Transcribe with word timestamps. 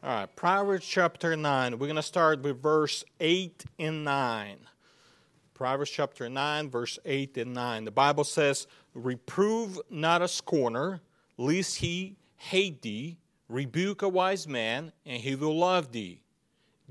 All 0.00 0.10
right, 0.10 0.36
Proverbs 0.36 0.86
chapter 0.86 1.34
9. 1.36 1.72
We're 1.72 1.88
going 1.88 1.96
to 1.96 2.02
start 2.02 2.40
with 2.42 2.62
verse 2.62 3.04
8 3.18 3.64
and 3.80 4.04
9. 4.04 4.58
Proverbs 5.54 5.90
chapter 5.90 6.28
9, 6.28 6.70
verse 6.70 7.00
8 7.04 7.36
and 7.38 7.52
9. 7.52 7.84
The 7.84 7.90
Bible 7.90 8.22
says, 8.22 8.68
Reprove 8.94 9.80
not 9.90 10.22
a 10.22 10.28
scorner, 10.28 11.00
lest 11.36 11.78
he 11.78 12.14
hate 12.36 12.80
thee. 12.82 13.18
Rebuke 13.48 14.02
a 14.02 14.08
wise 14.08 14.46
man, 14.46 14.92
and 15.04 15.20
he 15.20 15.34
will 15.34 15.58
love 15.58 15.90
thee. 15.90 16.20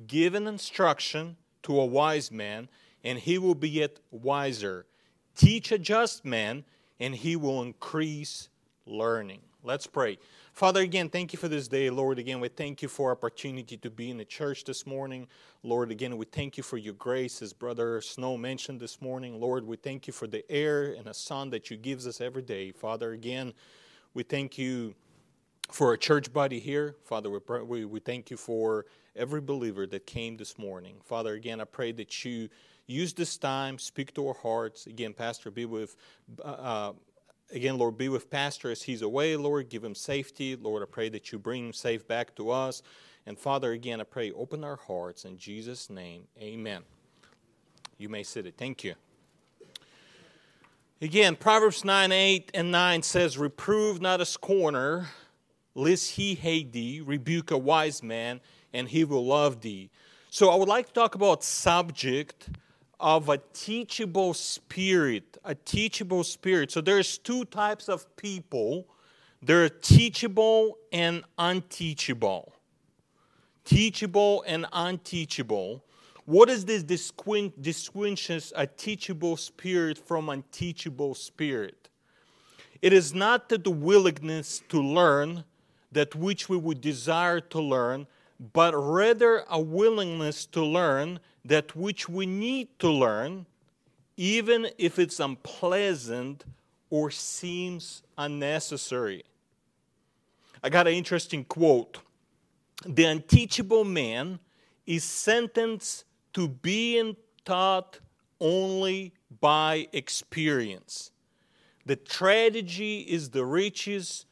Give 0.06 0.36
an 0.36 0.46
instruction 0.46 1.38
to 1.64 1.80
a 1.80 1.86
wise 1.86 2.30
man, 2.30 2.68
and 3.06 3.18
he 3.18 3.38
will 3.38 3.56
be 3.56 3.70
yet 3.70 4.02
wiser. 4.12 4.86
Teach 5.34 5.72
a 5.72 5.78
just 5.78 6.26
man, 6.26 6.66
and 7.00 7.16
he 7.16 7.38
will 7.38 7.62
increase 7.62 8.50
learning. 8.86 9.40
Let's 9.64 9.88
pray. 9.88 10.18
Father, 10.58 10.82
again, 10.82 11.08
thank 11.08 11.34
you 11.34 11.38
for 11.38 11.48
this 11.48 11.68
day. 11.68 11.92
Lord, 11.92 12.18
again, 12.18 12.40
we 12.40 12.48
thank 12.48 12.82
you 12.82 12.88
for 12.88 13.12
opportunity 13.12 13.78
to 13.78 13.92
be 13.92 14.10
in 14.10 14.18
the 14.18 14.26
church 14.26 14.64
this 14.64 14.88
morning. 14.88 15.28
Lord, 15.62 15.92
again, 15.92 16.18
we 16.18 16.26
thank 16.26 16.58
you 16.58 16.64
for 16.64 16.78
your 16.78 16.96
grace, 16.96 17.44
as 17.44 17.54
Brother 17.54 18.02
Snow 18.02 18.38
mentioned 18.38 18.80
this 18.80 19.00
morning. 19.00 19.40
Lord, 19.40 19.68
we 19.68 19.76
thank 19.76 20.08
you 20.08 20.14
for 20.14 20.26
the 20.26 20.44
air 20.52 20.94
and 20.94 21.06
the 21.06 21.14
sun 21.14 21.52
that 21.52 21.70
you 21.70 21.78
gives 21.78 22.08
us 22.08 22.22
every 22.22 22.42
day. 22.42 22.72
Father, 22.72 23.12
again, 23.12 23.54
we 24.16 24.24
thank 24.24 24.58
you 24.58 24.96
for 25.70 25.94
a 25.94 25.98
church 25.98 26.34
body 26.34 26.60
here. 26.60 26.96
Father, 27.04 27.30
we, 27.30 27.40
we, 27.62 27.86
we 27.86 28.00
thank 28.00 28.32
you 28.32 28.38
for 28.38 28.88
every 29.16 29.42
believer 29.42 29.86
that 29.86 30.08
came 30.08 30.38
this 30.38 30.58
morning. 30.58 30.96
Father, 31.06 31.36
again, 31.36 31.62
I 31.62 31.66
pray 31.66 31.92
that 31.92 32.26
you 32.26 32.50
use 32.88 33.14
this 33.14 33.38
time, 33.38 33.78
speak 33.78 34.12
to 34.16 34.28
our 34.30 34.34
hearts. 34.34 34.88
Again, 34.88 35.14
Pastor, 35.14 35.52
be 35.52 35.66
with 35.66 35.96
uh, 36.44 36.94
Again, 37.52 37.78
Lord, 37.78 37.98
be 37.98 38.10
with 38.10 38.30
Pastor 38.30 38.72
as 38.72 38.84
he's 38.84 39.02
away. 39.02 39.38
Lord, 39.38 39.70
give 39.70 39.84
him 39.84 39.96
safety. 39.96 40.56
Lord, 40.56 40.84
I 40.84 40.86
pray 40.86 41.08
that 41.10 41.32
you 41.32 41.40
bring 41.40 41.68
him 41.68 41.74
safe 41.74 42.06
back 42.06 42.36
to 42.36 42.52
us. 42.52 42.82
And 43.26 43.40
Father, 43.40 43.72
again, 43.72 44.02
I 44.02 44.04
pray, 44.04 44.32
open 44.32 44.64
our 44.64 44.76
hearts 44.76 45.24
in 45.24 45.38
Jesus' 45.38 45.90
name. 45.90 46.24
Amen. 46.40 46.82
You 47.98 48.10
may 48.10 48.24
sit 48.24 48.46
it. 48.46 48.56
Thank 48.58 48.84
you. 48.84 48.96
Again, 51.02 51.36
Proverbs 51.36 51.86
9 51.86 52.12
8 52.12 52.52
and 52.54 52.72
9 52.72 53.04
says, 53.04 53.38
Reprove 53.38 54.02
not 54.02 54.20
a 54.20 54.26
scorner, 54.26 55.08
lest 55.74 56.12
he 56.12 56.36
hate 56.36 56.74
thee. 56.74 57.02
Rebuke 57.02 57.52
a 57.52 57.58
wise 57.58 58.04
man, 58.04 58.42
and 58.74 58.90
he 58.90 59.04
will 59.04 59.26
love 59.26 59.62
thee. 59.62 59.90
So 60.30 60.50
I 60.50 60.56
would 60.56 60.68
like 60.68 60.88
to 60.88 60.94
talk 60.94 61.16
about 61.16 61.44
subject 61.44 62.50
of 63.00 63.30
a 63.30 63.38
teachable 63.54 64.34
spirit, 64.34 65.38
a 65.44 65.54
teachable 65.54 66.24
spirit. 66.24 66.72
So 66.72 66.82
there's 66.82 67.18
two 67.18 67.46
types 67.46 67.90
of 67.90 68.16
people. 68.16 68.88
They're 69.42 69.70
teachable 69.70 70.78
and 70.92 71.24
unteachable. 71.38 72.54
Teachable 73.66 74.44
and 74.48 74.66
unteachable. 74.74 75.84
What 76.26 76.50
is 76.50 76.66
this 76.66 76.84
distinguishes 76.84 78.52
a 78.56 78.68
teachable 78.68 79.38
spirit 79.38 79.98
from 79.98 80.30
unteachable 80.30 81.16
spirit? 81.16 81.90
It 82.82 82.94
is 82.94 83.14
not 83.14 83.50
that 83.50 83.64
the 83.64 83.72
willingness 83.72 84.62
to 84.70 84.82
learn 84.82 85.44
that 85.92 86.16
which 86.16 86.50
we 86.50 86.58
would 86.58 86.82
desire 86.82 87.40
to 87.40 87.62
learn, 87.62 88.08
but 88.54 88.74
rather 88.76 89.46
a 89.50 89.60
willingness 89.60 90.46
to 90.48 90.64
learn 90.64 91.20
that 91.48 91.76
which 91.76 92.10
we 92.10 92.26
need 92.26 92.68
to 92.80 92.90
learn, 92.90 93.46
even 94.18 94.68
if 94.78 95.00
it's 95.00 95.20
unpleasant 95.20 96.44
or 96.90 97.10
seems 97.10 98.04
unnecessary. 98.18 99.24
I 100.64 100.70
got 100.70 100.88
an 100.88 100.94
interesting 100.94 101.46
quote. 101.46 102.00
The 102.86 103.06
unteachable 103.06 103.86
man 103.86 104.40
is 104.86 105.04
sentenced 105.04 106.06
to 106.34 106.48
being 106.48 107.16
taught 107.46 108.00
only 108.40 109.14
by 109.40 109.88
experience. 109.94 111.12
The 111.86 111.96
tragedy 111.96 113.00
is 113.00 113.30
the 113.30 113.46
riches. 113.46 114.26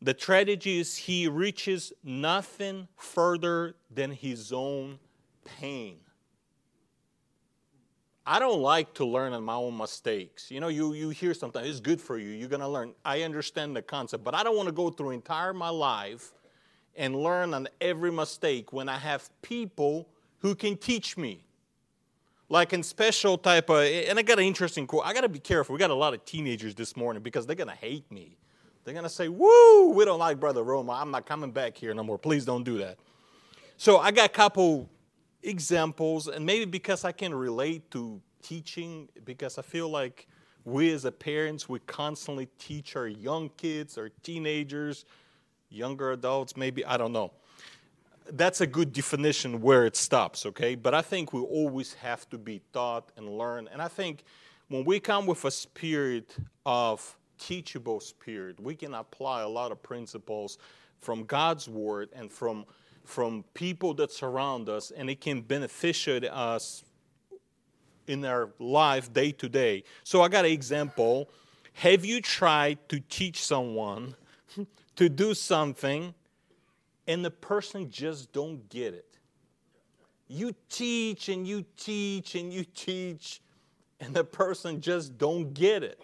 The 0.00 0.14
tragedy 0.14 0.78
is 0.78 0.96
he 0.96 1.26
reaches 1.26 1.92
nothing 2.04 2.86
further 2.96 3.74
than 3.90 4.12
his 4.12 4.52
own 4.52 4.98
pain. 5.44 5.98
I 8.26 8.38
don't 8.38 8.60
like 8.60 8.94
to 8.94 9.04
learn 9.04 9.32
on 9.32 9.42
my 9.42 9.54
own 9.54 9.76
mistakes. 9.76 10.50
You 10.50 10.60
know, 10.60 10.68
you, 10.68 10.92
you 10.92 11.08
hear 11.10 11.34
something, 11.34 11.64
it's 11.64 11.80
good 11.80 12.00
for 12.00 12.18
you, 12.18 12.30
you're 12.30 12.48
going 12.48 12.60
to 12.60 12.68
learn. 12.68 12.94
I 13.04 13.22
understand 13.22 13.74
the 13.74 13.82
concept, 13.82 14.24
but 14.24 14.34
I 14.34 14.42
don't 14.42 14.56
want 14.56 14.68
to 14.68 14.74
go 14.74 14.90
through 14.90 15.10
entire 15.10 15.52
my 15.52 15.70
life 15.70 16.32
and 16.96 17.16
learn 17.16 17.54
on 17.54 17.68
every 17.80 18.12
mistake 18.12 18.72
when 18.72 18.88
I 18.88 18.98
have 18.98 19.30
people 19.42 20.06
who 20.38 20.54
can 20.54 20.76
teach 20.76 21.16
me. 21.16 21.44
Like 22.48 22.72
in 22.72 22.82
special 22.82 23.38
type 23.38 23.70
of, 23.70 23.78
and 23.78 24.18
I 24.18 24.22
got 24.22 24.40
an 24.40 24.44
interesting 24.44 24.86
quote. 24.86 25.06
I 25.06 25.14
got 25.14 25.20
to 25.20 25.28
be 25.28 25.38
careful. 25.38 25.72
We 25.72 25.78
got 25.78 25.90
a 25.90 25.94
lot 25.94 26.14
of 26.14 26.24
teenagers 26.24 26.74
this 26.74 26.96
morning 26.96 27.22
because 27.22 27.46
they're 27.46 27.54
going 27.54 27.68
to 27.68 27.76
hate 27.76 28.10
me. 28.10 28.36
They're 28.84 28.94
going 28.94 29.04
to 29.04 29.10
say, 29.10 29.28
woo, 29.28 29.90
we 29.90 30.04
don't 30.04 30.18
like 30.18 30.40
Brother 30.40 30.64
Roma. 30.64 30.92
I'm 30.92 31.12
not 31.12 31.26
coming 31.26 31.52
back 31.52 31.76
here 31.76 31.94
no 31.94 32.02
more. 32.02 32.18
Please 32.18 32.44
don't 32.44 32.64
do 32.64 32.78
that. 32.78 32.98
So 33.76 33.98
I 33.98 34.10
got 34.10 34.26
a 34.26 34.32
couple 34.32 34.90
examples, 35.42 36.28
and 36.28 36.44
maybe 36.44 36.64
because 36.64 37.04
I 37.04 37.12
can 37.12 37.34
relate 37.34 37.90
to 37.92 38.20
teaching, 38.42 39.08
because 39.24 39.58
I 39.58 39.62
feel 39.62 39.88
like 39.88 40.26
we 40.64 40.92
as 40.92 41.04
a 41.04 41.12
parents, 41.12 41.68
we 41.68 41.78
constantly 41.80 42.48
teach 42.58 42.96
our 42.96 43.08
young 43.08 43.50
kids, 43.56 43.96
our 43.96 44.10
teenagers, 44.22 45.04
younger 45.70 46.12
adults, 46.12 46.56
maybe, 46.56 46.84
I 46.84 46.96
don't 46.96 47.12
know. 47.12 47.32
That's 48.32 48.60
a 48.60 48.66
good 48.66 48.92
definition 48.92 49.60
where 49.60 49.86
it 49.86 49.96
stops, 49.96 50.46
okay? 50.46 50.74
But 50.74 50.94
I 50.94 51.02
think 51.02 51.32
we 51.32 51.40
always 51.40 51.94
have 51.94 52.28
to 52.30 52.38
be 52.38 52.60
taught 52.72 53.10
and 53.16 53.28
learn. 53.28 53.68
And 53.72 53.80
I 53.80 53.88
think 53.88 54.24
when 54.68 54.84
we 54.84 55.00
come 55.00 55.26
with 55.26 55.44
a 55.44 55.50
spirit 55.50 56.36
of 56.64 57.16
teachable 57.38 57.98
spirit, 57.98 58.60
we 58.60 58.76
can 58.76 58.94
apply 58.94 59.42
a 59.42 59.48
lot 59.48 59.72
of 59.72 59.82
principles 59.82 60.58
from 61.00 61.24
God's 61.24 61.68
word 61.68 62.10
and 62.12 62.30
from 62.30 62.66
from 63.04 63.44
people 63.54 63.94
that 63.94 64.12
surround 64.12 64.68
us, 64.68 64.90
and 64.90 65.10
it 65.10 65.20
can 65.20 65.40
benefit 65.40 66.24
us 66.24 66.84
in 68.06 68.24
our 68.24 68.50
life 68.58 69.12
day 69.12 69.32
to 69.32 69.48
day. 69.48 69.84
So 70.04 70.22
I 70.22 70.28
got 70.28 70.44
an 70.44 70.50
example. 70.50 71.30
Have 71.74 72.04
you 72.04 72.20
tried 72.20 72.88
to 72.88 73.00
teach 73.00 73.42
someone 73.42 74.14
to 74.96 75.08
do 75.08 75.34
something 75.34 76.14
and 77.06 77.24
the 77.24 77.30
person 77.30 77.90
just 77.90 78.32
don't 78.32 78.68
get 78.68 78.94
it? 78.94 79.16
You 80.28 80.54
teach 80.68 81.28
and 81.28 81.46
you 81.46 81.64
teach 81.76 82.34
and 82.34 82.52
you 82.52 82.64
teach 82.64 83.40
and 84.00 84.14
the 84.14 84.24
person 84.24 84.80
just 84.80 85.18
don't 85.18 85.52
get 85.52 85.82
it. 85.82 86.00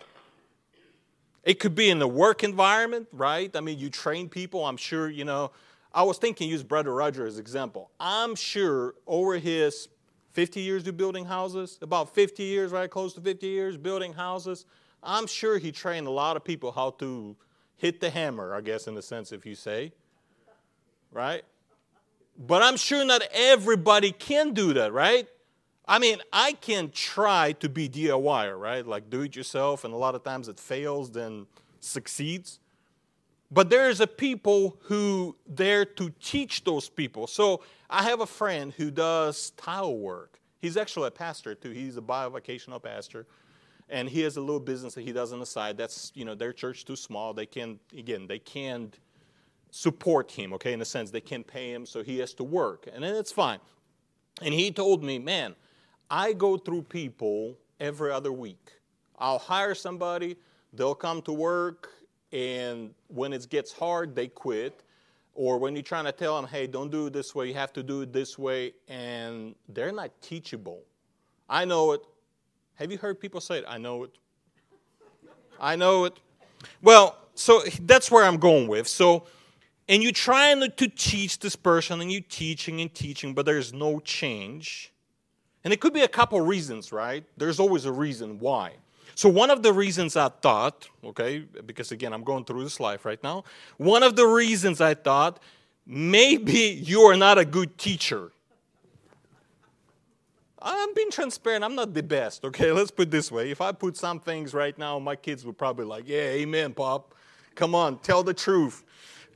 It 1.43 1.61
could 1.61 1.75
be 1.75 1.91
in 1.91 2.01
the 2.01 2.09
work 2.09 2.43
environment, 2.43 3.07
right? 3.13 3.55
I 3.55 3.61
mean, 3.61 3.79
you 3.79 3.89
train 3.89 4.29
people. 4.29 4.67
I'm 4.67 4.77
sure, 4.77 5.09
you 5.09 5.25
know, 5.25 5.53
I 5.97 6.03
was 6.03 6.19
thinking 6.19 6.51
use 6.51 6.63
Brother 6.63 6.93
Roger 6.93 7.27
as 7.27 7.39
example. 7.39 7.91
I'm 7.99 8.35
sure 8.35 8.95
over 9.07 9.39
his 9.39 9.89
50 10.33 10.61
years 10.61 10.87
of 10.87 10.99
building 10.99 11.25
houses, 11.25 11.79
about 11.81 12.15
50 12.15 12.43
years, 12.43 12.71
right, 12.71 12.91
close 12.91 13.15
to 13.15 13.23
50 13.23 13.47
years 13.47 13.79
building 13.79 14.13
houses, 14.13 14.67
I'm 15.03 15.27
sure 15.27 15.57
he 15.57 15.73
trained 15.73 16.07
a 16.07 16.11
lot 16.11 16.37
of 16.37 16.45
people 16.45 16.71
how 16.71 16.91
to 16.99 17.35
hit 17.79 18.01
the 18.01 18.11
hammer, 18.11 18.55
I 18.55 18.61
guess, 18.61 18.87
in 18.87 18.95
the 18.95 19.01
sense 19.01 19.33
if 19.33 19.47
you 19.47 19.55
say, 19.55 19.91
right? 21.13 21.43
But 22.39 22.63
I'm 22.63 22.77
sure 22.77 23.03
not 23.03 23.23
everybody 23.33 24.13
can 24.13 24.53
do 24.53 24.75
that, 24.75 24.93
right? 24.93 25.27
I 25.89 25.99
mean, 25.99 26.19
I 26.31 26.53
can 26.53 26.91
try 26.91 27.53
to 27.53 27.71
be 27.71 27.89
DIY, 27.89 28.61
right? 28.61 28.87
Like 28.87 29.09
do 29.09 29.23
it 29.23 29.35
yourself, 29.35 29.83
and 29.83 29.95
a 29.95 29.97
lot 29.97 30.15
of 30.15 30.23
times 30.23 30.49
it 30.49 30.61
fails, 30.61 31.11
then 31.13 31.47
succeeds. 31.81 32.61
But 33.51 33.71
there 33.71 33.89
is 33.89 34.01
a 34.01 34.07
people 34.07 34.77
who 34.83 35.37
there 35.47 35.85
to 35.85 36.11
teach 36.21 36.65
those 36.65 36.89
people. 36.89 37.27
So 37.27 37.63
I 37.89 38.03
have 38.03 38.21
a 38.21 38.27
friend 38.27 38.73
who 38.77 38.91
does 38.91 39.51
tile 39.51 39.97
work. 39.97 40.41
He's 40.59 40.77
actually 40.77 41.09
a 41.09 41.13
pastor 41.13 41.55
too. 41.55 41.71
He's 41.71 41.97
a 41.97 42.03
bivocational 42.03 42.83
pastor. 42.83 43.27
And 43.89 44.09
he 44.09 44.23
has 44.23 44.37
a 44.37 44.41
little 44.41 44.59
business 44.59 44.95
that 44.95 45.03
he 45.03 45.13
does 45.13 45.33
on 45.33 45.39
the 45.39 45.47
side. 45.47 45.77
That's, 45.77 46.11
you 46.15 46.25
know, 46.25 46.35
their 46.35 46.53
church 46.53 46.85
too 46.85 46.97
small. 46.97 47.33
They 47.33 47.47
can 47.47 47.79
again, 47.97 48.27
they 48.27 48.41
can't 48.41 48.99
support 49.71 50.31
him, 50.33 50.53
okay, 50.55 50.73
in 50.73 50.81
a 50.81 50.85
sense. 50.85 51.11
They 51.11 51.21
can't 51.21 51.47
pay 51.47 51.73
him, 51.73 51.87
so 51.87 52.03
he 52.03 52.19
has 52.19 52.35
to 52.35 52.45
work. 52.45 52.89
And 52.93 53.05
then 53.05 53.15
it's 53.15 53.31
fine. 53.31 53.61
And 54.43 54.53
he 54.53 54.73
told 54.73 55.05
me, 55.05 55.19
man, 55.19 55.55
I 56.11 56.33
go 56.33 56.57
through 56.57 56.83
people 56.83 57.59
every 57.79 58.11
other 58.11 58.33
week. 58.33 58.73
I'll 59.19 59.39
hire 59.39 59.75
somebody, 59.75 60.37
they'll 60.73 60.95
come 60.95 61.23
to 61.23 61.33
work, 61.33 61.91
and 62.33 62.95
when 63.09 63.33
it 63.33 63.49
gets 63.49 63.73
hard, 63.73 64.15
they 64.15 64.29
quit. 64.29 64.83
Or 65.35 65.59
when 65.59 65.75
you're 65.75 65.83
trying 65.83 66.07
to 66.07 66.13
tell 66.13 66.41
them, 66.41 66.49
hey, 66.51 66.67
don't 66.67 66.91
do 66.91 67.07
it 67.07 67.13
this 67.13 67.35
way, 67.35 67.49
you 67.49 67.55
have 67.55 67.73
to 67.75 67.83
do 67.83 68.01
it 68.01 68.13
this 68.13 68.39
way, 68.39 68.73
and 68.89 69.55
they're 69.69 69.93
not 69.93 70.11
teachable. 70.23 70.81
I 71.49 71.67
know 71.67 71.93
it. 71.93 72.01
Have 72.77 72.91
you 72.91 72.97
heard 72.97 73.21
people 73.21 73.41
say 73.41 73.59
it? 73.59 73.65
I 73.69 73.77
know 73.77 74.05
it. 74.05 74.11
I 75.61 75.77
know 75.77 76.07
it. 76.07 76.19
Well, 76.81 77.19
so 77.35 77.63
that's 77.83 78.11
where 78.11 78.25
I'm 78.25 78.39
going 78.39 78.67
with. 78.67 78.89
So 78.89 79.27
and 79.89 80.03
you're 80.03 80.13
trying 80.13 80.61
to 80.61 80.89
teach 80.89 81.39
this 81.39 81.55
person 81.55 82.01
and 82.01 82.11
you're 82.11 82.23
teaching 82.29 82.81
and 82.81 82.93
teaching, 82.93 83.35
but 83.35 83.47
there's 83.47 83.73
no 83.73 84.01
change. 84.01 84.93
And 85.63 85.73
it 85.73 85.81
could 85.81 85.93
be 85.93 86.03
a 86.03 86.09
couple 86.09 86.41
reasons, 86.41 86.93
right? 86.93 87.25
There's 87.37 87.61
always 87.61 87.85
a 87.85 87.93
reason 87.93 88.39
why. 88.39 88.75
So, 89.17 89.31
one 89.31 89.49
of 89.49 89.63
the 89.63 89.73
reasons 89.73 90.15
I 90.15 90.29
thought, 90.29 90.91
okay, 91.03 91.39
because 91.65 91.91
again, 91.91 92.13
I'm 92.13 92.23
going 92.23 92.45
through 92.45 92.63
this 92.65 92.79
life 92.79 93.07
right 93.07 93.21
now, 93.23 93.45
one 93.79 94.03
of 94.03 94.15
the 94.15 94.27
reasons 94.27 94.83
I 94.83 94.93
thought 94.93 95.41
maybe 95.87 96.53
you 96.83 97.01
are 97.01 97.17
not 97.17 97.39
a 97.39 97.45
good 97.47 97.79
teacher. 97.79 98.31
I'm 100.61 100.93
being 100.93 101.11
transparent. 101.11 101.65
I'm 101.65 101.75
not 101.75 101.95
the 101.95 102.03
best, 102.03 102.45
okay? 102.45 102.71
Let's 102.73 102.91
put 102.91 103.09
it 103.09 103.11
this 103.11 103.33
way. 103.33 103.51
If 103.51 103.63
I 103.63 103.73
put 103.73 103.97
some 103.97 104.21
things 104.21 104.53
right 104.53 104.77
now, 104.77 104.99
my 104.99 105.17
kids 105.17 105.47
would 105.47 105.57
probably 105.57 105.87
like, 105.87 106.07
yeah, 106.07 106.19
amen, 106.19 106.75
Pop. 106.75 107.15
Come 107.55 107.75
on, 107.75 107.99
tell 108.01 108.23
the 108.23 108.35
truth. 108.35 108.85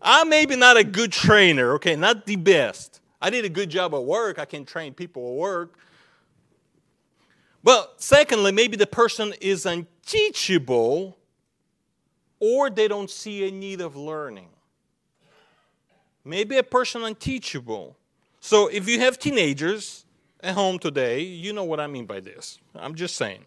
I'm 0.02 0.28
maybe 0.28 0.56
not 0.56 0.76
a 0.76 0.84
good 0.84 1.10
trainer, 1.10 1.72
okay? 1.74 1.96
Not 1.96 2.26
the 2.26 2.36
best. 2.36 3.00
I 3.22 3.30
did 3.30 3.46
a 3.46 3.48
good 3.48 3.70
job 3.70 3.94
at 3.94 4.04
work. 4.04 4.38
I 4.38 4.44
can 4.44 4.66
train 4.66 4.92
people 4.92 5.26
at 5.26 5.38
work. 5.38 5.78
Well, 7.62 7.90
secondly, 7.96 8.52
maybe 8.52 8.76
the 8.76 8.86
person 8.86 9.34
is 9.40 9.66
unteachable 9.66 11.16
or 12.38 12.70
they 12.70 12.88
don't 12.88 13.10
see 13.10 13.46
a 13.46 13.50
need 13.50 13.80
of 13.80 13.96
learning. 13.96 14.48
Maybe 16.24 16.56
a 16.56 16.62
person 16.62 17.04
unteachable. 17.04 17.96
So 18.40 18.68
if 18.68 18.88
you 18.88 19.00
have 19.00 19.18
teenagers 19.18 20.06
at 20.42 20.54
home 20.54 20.78
today, 20.78 21.20
you 21.20 21.52
know 21.52 21.64
what 21.64 21.80
I 21.80 21.86
mean 21.86 22.06
by 22.06 22.20
this. 22.20 22.58
I'm 22.74 22.94
just 22.94 23.16
saying. 23.16 23.44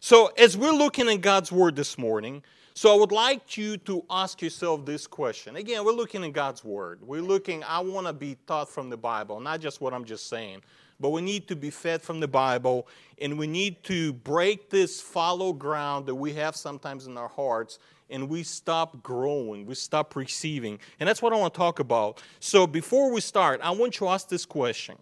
So 0.00 0.32
as 0.38 0.56
we're 0.56 0.72
looking 0.72 1.08
at 1.08 1.20
God's 1.20 1.52
word 1.52 1.76
this 1.76 1.96
morning, 1.96 2.42
so 2.74 2.94
I 2.94 2.98
would 2.98 3.10
like 3.10 3.56
you 3.56 3.76
to 3.78 4.04
ask 4.08 4.40
yourself 4.40 4.86
this 4.86 5.08
question. 5.08 5.56
Again, 5.56 5.84
we're 5.84 5.92
looking 5.92 6.24
at 6.24 6.32
God's 6.32 6.64
word. 6.64 7.00
We're 7.02 7.22
looking, 7.22 7.64
I 7.64 7.80
want 7.80 8.06
to 8.06 8.12
be 8.12 8.36
taught 8.46 8.68
from 8.68 8.90
the 8.90 8.96
Bible, 8.96 9.40
not 9.40 9.60
just 9.60 9.80
what 9.80 9.92
I'm 9.92 10.04
just 10.04 10.28
saying. 10.28 10.62
But 11.00 11.10
we 11.10 11.22
need 11.22 11.46
to 11.48 11.56
be 11.56 11.70
fed 11.70 12.02
from 12.02 12.18
the 12.18 12.26
Bible, 12.26 12.88
and 13.20 13.38
we 13.38 13.46
need 13.46 13.84
to 13.84 14.12
break 14.12 14.68
this 14.68 15.00
fallow 15.00 15.52
ground 15.52 16.06
that 16.06 16.14
we 16.14 16.32
have 16.34 16.56
sometimes 16.56 17.06
in 17.06 17.16
our 17.16 17.28
hearts, 17.28 17.78
and 18.10 18.28
we 18.28 18.42
stop 18.42 19.02
growing, 19.02 19.66
we 19.66 19.74
stop 19.74 20.16
receiving. 20.16 20.78
And 20.98 21.08
that's 21.08 21.22
what 21.22 21.32
I 21.32 21.36
want 21.36 21.54
to 21.54 21.58
talk 21.58 21.78
about. 21.78 22.22
So 22.40 22.66
before 22.66 23.12
we 23.12 23.20
start, 23.20 23.60
I 23.62 23.70
want 23.70 24.00
you 24.00 24.06
to 24.06 24.12
ask 24.12 24.28
this 24.28 24.44
question 24.44 24.96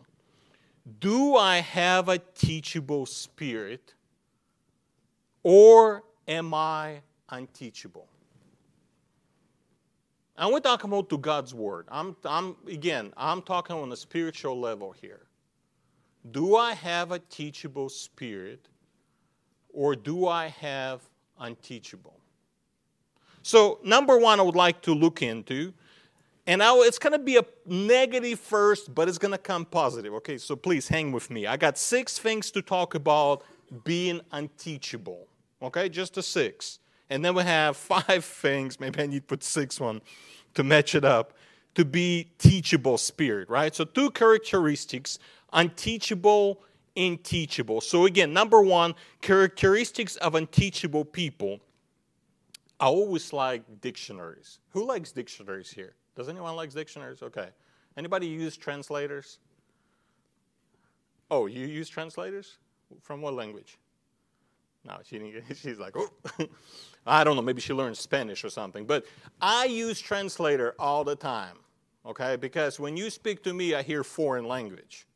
Do 1.01 1.37
I 1.37 1.59
have 1.59 2.09
a 2.11 2.19
teachable 2.19 3.07
spirit, 3.07 3.95
or 5.43 6.05
am 6.29 6.53
I 6.53 7.01
unteachable? 7.31 8.07
And 10.39 10.53
we're 10.53 10.61
talking 10.61 10.91
about 10.91 11.09
to 11.09 11.17
God's 11.17 11.55
word. 11.55 11.87
I'm, 11.89 12.15
I'm 12.25 12.57
again, 12.67 13.15
I'm 13.17 13.41
talking 13.41 13.77
on 13.77 13.91
a 13.93 13.97
spiritual 13.97 14.61
level 14.61 14.93
here. 14.93 15.23
Do 16.31 16.57
I 16.57 16.75
have 16.75 17.13
a 17.13 17.19
teachable 17.19 17.89
spirit 17.89 18.69
or 19.73 19.95
do 19.95 20.27
I 20.27 20.49
have 20.49 21.03
unteachable? 21.39 22.19
So, 23.43 23.79
number 23.85 24.19
one, 24.19 24.41
I 24.41 24.43
would 24.43 24.57
like 24.57 24.83
to 24.83 24.93
look 24.93 25.23
into, 25.23 25.73
and 26.49 26.59
now 26.59 26.81
it's 26.81 26.99
going 26.99 27.13
to 27.13 27.19
be 27.19 27.37
a 27.37 27.45
negative 27.65 28.41
first, 28.41 28.93
but 28.93 29.09
it's 29.09 29.19
going 29.19 29.33
to 29.33 29.39
come 29.39 29.65
positive. 29.65 30.15
Okay, 30.15 30.39
so 30.39 30.57
please 30.57 30.89
hang 30.89 31.13
with 31.13 31.31
me. 31.31 31.47
I 31.47 31.57
got 31.57 31.79
six 31.79 32.19
things 32.19 32.51
to 32.53 32.63
talk 32.63 32.95
about 32.95 33.45
being 33.85 34.21
unteachable. 34.33 35.29
Okay, 35.63 35.89
just 35.89 36.17
a 36.17 36.23
six. 36.23 36.81
And 37.11 37.25
then 37.25 37.35
we 37.35 37.43
have 37.45 37.77
five 37.77 38.25
things, 38.25 38.81
maybe 38.81 39.01
I 39.01 39.07
need 39.07 39.21
to 39.21 39.27
put 39.27 39.45
six 39.45 39.79
one 39.79 40.01
to 40.55 40.65
match 40.65 40.95
it 40.95 41.05
up, 41.05 41.35
to 41.75 41.85
be 41.85 42.31
teachable 42.39 42.99
spirit, 42.99 43.49
right? 43.49 43.75
So, 43.75 43.85
two 43.85 44.11
characteristics 44.11 45.19
unteachable, 45.53 46.63
unteachable. 46.97 47.81
So, 47.81 48.07
again, 48.07 48.33
number 48.33 48.63
one, 48.63 48.95
characteristics 49.21 50.17
of 50.17 50.35
unteachable 50.35 51.05
people. 51.05 51.61
I 52.79 52.87
always 52.87 53.33
like 53.33 53.63
dictionaries. 53.81 54.59
Who 54.71 54.85
likes 54.85 55.13
dictionaries 55.13 55.71
here? 55.71 55.95
Does 56.15 56.29
anyone 56.29 56.57
like 56.57 56.73
dictionaries? 56.73 57.23
Okay. 57.23 57.49
Anybody 57.97 58.27
use 58.27 58.57
translators? 58.57 59.39
Oh, 61.31 61.47
you 61.47 61.67
use 61.67 61.89
translators? 61.89 62.59
From 63.01 63.21
what 63.21 63.35
language? 63.35 63.79
No, 64.85 64.99
she 65.05 65.35
she's 65.55 65.79
like, 65.79 65.97
oh. 65.97 66.09
I 67.07 67.25
don't 67.25 67.37
know, 67.37 67.43
maybe 67.43 67.61
she 67.61 67.73
learned 67.73 67.97
Spanish 67.97 68.45
or 68.45 68.51
something. 68.51 68.85
But 68.85 69.07
I 69.41 69.67
use 69.67 70.01
translator 70.01 70.75
all 70.79 71.05
the 71.05 71.17
time, 71.17 71.57
okay? 72.05 72.37
Because 72.37 72.79
when 72.81 72.97
you 72.97 73.11
speak 73.11 73.43
to 73.45 73.55
me, 73.55 73.75
I 73.75 73.83
hear 73.83 74.05
foreign 74.05 74.47
language. 74.47 75.07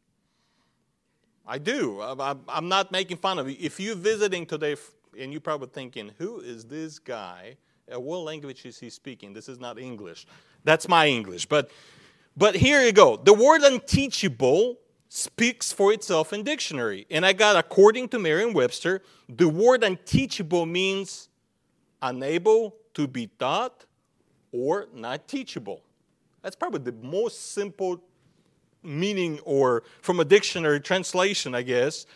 I 1.47 1.59
do. 1.59 2.01
I'm 2.01 2.69
not 2.69 2.93
making 2.93 3.17
fun 3.17 3.39
of 3.39 3.49
you. 3.51 3.57
If 3.59 3.81
you're 3.81 3.97
visiting 3.97 4.47
today 4.47 4.77
and 5.19 5.33
you're 5.33 5.41
probably 5.41 5.69
thinking, 5.73 6.13
who 6.19 6.41
is 6.41 6.65
this 6.65 6.99
guy? 6.99 7.57
Uh, 7.93 7.99
what 7.99 8.19
language 8.19 8.65
is 8.65 8.79
he 8.79 8.89
speaking? 8.89 9.33
This 9.33 9.49
is 9.49 9.59
not 9.59 9.79
English. 9.79 10.27
That's 10.63 10.89
my 10.89 11.09
English. 11.09 11.47
But, 11.47 11.71
but 12.37 12.55
here 12.55 12.83
you 12.83 12.93
go. 12.93 13.17
The 13.17 13.35
word 13.35 13.63
unteachable 13.63 14.79
speaks 15.09 15.73
for 15.73 15.93
itself 15.93 16.33
in 16.33 16.45
dictionary. 16.45 17.07
And 17.11 17.27
I 17.27 17.33
got, 17.33 17.57
according 17.57 18.11
to 18.11 18.19
Merriam-Webster, 18.21 19.03
the 19.29 19.49
word 19.49 19.83
unteachable 19.83 20.67
means 20.67 21.29
unable 22.01 22.77
to 22.95 23.09
be 23.09 23.27
taught 23.27 23.87
or 24.53 24.87
not 24.95 25.27
teachable. 25.27 25.83
That's 26.43 26.55
probably 26.55 26.81
the 26.81 27.07
most 27.07 27.53
simple 27.53 28.03
meaning 28.83 29.41
or 29.45 29.83
from 30.01 30.21
a 30.21 30.25
dictionary 30.25 30.81
translation, 30.81 31.55
I 31.55 31.63
guess. 31.63 32.07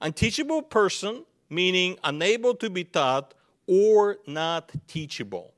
Unteachable 0.00 0.62
person, 0.62 1.24
meaning 1.50 1.98
unable 2.04 2.54
to 2.54 2.70
be 2.70 2.84
taught 2.84 3.34
or 3.66 4.18
not 4.26 4.70
teachable. 4.86 5.52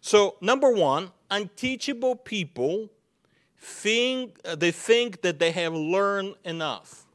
So, 0.00 0.36
number 0.40 0.70
one, 0.70 1.10
unteachable 1.30 2.16
people 2.16 2.90
think 3.58 4.38
uh, 4.44 4.54
they 4.54 4.70
think 4.70 5.22
that 5.22 5.38
they 5.38 5.50
have 5.50 5.72
learned 5.72 6.34
enough. 6.44 7.06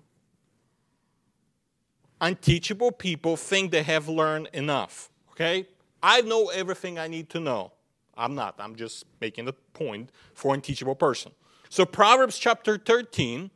Unteachable 2.22 2.92
people 2.92 3.38
think 3.38 3.72
they 3.72 3.84
have 3.84 4.10
learned 4.10 4.50
enough. 4.54 5.10
Okay? 5.32 5.68
I 6.02 6.22
know 6.22 6.48
everything 6.48 6.98
I 6.98 7.08
need 7.08 7.30
to 7.30 7.40
know. 7.40 7.72
I'm 8.18 8.36
not. 8.36 8.56
I'm 8.60 8.76
just 8.76 9.06
making 9.22 9.48
a 9.48 9.54
point 9.54 10.10
for 10.34 10.54
unteachable 10.54 10.96
person. 10.96 11.32
So, 11.72 11.86
Proverbs 11.86 12.40
chapter 12.40 12.80
13, 12.80 13.52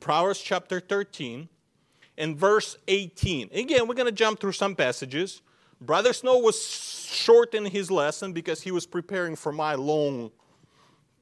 Proverbs 0.00 0.40
chapter 0.40 0.80
13, 0.80 1.46
and 2.16 2.36
verse 2.36 2.78
18. 2.88 3.50
Again, 3.52 3.86
we're 3.86 3.94
going 3.94 4.06
to 4.06 4.12
jump 4.12 4.40
through 4.40 4.52
some 4.52 4.74
passages. 4.74 5.42
Brother 5.78 6.14
Snow 6.14 6.38
was 6.38 6.66
short 6.66 7.54
in 7.54 7.66
his 7.66 7.90
lesson 7.90 8.32
because 8.32 8.62
he 8.62 8.70
was 8.70 8.86
preparing 8.86 9.36
for 9.36 9.52
my 9.52 9.74
long 9.74 10.30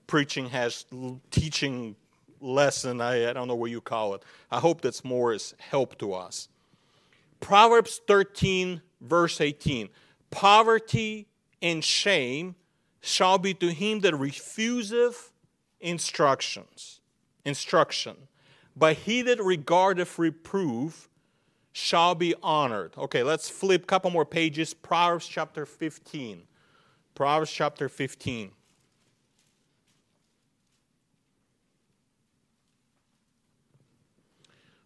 preaching 0.07 0.49
has 0.49 0.87
teaching 1.33 1.97
lesson. 2.41 3.01
I, 3.01 3.31
I 3.31 3.33
don't 3.33 3.49
know 3.49 3.57
what 3.57 3.73
you 3.73 3.81
call 3.81 4.15
it. 4.15 4.23
I 4.51 4.61
hope 4.61 4.81
that's 4.81 5.05
more 5.05 5.33
as 5.33 5.55
help 5.59 5.99
to 5.99 6.13
us. 6.15 6.49
Proverbs 7.41 8.01
13, 8.07 8.81
verse 9.01 9.41
18. 9.41 9.89
Poverty 10.31 11.27
and 11.61 11.83
shame 11.85 12.55
shall 13.01 13.39
be 13.39 13.55
to 13.55 13.73
him 13.73 14.01
that 14.01 14.15
refuseth 14.15 15.33
instructions, 15.81 17.01
instruction. 17.45 18.17
But 18.77 18.97
he 18.97 19.23
that 19.23 19.43
regardeth 19.43 20.19
reproof 20.19 21.09
shall 21.73 22.15
be 22.15 22.35
honored. 22.43 22.93
Okay, 22.97 23.23
let's 23.23 23.49
flip 23.49 23.83
a 23.85 23.87
couple 23.87 24.11
more 24.11 24.25
pages. 24.25 24.75
Proverbs 24.75 25.27
chapter 25.27 25.67
15. 25.67 26.43
Proverbs 27.15 27.51
chapter 27.51 27.89
15. 27.89 28.53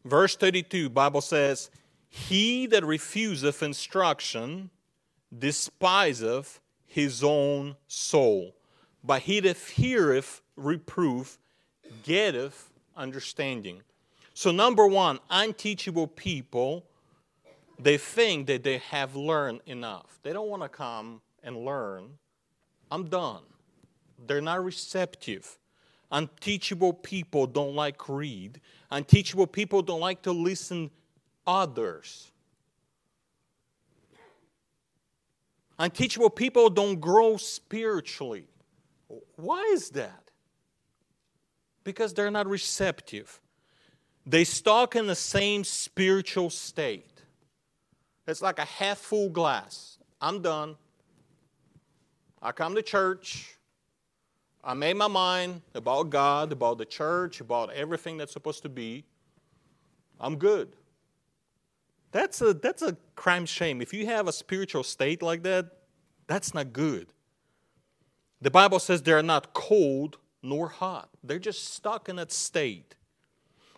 Verse 0.05 0.37
32, 0.37 0.91
Bible 0.91 1.21
says, 1.21 1.71
He 2.09 2.67
that 2.67 2.85
refuseth 2.85 3.63
instruction 3.63 4.71
despiseth 5.37 6.61
his 6.85 7.25
own 7.25 7.77
soul, 7.87 8.57
but 9.03 9.23
he 9.23 9.41
that 9.41 9.57
heareth 9.57 10.42
reproof 10.56 11.38
getteth 12.02 12.71
understanding. 12.97 13.82
So, 14.35 14.50
number 14.50 14.87
one, 14.87 15.18
unteachable 15.30 16.06
people, 16.06 16.85
they 17.78 17.99
think 17.99 18.47
that 18.47 18.62
they 18.62 18.78
have 18.78 19.14
learned 19.14 19.61
enough. 19.66 20.18
They 20.23 20.32
don't 20.32 20.49
want 20.49 20.62
to 20.62 20.68
come 20.68 21.21
and 21.42 21.64
learn. 21.64 22.18
I'm 22.90 23.09
done. 23.09 23.42
They're 24.26 24.40
not 24.40 24.64
receptive. 24.64 25.59
Unteachable 26.11 26.92
people 26.92 27.47
don't 27.47 27.75
like 27.75 28.09
read. 28.09 28.61
Unteachable 28.90 29.47
people 29.47 29.82
don't 29.82 30.00
like 30.00 30.23
to 30.23 30.32
listen 30.32 30.90
others. 31.47 32.30
Unteachable 35.78 36.30
people 36.30 36.71
don't 36.71 37.00
grow 37.00 37.37
spiritually. 37.37 38.47
Why 39.37 39.62
is 39.73 39.90
that? 39.90 40.22
Because 41.85 42.15
they're 42.15 42.31
not 42.31 42.47
receptive. 42.47 43.41
They 44.25 44.45
stuck 44.45 44.95
in 44.95 45.07
the 45.07 45.17
same 45.17 45.65
spiritual 45.65 46.51
state. 46.51 47.23
It's 48.27 48.41
like 48.41 48.59
a 48.59 48.65
half 48.65 48.99
full 48.99 49.29
glass. 49.29 49.99
I'm 50.21 50.43
done. 50.43 50.77
I 52.41 52.53
come 52.53 52.75
to 52.77 52.83
church. 52.83 53.57
I 54.65 54.75
made 54.75 54.97
my 54.97 55.09
mind 55.09 55.62
about 55.75 56.11
God, 56.11 56.53
about 56.53 56.79
the 56.79 56.85
church, 56.85 57.41
about 57.41 57.73
everything 57.73 58.17
that's 58.17 58.33
supposed 58.33 58.62
to 58.62 58.69
be. 58.69 59.05
I'm 60.21 60.37
good. 60.37 60.77
That's 62.12 62.41
a, 62.41 62.55
that's 62.55 62.83
a 62.83 62.97
crime 63.17 63.47
shame. 63.47 63.81
If 63.81 63.93
you 63.93 64.07
have 64.07 64.29
a 64.29 64.33
spiritual 64.33 64.85
state 64.85 65.23
like 65.23 65.43
that, 65.43 65.67
that's 66.29 66.55
not 66.55 66.73
good. 66.73 67.09
The 68.41 68.51
Bible 68.51 68.79
says 68.79 69.03
they're 69.03 69.23
not 69.23 69.53
cold 69.53 70.19
nor 70.43 70.69
hot, 70.69 71.09
they're 71.23 71.39
just 71.39 71.75
stuck 71.75 72.09
in 72.09 72.17
that 72.17 72.33
state. 72.33 72.95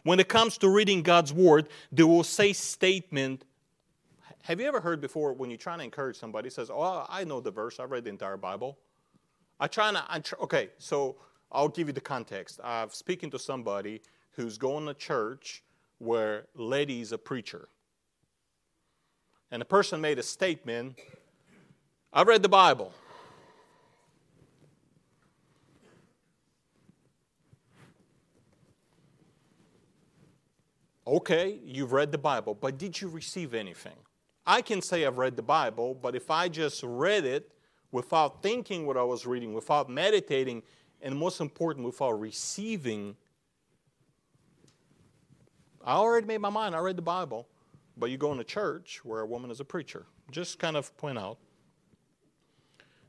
When 0.02 0.21
it 0.21 0.28
comes 0.28 0.59
to 0.59 0.68
reading 0.68 1.02
God's 1.02 1.33
Word, 1.33 1.68
they 1.90 2.02
will 2.02 2.25
say 2.25 2.52
statement. 2.52 3.44
Have 4.42 4.61
you 4.61 4.66
ever 4.66 4.80
heard 4.80 5.00
before 5.00 5.33
when 5.33 5.50
you're 5.50 5.56
trying 5.56 5.78
to 5.78 5.85
encourage 5.85 6.16
somebody, 6.16 6.50
says, 6.50 6.71
Oh, 6.71 7.06
I 7.09 7.25
know 7.25 7.40
the 7.40 7.50
verse, 7.50 7.80
I 7.80 7.85
read 7.85 8.04
the 8.04 8.11
entire 8.11 8.37
Bible? 8.37 8.78
I 9.59 9.66
try 9.66 9.92
to, 9.92 10.04
I 10.09 10.18
try, 10.18 10.38
okay, 10.40 10.71
so 10.78 11.16
I'll 11.50 11.68
give 11.68 11.87
you 11.87 11.92
the 11.94 12.00
context. 12.00 12.61
I'm 12.62 12.90
speaking 12.90 13.30
to 13.30 13.38
somebody 13.38 14.02
who's 14.33 14.59
going 14.59 14.87
to 14.87 14.94
church 14.94 15.62
where 15.99 16.47
lady's 16.54 17.12
a 17.12 17.18
preacher. 17.18 17.68
And 19.50 19.61
the 19.61 19.66
person 19.66 20.00
made 20.00 20.18
a 20.18 20.23
statement 20.23 20.99
I 22.12 22.23
read 22.23 22.42
the 22.44 22.49
Bible. 22.49 22.92
Okay, 31.06 31.58
you've 31.64 31.92
read 31.92 32.12
the 32.12 32.18
Bible, 32.18 32.54
but 32.54 32.78
did 32.78 33.00
you 33.00 33.08
receive 33.08 33.52
anything? 33.52 33.96
I 34.46 34.62
can 34.62 34.80
say 34.80 35.04
I've 35.04 35.18
read 35.18 35.37
the 35.37 35.42
Bible, 35.42 35.94
but 35.94 36.14
if 36.14 36.30
I 36.30 36.49
just 36.49 36.82
read 36.82 37.25
it 37.25 37.52
without 37.92 38.42
thinking 38.42 38.87
what 38.87 38.96
I 38.96 39.02
was 39.02 39.26
reading, 39.26 39.52
without 39.52 39.88
meditating, 39.90 40.62
and 41.02 41.16
most 41.16 41.40
important, 41.40 41.84
without 41.84 42.12
receiving, 42.12 43.16
I 45.84 45.94
already 45.94 46.26
made 46.26 46.38
my 46.38 46.49
mind. 46.49 46.75
I 46.75 46.78
read 46.78 46.96
the 46.96 47.02
Bible, 47.02 47.46
but 47.96 48.11
you 48.11 48.16
go 48.16 48.32
in 48.32 48.40
a 48.40 48.44
church 48.44 49.00
where 49.04 49.20
a 49.20 49.26
woman 49.26 49.50
is 49.50 49.61
a 49.61 49.64
preacher. 49.64 50.06
Just 50.30 50.58
kind 50.58 50.76
of 50.76 50.96
point 50.96 51.18
out. 51.18 51.38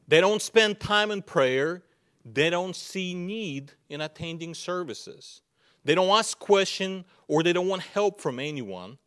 They 0.08 0.20
don't 0.20 0.42
spend 0.42 0.82
time 0.82 1.12
in 1.12 1.22
prayer. 1.22 1.84
They 2.26 2.50
don't 2.50 2.76
see 2.76 3.14
need 3.14 3.72
in 3.90 4.02
attending 4.02 4.54
services. 4.54 5.42
They 5.86 5.96
don't 5.96 6.10
ask 6.10 6.38
questions 6.38 7.06
or 7.28 7.44
they 7.44 7.54
don't 7.54 7.68
want 7.68 7.84
help 7.84 8.20
from 8.20 8.40
anyone. 8.40 8.98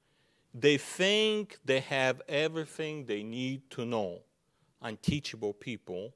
They 0.55 0.79
think 0.79 1.59
they 1.65 1.81
have 1.81 2.23
everything 2.29 3.05
they 3.05 3.23
need 3.23 3.69
to 3.71 3.85
know. 3.85 4.21
Unteachable 4.81 5.53
people 5.53 6.15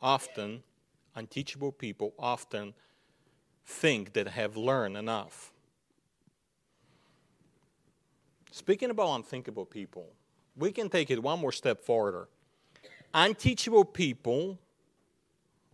often, 0.00 0.62
unteachable 1.14 1.72
people 1.72 2.14
often 2.18 2.74
think 3.64 4.12
that 4.14 4.28
have 4.28 4.56
learned 4.56 4.96
enough. 4.96 5.52
Speaking 8.50 8.90
about 8.90 9.14
unthinkable 9.16 9.64
people, 9.64 10.06
we 10.56 10.70
can 10.70 10.88
take 10.88 11.10
it 11.10 11.22
one 11.22 11.40
more 11.40 11.52
step 11.52 11.84
further. 11.84 12.28
Unteachable 13.14 13.84
people, 13.84 14.58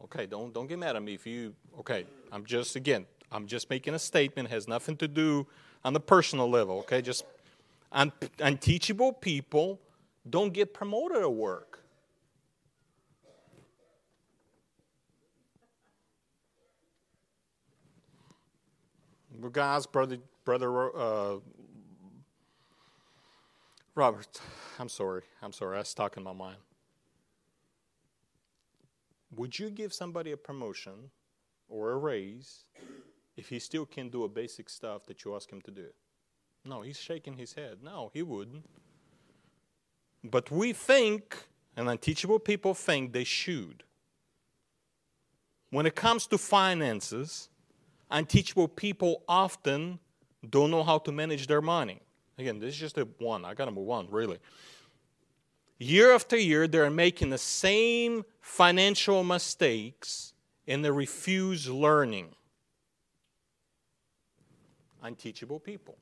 okay, 0.04 0.26
don't, 0.26 0.52
don't 0.54 0.66
get 0.66 0.78
mad 0.78 0.96
at 0.96 1.02
me 1.02 1.14
if 1.14 1.26
you, 1.26 1.54
okay, 1.78 2.06
I'm 2.30 2.44
just, 2.44 2.76
again, 2.76 3.06
I'm 3.30 3.46
just 3.46 3.68
making 3.70 3.94
a 3.94 3.98
statement, 3.98 4.48
has 4.50 4.66
nothing 4.66 4.96
to 4.98 5.08
do 5.08 5.46
on 5.84 5.92
the 5.92 6.00
personal 6.00 6.48
level, 6.48 6.78
okay? 6.80 7.02
Just 7.02 7.24
un- 7.92 8.12
unteachable 8.38 9.12
people 9.12 9.80
don't 10.28 10.52
get 10.52 10.72
promoted 10.74 11.22
at 11.22 11.32
work. 11.32 11.80
Guys, 19.52 19.86
brother, 19.86 20.18
brother 20.44 20.96
uh, 20.96 21.36
Robert, 23.94 24.40
I'm 24.78 24.88
sorry. 24.88 25.22
I'm 25.42 25.52
sorry. 25.52 25.78
I 25.78 25.82
stuck 25.82 26.16
in 26.16 26.22
my 26.22 26.32
mind. 26.32 26.58
Would 29.34 29.58
you 29.58 29.70
give 29.70 29.92
somebody 29.92 30.32
a 30.32 30.36
promotion 30.36 31.10
or 31.68 31.90
a 31.90 31.96
raise 31.96 32.64
if 33.38 33.48
he 33.48 33.60
still 33.60 33.86
can 33.86 34.10
do 34.10 34.24
a 34.24 34.28
basic 34.28 34.68
stuff 34.68 35.06
that 35.06 35.24
you 35.24 35.34
ask 35.34 35.50
him 35.50 35.62
to 35.62 35.70
do? 35.70 35.86
No, 36.64 36.82
he's 36.82 36.98
shaking 36.98 37.36
his 37.36 37.52
head. 37.52 37.78
No, 37.82 38.10
he 38.12 38.22
wouldn't. 38.22 38.68
But 40.24 40.50
we 40.50 40.72
think, 40.72 41.36
and 41.76 41.88
unteachable 41.88 42.40
people 42.40 42.74
think 42.74 43.12
they 43.12 43.22
should. 43.22 43.84
When 45.70 45.86
it 45.86 45.94
comes 45.94 46.26
to 46.26 46.36
finances, 46.36 47.48
unteachable 48.10 48.66
people 48.66 49.22
often 49.28 50.00
don't 50.50 50.72
know 50.72 50.82
how 50.82 50.98
to 50.98 51.12
manage 51.12 51.46
their 51.46 51.62
money. 51.62 52.00
Again, 52.38 52.58
this 52.58 52.74
is 52.74 52.80
just 52.80 52.98
a 52.98 53.06
one. 53.18 53.44
I 53.44 53.54
got 53.54 53.66
to 53.66 53.70
move 53.70 53.88
on, 53.88 54.08
really. 54.10 54.38
Year 55.78 56.12
after 56.12 56.36
year, 56.36 56.66
they're 56.66 56.90
making 56.90 57.30
the 57.30 57.38
same 57.38 58.24
financial 58.40 59.22
mistakes 59.22 60.32
and 60.66 60.84
they 60.84 60.90
refuse 60.90 61.68
learning 61.68 62.34
unteachable 65.02 65.60
people. 65.60 65.96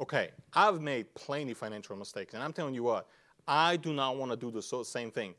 Okay, 0.00 0.30
I've 0.52 0.80
made 0.80 1.12
plenty 1.14 1.54
financial 1.54 1.96
mistakes, 1.96 2.34
and 2.34 2.42
I'm 2.42 2.52
telling 2.52 2.74
you 2.74 2.82
what, 2.82 3.06
I 3.46 3.76
do 3.76 3.92
not 3.92 4.16
want 4.16 4.32
to 4.32 4.36
do 4.36 4.50
the 4.50 4.62
same 4.84 5.10
thing. 5.10 5.34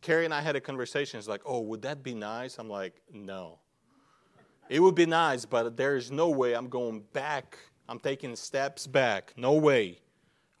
Carrie 0.00 0.24
and 0.24 0.32
I 0.32 0.40
had 0.40 0.56
a 0.56 0.60
conversation. 0.60 1.18
It's 1.18 1.28
like, 1.28 1.42
oh, 1.44 1.60
would 1.60 1.82
that 1.82 2.02
be 2.02 2.14
nice? 2.14 2.58
I'm 2.58 2.68
like, 2.68 2.94
no. 3.12 3.58
It 4.68 4.80
would 4.80 4.94
be 4.94 5.06
nice, 5.06 5.44
but 5.44 5.76
there 5.76 5.96
is 5.96 6.10
no 6.10 6.28
way 6.28 6.54
I'm 6.54 6.68
going 6.68 7.02
back. 7.12 7.58
I'm 7.88 7.98
taking 7.98 8.36
steps 8.36 8.86
back. 8.86 9.32
No 9.36 9.54
way. 9.54 9.98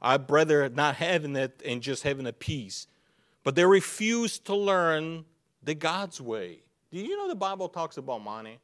I'd 0.00 0.30
rather 0.30 0.68
not 0.68 0.96
having 0.96 1.36
it 1.36 1.62
and 1.64 1.82
just 1.82 2.02
having 2.02 2.26
a 2.26 2.32
peace. 2.32 2.86
But 3.44 3.54
they 3.54 3.64
refuse 3.64 4.38
to 4.40 4.54
learn 4.54 5.24
the 5.62 5.74
God's 5.74 6.20
way. 6.20 6.60
Do 6.90 6.98
you 6.98 7.16
know 7.16 7.28
the 7.28 7.34
Bible 7.34 7.68
talks 7.68 7.96
about 7.96 8.22
money? 8.22 8.58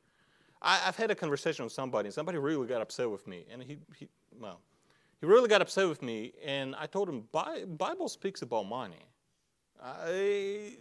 I, 0.64 0.78
have 0.78 0.96
had 0.96 1.10
a 1.10 1.14
conversation 1.14 1.64
with 1.64 1.72
somebody, 1.72 2.06
and 2.06 2.14
somebody 2.14 2.38
really 2.38 2.66
got 2.66 2.80
upset 2.80 3.10
with 3.10 3.26
me. 3.26 3.44
And 3.52 3.62
he, 3.62 3.78
he, 3.96 4.08
well, 4.40 4.60
he 5.20 5.26
really 5.26 5.48
got 5.48 5.60
upset 5.60 5.88
with 5.88 6.02
me, 6.02 6.32
and 6.44 6.74
I 6.76 6.86
told 6.86 7.08
him, 7.08 7.24
Bible 7.32 8.08
speaks 8.08 8.40
about 8.42 8.66
money. 8.66 9.04
I, 9.82 10.72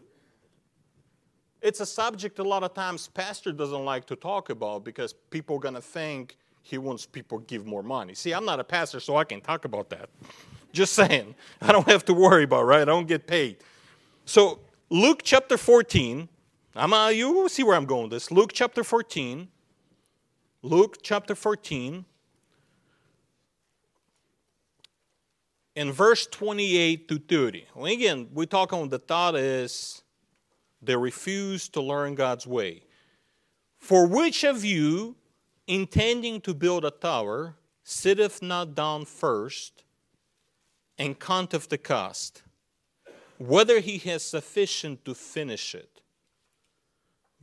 it's 1.61 1.81
a 1.81 1.85
subject 1.85 2.39
a 2.39 2.43
lot 2.43 2.63
of 2.63 2.73
times 2.73 3.07
pastor 3.07 3.51
doesn't 3.51 3.83
like 3.83 4.05
to 4.05 4.15
talk 4.15 4.49
about 4.49 4.85
because 4.85 5.13
people 5.29 5.57
are 5.57 5.59
going 5.59 5.75
to 5.75 5.81
think 5.81 6.37
he 6.61 6.77
wants 6.77 7.05
people 7.05 7.39
to 7.39 7.45
give 7.45 7.65
more 7.65 7.83
money. 7.83 8.13
See, 8.13 8.33
I'm 8.33 8.45
not 8.45 8.61
a 8.61 8.63
pastor, 8.63 9.01
so 9.01 9.17
I 9.17 9.25
can 9.25 9.41
talk 9.41 9.65
about 9.65 9.89
that. 9.89 10.09
Just 10.71 10.93
saying. 10.93 11.35
I 11.61 11.73
don't 11.73 11.87
have 11.87 12.05
to 12.05 12.13
worry 12.13 12.45
about, 12.45 12.63
right? 12.63 12.81
I 12.81 12.85
don't 12.85 13.07
get 13.07 13.27
paid. 13.27 13.57
So, 14.25 14.59
Luke 14.89 15.21
chapter 15.23 15.57
14, 15.57 16.29
I'm, 16.75 16.93
uh, 16.93 17.09
you 17.09 17.49
see 17.49 17.63
where 17.63 17.75
I'm 17.75 17.85
going 17.85 18.03
with 18.03 18.11
this. 18.11 18.31
Luke 18.31 18.51
chapter 18.53 18.83
14, 18.83 19.49
Luke 20.65 20.99
chapter 21.03 21.35
14, 21.35 22.05
in 25.75 25.91
verse 25.91 26.25
28 26.25 27.09
to 27.09 27.19
30. 27.19 27.65
Well, 27.75 27.91
again, 27.91 28.29
we're 28.31 28.45
talking, 28.45 28.87
the 28.87 28.97
thought 28.97 29.35
is 29.35 30.03
they 30.81 30.95
refuse 30.95 31.67
to 31.67 31.81
learn 31.81 32.15
God's 32.15 32.47
way. 32.47 32.83
For 33.77 34.07
which 34.07 34.45
of 34.45 34.63
you, 34.63 35.17
intending 35.67 36.39
to 36.39 36.53
build 36.53 36.85
a 36.85 36.91
tower, 36.91 37.55
sitteth 37.83 38.41
not 38.41 38.73
down 38.73 39.03
first 39.03 39.83
and 40.97 41.19
counteth 41.19 41.67
the 41.67 41.77
cost, 41.77 42.41
whether 43.37 43.81
he 43.81 43.97
has 43.97 44.23
sufficient 44.23 45.03
to 45.03 45.13
finish 45.13 45.75
it? 45.75 45.92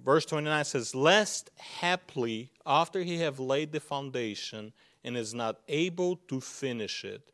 Verse 0.05 0.25
29 0.27 0.65
says, 0.65 0.95
Lest 0.95 1.51
haply, 1.57 2.51
after 2.65 3.03
he 3.03 3.19
have 3.19 3.39
laid 3.39 3.73
the 3.73 3.81
foundation 3.81 4.73
and 5.05 5.17
is 5.17 5.35
not 5.35 5.61
able 5.69 6.17
to 6.29 6.41
finish 6.41 7.05
it, 7.05 7.33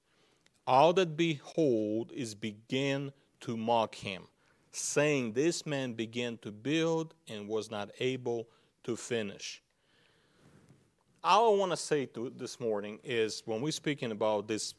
all 0.66 0.92
that 0.94 1.16
behold 1.16 2.10
is 2.12 2.34
begin 2.34 3.12
to 3.40 3.56
mock 3.56 3.94
him, 3.94 4.24
saying, 4.72 5.32
This 5.32 5.64
man 5.64 5.92
began 5.92 6.38
to 6.38 6.50
build 6.50 7.14
and 7.28 7.46
was 7.46 7.70
not 7.70 7.90
able 8.00 8.48
to 8.82 8.96
finish. 8.96 9.62
All 11.22 11.54
I 11.54 11.58
want 11.58 11.72
to 11.72 11.76
say 11.76 12.06
to 12.06 12.32
this 12.36 12.58
morning 12.58 12.98
is 13.04 13.42
when 13.46 13.60
we're 13.60 13.72
speaking 13.72 14.10
about 14.10 14.48
this 14.48 14.74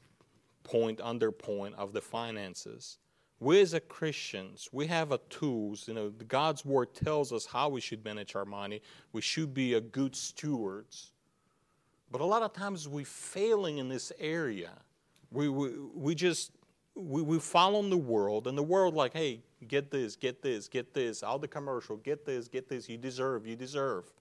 point, 0.63 0.99
under 1.01 1.31
point 1.31 1.75
of 1.75 1.93
the 1.93 2.01
finances, 2.01 2.97
we 3.39 3.61
as 3.61 3.75
Christians, 3.87 4.69
we 4.71 4.87
have 4.87 5.11
a 5.11 5.19
tools. 5.29 5.87
You 5.87 5.93
know, 5.93 6.09
God's 6.09 6.65
word 6.65 6.93
tells 6.93 7.31
us 7.31 7.45
how 7.45 7.69
we 7.69 7.81
should 7.81 8.03
manage 8.03 8.35
our 8.35 8.45
money. 8.45 8.81
We 9.13 9.21
should 9.21 9.53
be 9.53 9.75
a 9.75 9.81
good 9.81 10.15
stewards. 10.15 11.11
But 12.11 12.21
a 12.21 12.25
lot 12.25 12.41
of 12.41 12.53
times 12.53 12.87
we're 12.87 13.05
failing 13.05 13.77
in 13.77 13.89
this 13.89 14.11
area. 14.19 14.71
We, 15.31 15.49
we, 15.49 15.71
we 15.93 16.15
just 16.15 16.51
we, 16.97 17.21
we 17.21 17.39
follow 17.39 17.81
the 17.83 17.97
world, 17.97 18.47
and 18.47 18.57
the 18.57 18.63
world 18.63 18.95
like, 18.95 19.13
hey, 19.13 19.41
get 19.67 19.91
this, 19.91 20.15
get 20.15 20.41
this, 20.41 20.67
get 20.67 20.93
this, 20.93 21.21
all 21.21 21.37
the 21.37 21.47
commercial, 21.47 21.97
get 21.97 22.25
this, 22.25 22.47
get 22.47 22.67
this, 22.67 22.89
you 22.89 22.97
deserve, 22.97 23.45
you 23.45 23.55
deserve. 23.55 24.11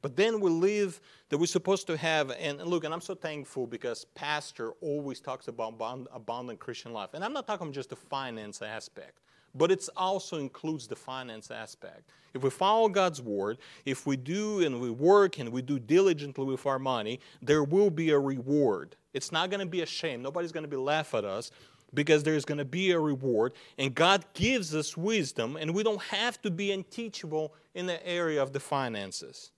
But 0.00 0.16
then 0.16 0.40
we 0.40 0.50
live 0.50 1.00
that 1.28 1.38
we're 1.38 1.46
supposed 1.46 1.86
to 1.88 1.96
have, 1.96 2.30
and 2.30 2.62
look, 2.64 2.84
and 2.84 2.94
I'm 2.94 3.00
so 3.00 3.14
thankful 3.14 3.66
because 3.66 4.04
Pastor 4.14 4.72
always 4.80 5.20
talks 5.20 5.48
about 5.48 5.74
abundant 6.12 6.60
Christian 6.60 6.92
life. 6.92 7.10
And 7.14 7.24
I'm 7.24 7.32
not 7.32 7.46
talking 7.46 7.72
just 7.72 7.90
the 7.90 7.96
finance 7.96 8.62
aspect, 8.62 9.18
but 9.54 9.72
it 9.72 9.88
also 9.96 10.38
includes 10.38 10.86
the 10.86 10.96
finance 10.96 11.50
aspect. 11.50 12.10
If 12.32 12.44
we 12.44 12.50
follow 12.50 12.88
God's 12.88 13.20
word, 13.20 13.58
if 13.84 14.06
we 14.06 14.16
do 14.16 14.64
and 14.64 14.80
we 14.80 14.90
work 14.90 15.40
and 15.40 15.50
we 15.50 15.62
do 15.62 15.78
diligently 15.78 16.44
with 16.44 16.64
our 16.66 16.78
money, 16.78 17.18
there 17.42 17.64
will 17.64 17.90
be 17.90 18.10
a 18.10 18.18
reward. 18.18 18.94
It's 19.14 19.32
not 19.32 19.50
going 19.50 19.60
to 19.60 19.66
be 19.66 19.80
a 19.80 19.86
shame. 19.86 20.22
Nobody's 20.22 20.52
going 20.52 20.64
to 20.64 20.68
be 20.68 20.76
laugh 20.76 21.14
at 21.14 21.24
us 21.24 21.50
because 21.94 22.22
there's 22.22 22.44
going 22.44 22.58
to 22.58 22.64
be 22.64 22.92
a 22.92 23.00
reward. 23.00 23.54
And 23.78 23.94
God 23.94 24.24
gives 24.34 24.74
us 24.74 24.96
wisdom, 24.96 25.56
and 25.56 25.74
we 25.74 25.82
don't 25.82 26.02
have 26.02 26.40
to 26.42 26.50
be 26.50 26.70
unteachable 26.70 27.54
in 27.74 27.86
the 27.86 28.06
area 28.06 28.40
of 28.40 28.52
the 28.52 28.60
finances. 28.60 29.50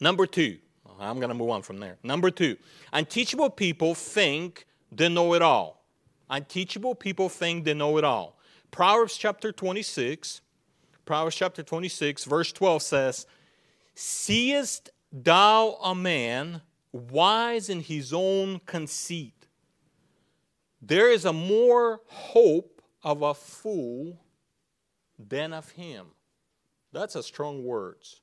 Number 0.00 0.26
two, 0.26 0.58
I'm 0.98 1.16
going 1.16 1.28
to 1.28 1.34
move 1.34 1.50
on 1.50 1.62
from 1.62 1.78
there. 1.78 1.96
Number 2.02 2.30
two, 2.30 2.56
unteachable 2.92 3.50
people 3.50 3.94
think 3.94 4.66
they 4.92 5.08
know 5.08 5.34
it 5.34 5.42
all. 5.42 5.84
Unteachable 6.28 6.94
people 6.94 7.28
think 7.28 7.64
they 7.64 7.74
know 7.74 7.98
it 7.98 8.04
all. 8.04 8.38
Proverbs 8.70 9.16
chapter 9.16 9.52
26, 9.52 10.40
Proverbs 11.04 11.36
chapter 11.36 11.62
26, 11.62 12.24
verse 12.24 12.52
12 12.52 12.82
says, 12.82 13.26
Seest 13.94 14.90
thou 15.12 15.78
a 15.82 15.94
man 15.94 16.62
wise 16.92 17.68
in 17.68 17.80
his 17.80 18.12
own 18.12 18.60
conceit? 18.66 19.46
There 20.82 21.10
is 21.10 21.24
a 21.24 21.32
more 21.32 22.00
hope 22.06 22.82
of 23.02 23.22
a 23.22 23.34
fool 23.34 24.20
than 25.18 25.52
of 25.52 25.70
him. 25.70 26.06
That's 26.92 27.14
a 27.14 27.22
strong 27.22 27.64
words. 27.64 28.20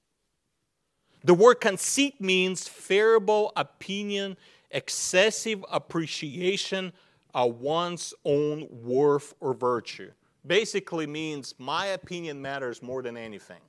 The 1.23 1.33
word 1.33 1.55
conceit 1.55 2.19
means 2.19 2.67
favorable 2.67 3.53
opinion, 3.55 4.35
excessive 4.71 5.63
appreciation 5.71 6.91
of 7.33 7.61
one's 7.61 8.13
own 8.25 8.67
worth 8.69 9.33
or 9.39 9.53
virtue. 9.53 10.11
Basically 10.45 11.07
means 11.07 11.55
my 11.57 11.87
opinion 11.87 12.41
matters 12.41 12.83
more 12.83 13.01
than 13.01 13.15
anything. 13.15 13.61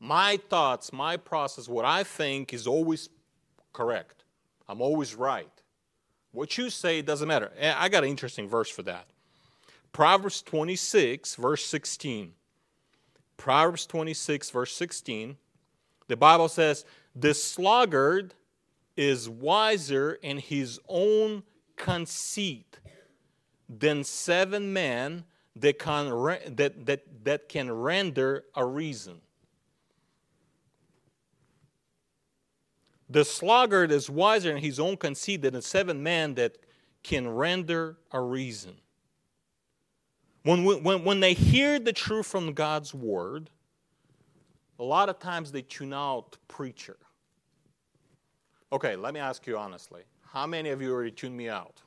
My 0.00 0.38
thoughts, 0.48 0.92
my 0.92 1.16
process, 1.18 1.68
what 1.68 1.84
I 1.84 2.02
think 2.04 2.54
is 2.54 2.66
always 2.66 3.10
correct. 3.72 4.24
I'm 4.68 4.80
always 4.80 5.14
right. 5.14 5.52
What 6.32 6.56
you 6.56 6.70
say 6.70 7.02
doesn't 7.02 7.28
matter. 7.28 7.52
Eh, 7.58 7.74
I 7.76 7.90
got 7.90 8.02
an 8.02 8.10
interesting 8.10 8.48
verse 8.48 8.70
for 8.70 8.82
that. 8.84 9.06
Proverbs 9.92 10.40
26, 10.40 11.34
verse 11.34 11.64
16. 11.66 12.32
Proverbs 13.36 13.84
26, 13.84 14.50
verse 14.50 14.74
16 14.74 15.36
the 16.12 16.16
Bible 16.16 16.48
says, 16.48 16.84
The 17.16 17.32
sluggard 17.32 18.34
is 18.98 19.30
wiser 19.30 20.12
in 20.20 20.36
his 20.36 20.78
own 20.86 21.42
conceit 21.76 22.78
than 23.66 24.04
seven 24.04 24.74
men 24.74 25.24
that 25.56 25.78
can, 25.78 26.10
that, 26.54 26.84
that, 26.84 27.24
that 27.24 27.48
can 27.48 27.72
render 27.72 28.44
a 28.54 28.66
reason. 28.66 29.22
The 33.08 33.24
sluggard 33.24 33.90
is 33.90 34.10
wiser 34.10 34.50
in 34.50 34.58
his 34.58 34.78
own 34.78 34.98
conceit 34.98 35.40
than 35.40 35.54
the 35.54 35.62
seven 35.62 36.02
men 36.02 36.34
that 36.34 36.58
can 37.02 37.26
render 37.26 37.96
a 38.10 38.20
reason. 38.20 38.74
When, 40.42 40.64
when, 40.64 41.04
when 41.04 41.20
they 41.20 41.32
hear 41.32 41.78
the 41.78 41.94
truth 41.94 42.26
from 42.26 42.52
God's 42.52 42.92
word, 42.92 43.48
a 44.82 44.84
lot 44.84 45.08
of 45.08 45.20
times 45.20 45.52
they 45.52 45.62
tune 45.62 45.94
out 45.94 46.36
preacher. 46.48 46.96
Okay, 48.72 48.96
let 48.96 49.14
me 49.14 49.20
ask 49.20 49.46
you 49.46 49.56
honestly. 49.56 50.02
How 50.22 50.44
many 50.44 50.70
of 50.70 50.82
you 50.82 50.92
already 50.92 51.12
tuned 51.12 51.36
me 51.36 51.48
out? 51.48 51.80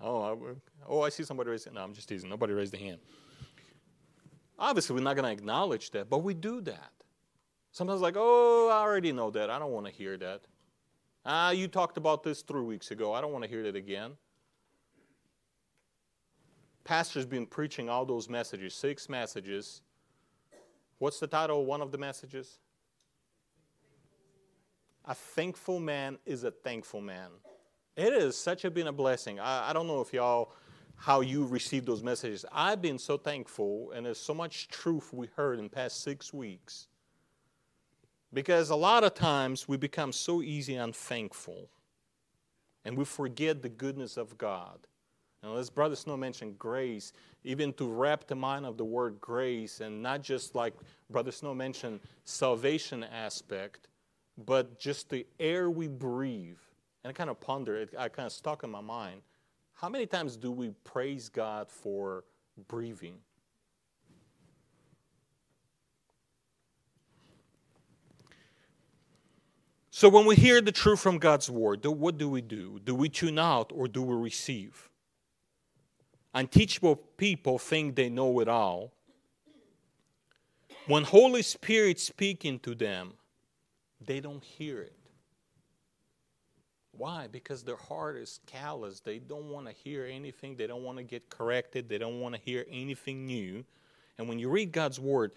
oh, 0.00 0.22
I, 0.22 0.36
oh, 0.88 1.02
I 1.02 1.10
see 1.10 1.22
somebody 1.22 1.50
raising. 1.50 1.74
No, 1.74 1.82
I'm 1.82 1.94
just 1.94 2.08
teasing. 2.08 2.28
Nobody 2.28 2.52
raised 2.52 2.74
a 2.74 2.78
hand. 2.78 2.98
Obviously, 4.58 4.96
we're 4.96 5.02
not 5.02 5.14
going 5.14 5.24
to 5.24 5.30
acknowledge 5.30 5.92
that, 5.92 6.10
but 6.10 6.18
we 6.24 6.34
do 6.34 6.60
that. 6.62 6.90
Sometimes, 7.70 8.00
like, 8.00 8.14
oh, 8.16 8.70
I 8.72 8.80
already 8.80 9.12
know 9.12 9.30
that. 9.30 9.50
I 9.50 9.60
don't 9.60 9.70
want 9.70 9.86
to 9.86 9.92
hear 9.92 10.16
that. 10.16 10.40
Ah, 11.24 11.50
you 11.50 11.68
talked 11.68 11.96
about 11.96 12.24
this 12.24 12.42
three 12.42 12.62
weeks 12.62 12.90
ago. 12.90 13.12
I 13.12 13.20
don't 13.20 13.32
want 13.32 13.44
to 13.44 13.50
hear 13.50 13.62
that 13.62 13.76
again. 13.76 14.12
Pastor's 16.82 17.24
been 17.24 17.46
preaching 17.46 17.88
all 17.88 18.04
those 18.04 18.28
messages, 18.28 18.74
six 18.74 19.08
messages, 19.08 19.82
What's 21.04 21.20
the 21.20 21.26
title 21.26 21.60
of 21.60 21.66
one 21.66 21.82
of 21.82 21.92
the 21.92 21.98
messages? 21.98 22.60
A 25.04 25.14
thankful 25.14 25.78
man 25.78 26.16
is 26.24 26.44
a 26.44 26.50
thankful 26.50 27.02
man. 27.02 27.28
It 27.94 28.14
has 28.14 28.38
such 28.38 28.64
a 28.64 28.70
been 28.70 28.86
a 28.86 28.92
blessing. 28.92 29.38
I, 29.38 29.68
I 29.68 29.74
don't 29.74 29.86
know 29.86 30.00
if 30.00 30.14
y'all 30.14 30.54
how 30.96 31.20
you 31.20 31.44
received 31.44 31.84
those 31.84 32.02
messages. 32.02 32.46
I've 32.50 32.80
been 32.80 32.98
so 32.98 33.18
thankful, 33.18 33.90
and 33.94 34.06
there's 34.06 34.18
so 34.18 34.32
much 34.32 34.68
truth 34.68 35.12
we 35.12 35.28
heard 35.36 35.58
in 35.58 35.68
past 35.68 36.02
six 36.02 36.32
weeks. 36.32 36.88
Because 38.32 38.70
a 38.70 38.74
lot 38.74 39.04
of 39.04 39.12
times 39.12 39.68
we 39.68 39.76
become 39.76 40.10
so 40.10 40.40
easy 40.40 40.76
and 40.76 40.84
unthankful, 40.84 41.68
and 42.86 42.96
we 42.96 43.04
forget 43.04 43.60
the 43.60 43.68
goodness 43.68 44.16
of 44.16 44.38
God. 44.38 44.86
And 45.44 45.58
as 45.58 45.68
Brother 45.68 45.94
Snow 45.94 46.16
mentioned, 46.16 46.58
grace, 46.58 47.12
even 47.44 47.74
to 47.74 47.86
wrap 47.86 48.26
the 48.26 48.34
mind 48.34 48.64
of 48.64 48.78
the 48.78 48.84
word 48.84 49.20
grace, 49.20 49.80
and 49.80 50.02
not 50.02 50.22
just 50.22 50.54
like 50.54 50.72
Brother 51.10 51.30
Snow 51.30 51.54
mentioned, 51.54 52.00
salvation 52.24 53.04
aspect, 53.04 53.88
but 54.46 54.78
just 54.78 55.10
the 55.10 55.26
air 55.38 55.70
we 55.70 55.86
breathe. 55.86 56.56
And 57.02 57.10
I 57.10 57.12
kind 57.12 57.28
of 57.28 57.38
ponder, 57.40 57.76
it 57.76 57.94
I 57.98 58.08
kind 58.08 58.26
of 58.26 58.32
stuck 58.32 58.64
in 58.64 58.70
my 58.70 58.80
mind. 58.80 59.20
How 59.74 59.90
many 59.90 60.06
times 60.06 60.36
do 60.36 60.50
we 60.50 60.70
praise 60.82 61.28
God 61.28 61.68
for 61.68 62.24
breathing? 62.66 63.16
So 69.90 70.08
when 70.08 70.24
we 70.24 70.36
hear 70.36 70.60
the 70.60 70.72
truth 70.72 71.00
from 71.00 71.18
God's 71.18 71.50
word, 71.50 71.84
what 71.84 72.16
do 72.16 72.28
we 72.28 72.40
do? 72.40 72.80
Do 72.82 72.94
we 72.94 73.08
tune 73.10 73.38
out 73.38 73.70
or 73.74 73.86
do 73.86 74.02
we 74.02 74.16
receive? 74.16 74.88
Unteachable 76.34 76.96
people 76.96 77.58
think 77.58 77.94
they 77.94 78.08
know 78.08 78.40
it 78.40 78.48
all. 78.48 78.92
When 80.86 81.04
Holy 81.04 81.42
Spirit 81.42 82.00
speaking 82.00 82.58
to 82.60 82.74
them, 82.74 83.12
they 84.00 84.20
don't 84.20 84.42
hear 84.42 84.80
it. 84.82 84.96
Why? 86.96 87.26
Because 87.26 87.62
their 87.62 87.76
heart 87.76 88.16
is 88.16 88.40
callous. 88.46 89.00
They 89.00 89.18
don't 89.18 89.48
want 89.48 89.66
to 89.66 89.72
hear 89.72 90.06
anything. 90.06 90.56
They 90.56 90.66
don't 90.66 90.82
want 90.82 90.98
to 90.98 91.04
get 91.04 91.30
corrected. 91.30 91.88
They 91.88 91.98
don't 91.98 92.20
want 92.20 92.34
to 92.34 92.40
hear 92.40 92.66
anything 92.70 93.26
new. 93.26 93.64
And 94.18 94.28
when 94.28 94.38
you 94.38 94.48
read 94.48 94.72
God's 94.72 95.00
word, 95.00 95.32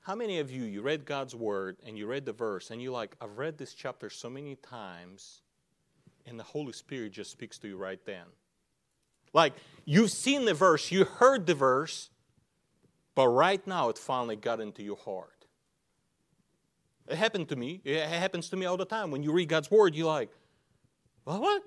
how 0.00 0.14
many 0.14 0.38
of 0.38 0.50
you 0.50 0.62
you 0.62 0.82
read 0.82 1.04
God's 1.04 1.34
word 1.34 1.76
and 1.84 1.98
you 1.98 2.06
read 2.06 2.24
the 2.24 2.32
verse 2.32 2.70
and 2.70 2.80
you're 2.80 2.92
like, 2.92 3.16
I've 3.20 3.38
read 3.38 3.58
this 3.58 3.74
chapter 3.74 4.08
so 4.08 4.30
many 4.30 4.56
times, 4.56 5.42
and 6.26 6.38
the 6.38 6.44
Holy 6.44 6.72
Spirit 6.72 7.12
just 7.12 7.30
speaks 7.30 7.58
to 7.58 7.68
you 7.68 7.76
right 7.76 8.00
then? 8.04 8.24
Like, 9.32 9.54
you've 9.84 10.10
seen 10.10 10.44
the 10.44 10.54
verse, 10.54 10.90
you 10.90 11.04
heard 11.04 11.46
the 11.46 11.54
verse, 11.54 12.10
but 13.14 13.28
right 13.28 13.64
now 13.66 13.88
it 13.88 13.98
finally 13.98 14.36
got 14.36 14.60
into 14.60 14.82
your 14.82 14.96
heart. 14.96 15.46
It 17.08 17.16
happened 17.16 17.48
to 17.48 17.56
me. 17.56 17.80
It 17.84 18.06
happens 18.06 18.50
to 18.50 18.56
me 18.56 18.66
all 18.66 18.76
the 18.76 18.84
time. 18.84 19.10
When 19.10 19.22
you 19.22 19.32
read 19.32 19.48
God's 19.48 19.70
word, 19.70 19.94
you're 19.94 20.06
like, 20.06 20.30
well, 21.24 21.40
what? 21.40 21.62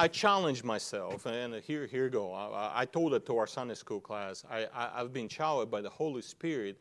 I 0.00 0.06
challenged 0.06 0.64
myself, 0.64 1.26
and 1.26 1.54
here, 1.56 1.86
here 1.86 2.04
you 2.04 2.10
go. 2.10 2.32
I, 2.32 2.82
I 2.82 2.84
told 2.84 3.14
it 3.14 3.26
to 3.26 3.36
our 3.36 3.48
Sunday 3.48 3.74
school 3.74 4.00
class. 4.00 4.44
I, 4.48 4.66
I, 4.72 5.00
I've 5.00 5.12
been 5.12 5.28
challenged 5.28 5.72
by 5.72 5.80
the 5.80 5.90
Holy 5.90 6.22
Spirit. 6.22 6.78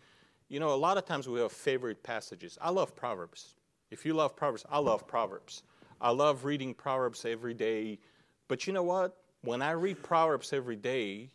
You 0.49 0.59
know, 0.59 0.73
a 0.73 0.75
lot 0.75 0.97
of 0.97 1.05
times 1.05 1.27
we 1.27 1.39
have 1.39 1.51
favorite 1.51 2.03
passages. 2.03 2.59
I 2.61 2.69
love 2.69 2.95
Proverbs. 2.95 3.55
If 3.89 4.05
you 4.05 4.13
love 4.13 4.35
Proverbs, 4.35 4.65
I 4.69 4.77
love 4.77 5.07
Proverbs. 5.07 5.63
I 5.99 6.11
love 6.11 6.45
reading 6.45 6.75
Proverbs 6.75 7.25
every 7.25 7.55
day. 7.55 7.97
But 8.47 8.67
you 8.67 8.73
know 8.73 8.83
what? 8.83 9.17
When 9.47 9.62
I 9.62 9.71
read 9.71 10.03
Proverbs 10.03 10.51
every 10.51 10.75
day, 10.75 11.29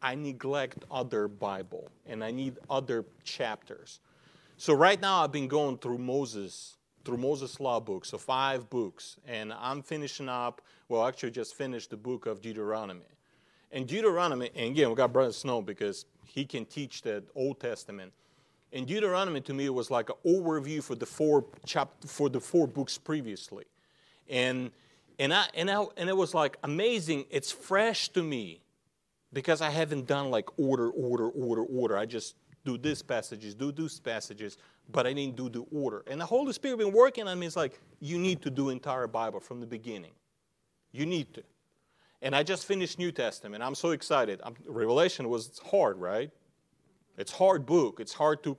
I 0.00 0.14
neglect 0.14 0.86
other 0.90 1.28
Bible 1.28 1.90
and 2.06 2.24
I 2.24 2.30
need 2.30 2.56
other 2.70 3.04
chapters. 3.24 4.00
So 4.56 4.72
right 4.72 4.98
now 4.98 5.22
I've 5.22 5.30
been 5.30 5.46
going 5.46 5.76
through 5.76 5.98
Moses 5.98 6.78
through 7.04 7.18
Moses 7.18 7.60
Law 7.60 7.78
books, 7.78 8.08
so 8.08 8.18
five 8.18 8.70
books, 8.70 9.16
and 9.26 9.52
I'm 9.52 9.82
finishing 9.82 10.28
up. 10.30 10.62
Well, 10.88 11.06
actually, 11.06 11.30
just 11.30 11.54
finished 11.54 11.90
the 11.90 11.96
book 11.96 12.24
of 12.26 12.40
Deuteronomy. 12.40 13.08
And 13.72 13.86
Deuteronomy, 13.86 14.50
and 14.54 14.70
again, 14.70 14.88
we 14.88 14.94
got 14.94 15.12
Brother 15.12 15.32
Snow 15.32 15.62
because 15.62 16.04
he 16.26 16.44
can 16.44 16.64
teach 16.66 17.02
the 17.02 17.22
Old 17.34 17.58
Testament. 17.58 18.12
And 18.72 18.86
Deuteronomy 18.86 19.40
to 19.42 19.54
me 19.54 19.68
was 19.70 19.90
like 19.90 20.10
an 20.10 20.16
overview 20.26 20.82
for 20.82 20.94
the 20.94 21.06
four 21.06 21.44
chap- 21.66 22.04
for 22.06 22.30
the 22.30 22.40
four 22.40 22.66
books 22.66 22.96
previously, 22.96 23.64
and 24.28 24.70
and 25.20 25.32
I 25.32 25.46
and 25.54 25.70
I, 25.70 25.84
and 25.96 26.08
it 26.08 26.16
was 26.16 26.34
like 26.34 26.56
amazing. 26.64 27.26
It's 27.30 27.52
fresh 27.52 28.08
to 28.10 28.22
me 28.22 28.62
because 29.32 29.60
I 29.60 29.70
haven't 29.70 30.06
done 30.06 30.30
like 30.30 30.48
order, 30.58 30.88
order, 30.90 31.28
order, 31.28 31.62
order. 31.62 31.96
I 31.96 32.06
just 32.06 32.34
do 32.64 32.76
this 32.78 33.02
passages, 33.02 33.54
do 33.54 33.70
these 33.70 34.00
passages, 34.00 34.56
but 34.90 35.06
I 35.06 35.12
didn't 35.12 35.36
do 35.36 35.48
the 35.48 35.64
order. 35.72 36.02
And 36.06 36.20
the 36.20 36.26
Holy 36.26 36.52
Spirit 36.52 36.78
been 36.78 36.92
working 36.92 37.28
on 37.28 37.38
me. 37.38 37.46
It's 37.46 37.56
like 37.56 37.78
you 38.00 38.18
need 38.18 38.42
to 38.42 38.50
do 38.50 38.70
entire 38.70 39.06
Bible 39.06 39.40
from 39.40 39.60
the 39.60 39.66
beginning. 39.66 40.12
You 40.90 41.06
need 41.06 41.32
to. 41.34 41.42
And 42.22 42.34
I 42.34 42.42
just 42.42 42.66
finished 42.66 42.98
New 42.98 43.12
Testament. 43.12 43.62
I'm 43.62 43.74
so 43.74 43.90
excited. 43.90 44.40
I'm, 44.42 44.54
Revelation 44.66 45.28
was 45.28 45.60
hard, 45.70 45.98
right? 45.98 46.30
It's 47.16 47.32
hard 47.32 47.66
book. 47.66 48.00
It's 48.00 48.12
hard 48.12 48.42
to 48.44 48.56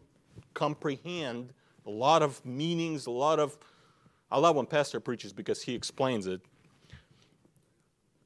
comprehend 0.54 1.54
a 1.86 1.90
lot 1.90 2.22
of 2.22 2.44
meanings, 2.46 3.08
a 3.08 3.12
lot 3.12 3.40
of. 3.40 3.58
I 4.32 4.40
love 4.40 4.56
when 4.56 4.66
Pastor 4.66 5.00
preaches 5.00 5.34
because 5.34 5.62
he 5.62 5.76
explains 5.76 6.26
it. 6.28 6.42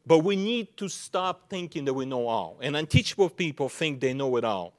But 0.07 0.19
we 0.19 0.35
need 0.35 0.77
to 0.77 0.87
stop 0.87 1.49
thinking 1.49 1.85
that 1.85 1.93
we 1.93 2.05
know 2.05 2.27
all. 2.27 2.57
And 2.61 2.75
unteachable 2.75 3.29
people 3.29 3.69
think 3.69 3.99
they 3.99 4.13
know 4.13 4.35
it 4.37 4.43
all. 4.43 4.73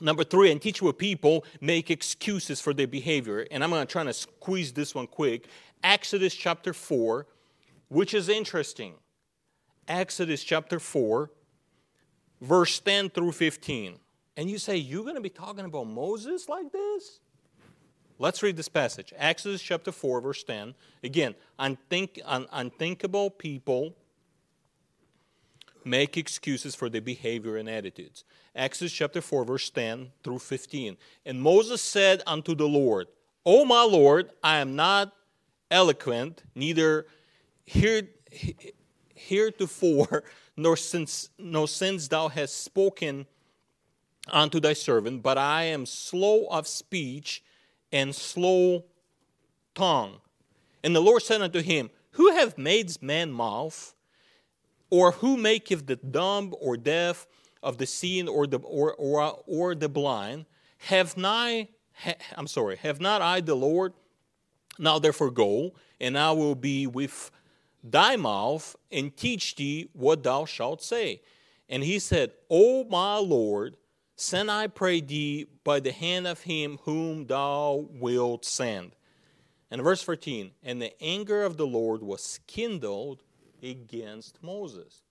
Number 0.00 0.24
three, 0.24 0.50
unteachable 0.50 0.92
people 0.92 1.44
make 1.60 1.90
excuses 1.90 2.60
for 2.60 2.72
their 2.72 2.86
behavior. 2.86 3.46
And 3.50 3.62
I'm 3.62 3.70
going 3.70 3.86
to 3.86 3.90
try 3.90 4.04
to 4.04 4.12
squeeze 4.12 4.72
this 4.72 4.94
one 4.94 5.06
quick. 5.06 5.46
Exodus 5.82 6.34
chapter 6.34 6.72
4, 6.72 7.26
which 7.88 8.14
is 8.14 8.28
interesting. 8.28 8.94
Exodus 9.86 10.44
chapter 10.44 10.78
4, 10.78 11.30
verse 12.40 12.78
10 12.80 13.10
through 13.10 13.32
15. 13.32 13.98
And 14.36 14.50
you 14.50 14.58
say, 14.58 14.76
You're 14.76 15.02
going 15.02 15.16
to 15.16 15.20
be 15.20 15.30
talking 15.30 15.64
about 15.64 15.88
Moses 15.88 16.48
like 16.48 16.70
this? 16.70 17.20
Let's 18.20 18.42
read 18.42 18.56
this 18.56 18.68
passage. 18.68 19.12
Exodus 19.16 19.62
chapter 19.62 19.92
4, 19.92 20.20
verse 20.20 20.42
10. 20.42 20.74
Again, 21.04 21.34
unthink, 21.58 22.20
un, 22.24 22.46
unthinkable 22.52 23.30
people 23.30 23.94
make 25.88 26.16
excuses 26.16 26.74
for 26.74 26.88
their 26.88 27.00
behavior 27.00 27.56
and 27.56 27.68
attitudes. 27.68 28.24
Exodus 28.54 28.92
chapter 28.92 29.20
4, 29.20 29.44
verse 29.44 29.70
10 29.70 30.10
through 30.22 30.38
15. 30.38 30.96
And 31.24 31.40
Moses 31.40 31.82
said 31.82 32.22
unto 32.26 32.54
the 32.54 32.68
Lord, 32.68 33.08
O 33.46 33.64
my 33.64 33.82
Lord, 33.82 34.30
I 34.42 34.58
am 34.58 34.76
not 34.76 35.12
eloquent, 35.70 36.42
neither 36.54 37.06
here, 37.64 38.08
heretofore, 39.14 40.24
nor 40.56 40.76
since, 40.76 41.30
nor 41.38 41.68
since 41.68 42.08
thou 42.08 42.28
hast 42.28 42.64
spoken 42.64 43.26
unto 44.30 44.60
thy 44.60 44.72
servant, 44.72 45.22
but 45.22 45.38
I 45.38 45.64
am 45.64 45.86
slow 45.86 46.46
of 46.46 46.66
speech 46.66 47.42
and 47.92 48.14
slow 48.14 48.84
tongue. 49.74 50.20
And 50.82 50.94
the 50.94 51.00
Lord 51.00 51.22
said 51.22 51.40
unto 51.40 51.62
him, 51.62 51.90
Who 52.12 52.32
hath 52.32 52.58
made 52.58 53.00
man 53.02 53.32
mouth? 53.32 53.94
Or 54.90 55.12
who 55.12 55.36
maketh 55.36 55.86
the 55.86 55.96
dumb 55.96 56.54
or 56.60 56.76
deaf 56.76 57.26
of 57.62 57.78
the 57.78 57.86
seeing 57.86 58.28
or 58.28 58.46
the 58.46 58.58
or 58.58 58.94
or, 58.94 59.42
or 59.46 59.74
the 59.74 59.88
blind? 59.88 60.46
Have 60.78 61.16
not 61.16 61.66
ha, 61.92 62.14
I'm 62.36 62.46
sorry, 62.46 62.76
have 62.76 63.00
not 63.00 63.20
I 63.20 63.40
the 63.40 63.54
Lord? 63.54 63.92
Now 64.78 64.98
therefore 64.98 65.30
go, 65.30 65.72
and 66.00 66.16
I 66.16 66.32
will 66.32 66.54
be 66.54 66.86
with 66.86 67.30
thy 67.82 68.16
mouth 68.16 68.76
and 68.90 69.16
teach 69.16 69.56
thee 69.56 69.88
what 69.92 70.22
thou 70.22 70.44
shalt 70.44 70.82
say. 70.82 71.22
And 71.68 71.82
he 71.82 71.98
said, 71.98 72.32
O 72.48 72.84
my 72.84 73.16
Lord, 73.16 73.76
send 74.16 74.50
I 74.50 74.68
pray 74.68 75.00
thee 75.00 75.46
by 75.64 75.80
the 75.80 75.92
hand 75.92 76.26
of 76.26 76.42
him 76.42 76.78
whom 76.84 77.26
thou 77.26 77.88
wilt 77.90 78.44
send. 78.44 78.92
And 79.70 79.82
verse 79.82 80.02
14, 80.02 80.52
and 80.62 80.80
the 80.80 81.00
anger 81.02 81.42
of 81.42 81.56
the 81.56 81.66
Lord 81.66 82.02
was 82.02 82.40
kindled 82.46 83.22
against 83.62 84.42
Moses. 84.42 85.02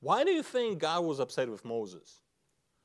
Why 0.00 0.24
do 0.24 0.30
you 0.30 0.42
think 0.42 0.78
God 0.78 1.04
was 1.04 1.20
upset 1.20 1.50
with 1.50 1.64
Moses? 1.64 2.20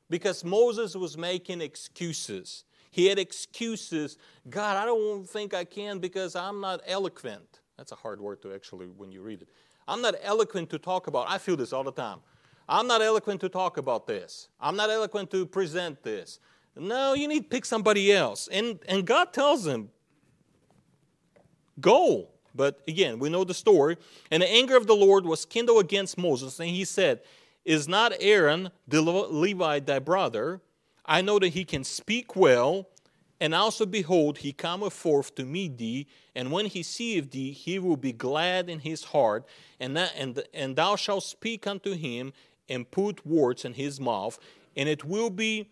Because 0.09 0.43
Moses 0.43 0.95
was 0.95 1.17
making 1.17 1.61
excuses. 1.61 2.65
He 2.89 3.05
had 3.07 3.19
excuses. 3.19 4.17
God, 4.49 4.77
I 4.77 4.85
don't 4.85 5.27
think 5.27 5.53
I 5.53 5.63
can 5.63 5.99
because 5.99 6.35
I'm 6.35 6.59
not 6.59 6.81
eloquent. 6.85 7.61
That's 7.77 7.91
a 7.91 7.95
hard 7.95 8.19
word 8.19 8.41
to 8.41 8.53
actually 8.53 8.87
when 8.87 9.11
you 9.11 9.21
read 9.21 9.41
it. 9.41 9.49
I'm 9.87 10.01
not 10.01 10.15
eloquent 10.21 10.69
to 10.71 10.79
talk 10.79 11.07
about. 11.07 11.29
I 11.29 11.37
feel 11.37 11.55
this 11.55 11.73
all 11.73 11.83
the 11.83 11.91
time. 11.91 12.19
I'm 12.67 12.87
not 12.87 13.01
eloquent 13.01 13.41
to 13.41 13.49
talk 13.49 13.77
about 13.77 14.07
this. 14.07 14.47
I'm 14.59 14.75
not 14.75 14.89
eloquent 14.89 15.31
to 15.31 15.45
present 15.45 16.03
this. 16.03 16.39
No, 16.75 17.13
you 17.13 17.27
need 17.27 17.43
to 17.43 17.49
pick 17.49 17.65
somebody 17.65 18.11
else. 18.13 18.47
And 18.51 18.79
and 18.87 19.05
God 19.05 19.33
tells 19.33 19.67
him, 19.67 19.89
go. 21.79 22.30
But 22.53 22.81
again, 22.87 23.19
we 23.19 23.29
know 23.29 23.43
the 23.43 23.53
story. 23.53 23.97
And 24.29 24.43
the 24.43 24.51
anger 24.51 24.75
of 24.75 24.87
the 24.87 24.95
Lord 24.95 25.25
was 25.25 25.45
kindled 25.45 25.83
against 25.83 26.17
Moses, 26.17 26.59
and 26.59 26.69
he 26.69 26.85
said, 26.85 27.21
Is 27.65 27.87
not 27.87 28.13
Aaron 28.19 28.71
the 28.87 29.01
Levite 29.01 29.85
thy 29.85 29.99
brother? 29.99 30.61
I 31.05 31.21
know 31.21 31.39
that 31.39 31.49
he 31.49 31.65
can 31.65 31.83
speak 31.83 32.35
well, 32.35 32.87
and 33.39 33.55
also 33.55 33.85
behold, 33.85 34.39
he 34.39 34.53
cometh 34.53 34.93
forth 34.93 35.33
to 35.35 35.45
meet 35.45 35.77
thee, 35.77 36.07
and 36.35 36.51
when 36.51 36.67
he 36.67 36.83
seeth 36.83 37.31
thee, 37.31 37.51
he 37.51 37.79
will 37.79 37.97
be 37.97 38.13
glad 38.13 38.69
in 38.69 38.79
his 38.79 39.05
heart, 39.05 39.45
and, 39.79 39.97
that, 39.97 40.13
and, 40.15 40.43
and 40.53 40.75
thou 40.75 40.95
shalt 40.95 41.23
speak 41.23 41.65
unto 41.65 41.95
him, 41.95 42.33
and 42.69 42.89
put 42.89 43.25
words 43.25 43.65
in 43.65 43.73
his 43.73 43.99
mouth, 43.99 44.39
and 44.77 44.87
it 44.87 45.03
will 45.03 45.29
be 45.29 45.69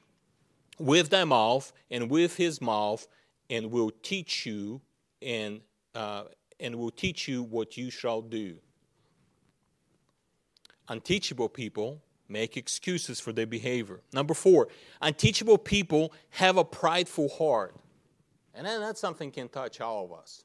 with 0.78 1.10
thy 1.10 1.24
mouth 1.24 1.72
and 1.90 2.10
with 2.10 2.36
his 2.38 2.60
mouth, 2.60 3.08
and 3.50 3.72
will 3.72 3.92
teach 4.02 4.46
you 4.46 4.82
and 5.22 5.62
uh, 5.96 6.24
and 6.60 6.76
will 6.76 6.92
teach 6.92 7.28
you 7.28 7.44
what 7.44 7.78
you 7.78 7.90
shall 7.90 8.22
do. 8.22 8.58
Unteachable 10.88 11.50
people 11.50 12.02
make 12.28 12.58
excuses 12.58 13.20
for 13.20 13.32
their 13.32 13.48
behavior. 13.48 14.02
Number 14.14 14.34
four, 14.34 14.68
unteachable 15.02 15.58
people 15.58 16.14
have 16.32 16.58
a 16.58 16.64
prideful 16.64 17.30
heart. 17.30 17.76
And 18.54 18.66
that's 18.66 19.00
something 19.00 19.32
can 19.32 19.50
touch 19.50 19.82
all 19.82 20.06
of 20.06 20.14
us. 20.14 20.44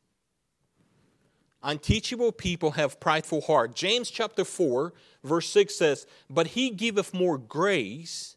Unteachable 1.63 2.33
people 2.33 2.73
have 2.73 3.01
prideful 3.01 3.41
heart. 3.41 3.75
James 3.75 4.11
chapter 4.11 4.45
4, 4.45 4.93
verse 5.25 5.49
6 5.49 5.75
says, 5.75 6.07
But 6.29 6.49
he 6.49 6.69
giveth 6.69 7.15
more 7.15 7.39
grace, 7.39 8.37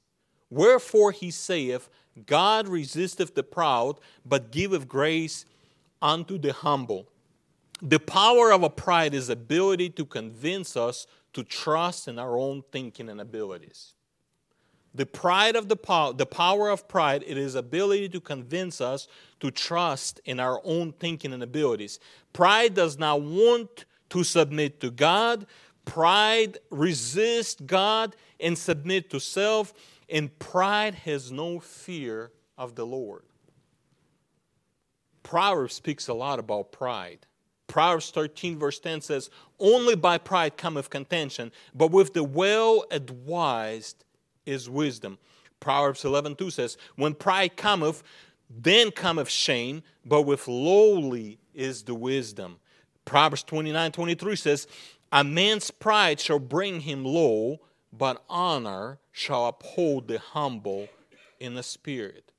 wherefore 0.50 1.12
he 1.12 1.30
saith, 1.30 1.90
God 2.26 2.70
resisteth 2.70 3.36
the 3.36 3.44
proud, 3.44 4.00
but 4.26 4.52
giveth 4.52 4.88
grace 4.88 5.46
unto 6.02 6.38
the 6.38 6.54
humble. 6.54 7.10
The 7.82 8.00
power 8.00 8.52
of 8.52 8.63
a 8.63 8.70
pride 8.70 9.13
is 9.13 9.30
ability 9.30 9.92
to 9.92 10.06
convince 10.06 10.76
us 10.76 11.06
to 11.34 11.44
trust 11.44 12.08
in 12.08 12.18
our 12.18 12.38
own 12.38 12.63
thinking 12.72 13.10
and 13.10 13.22
abilities. 13.22 13.94
The 14.96 15.06
pride 15.06 15.56
of 15.56 15.70
the 15.70 15.76
power, 15.76 16.13
the 16.13 16.26
power 16.26 16.70
of 16.70 16.88
pride, 16.88 17.24
it 17.28 17.38
is 17.38 17.54
ability 17.54 18.10
to 18.10 18.20
convince 18.20 18.82
us 18.82 19.08
to 19.42 19.52
trust 19.52 20.20
in 20.26 20.40
our 20.40 20.60
own 20.63 20.94
thinking 20.94 21.34
and 21.34 21.44
abilities. 21.44 22.00
Pride 22.34 22.74
does 22.74 22.98
not 22.98 23.22
want 23.22 23.86
to 24.10 24.24
submit 24.24 24.80
to 24.80 24.90
God. 24.90 25.46
Pride 25.86 26.58
resists 26.72 27.62
God 27.62 28.16
and 28.40 28.58
submit 28.58 29.12
to 29.12 29.20
self, 29.20 29.74
and 30.10 30.38
pride 30.40 30.96
has 30.96 31.32
no 31.32 31.60
fear 31.60 32.32
of 32.58 32.74
the 32.74 32.86
Lord. 32.86 33.24
Proverbs 35.22 35.76
speaks 35.76 36.08
a 36.08 36.13
lot 36.13 36.40
about 36.40 36.72
pride. 36.72 37.28
Proverbs 37.68 38.12
13, 38.12 38.58
verse 38.58 38.80
10 38.80 39.02
says, 39.02 39.30
Only 39.60 39.96
by 39.96 40.18
pride 40.18 40.58
cometh 40.58 40.90
contention, 40.90 41.52
but 41.76 41.92
with 41.92 42.14
the 42.14 42.24
well 42.24 42.86
advised 42.92 44.04
is 44.46 44.70
wisdom. 44.70 45.18
Proverbs 45.60 46.06
11, 46.06 46.36
2 46.36 46.50
says, 46.50 46.78
When 46.96 47.14
pride 47.14 47.58
cometh, 47.58 48.04
then 48.50 48.92
cometh 48.92 49.30
shame, 49.30 49.84
but 50.06 50.22
with 50.24 50.48
lowly 50.48 51.40
is 51.54 51.84
the 51.84 51.96
wisdom. 51.96 52.58
Proverbs 53.06 53.44
29, 53.44 53.92
23 53.92 54.36
says, 54.36 54.68
A 55.12 55.24
man's 55.24 55.72
pride 55.72 56.20
shall 56.20 56.40
bring 56.40 56.82
him 56.82 57.04
low, 57.04 57.60
but 57.92 58.24
honor 58.30 59.00
shall 59.12 59.48
uphold 59.48 60.08
the 60.08 60.20
humble 60.20 60.88
in 61.40 61.56
the 61.56 61.64
spirit. 61.64 62.32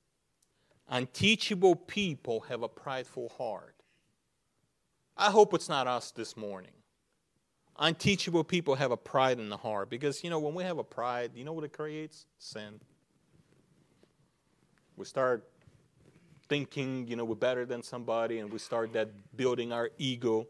Unteachable 0.89 1.77
people 1.77 2.41
have 2.49 2.63
a 2.63 2.69
prideful 2.69 3.31
heart. 3.37 3.78
I 5.19 5.31
hope 5.31 5.53
it's 5.53 5.69
not 5.69 5.89
us 5.89 6.13
this 6.13 6.37
morning. 6.37 6.71
Unteachable 7.81 8.45
people 8.45 8.77
have 8.77 8.93
a 8.93 8.97
pride 8.97 9.41
in 9.41 9.49
the 9.49 9.57
heart 9.57 9.91
because, 9.91 10.23
you 10.23 10.31
know, 10.31 10.39
when 10.39 10.55
we 10.55 10.63
have 10.63 10.79
a 10.79 10.85
pride, 10.85 11.33
you 11.35 11.45
know 11.45 11.53
what 11.53 11.65
it 11.65 11.73
creates? 11.73 12.27
Sin. 12.39 12.81
We 14.97 15.05
start 15.05 15.49
thinking, 16.49 17.07
you 17.09 17.17
know, 17.17 17.25
we're 17.25 17.35
better 17.35 17.67
than 17.67 17.83
somebody 17.83 18.39
and 18.39 18.53
we 18.53 18.59
start 18.59 18.93
that 18.93 19.11
building 19.37 19.73
our 19.73 19.91
ego. 19.99 20.47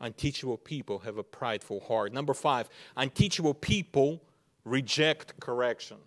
Unteachable 0.00 0.56
people 0.56 0.98
have 1.00 1.18
a 1.18 1.22
prideful 1.22 1.80
heart. 1.80 2.12
Number 2.12 2.32
five, 2.32 2.70
unteachable 2.96 3.54
people 3.54 4.22
reject 4.64 5.38
correction. 5.40 5.98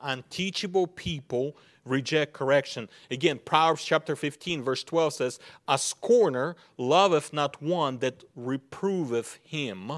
Unteachable 0.00 0.86
people 0.86 1.56
reject 1.84 2.32
correction. 2.32 2.88
Again, 3.10 3.40
Proverbs 3.44 3.84
chapter 3.84 4.16
15, 4.16 4.62
verse 4.62 4.84
12 4.84 5.14
says, 5.14 5.38
A 5.68 5.78
scorner 5.78 6.56
loveth 6.76 7.32
not 7.32 7.62
one 7.62 7.98
that 7.98 8.24
reproveth 8.36 9.38
him, 9.42 9.92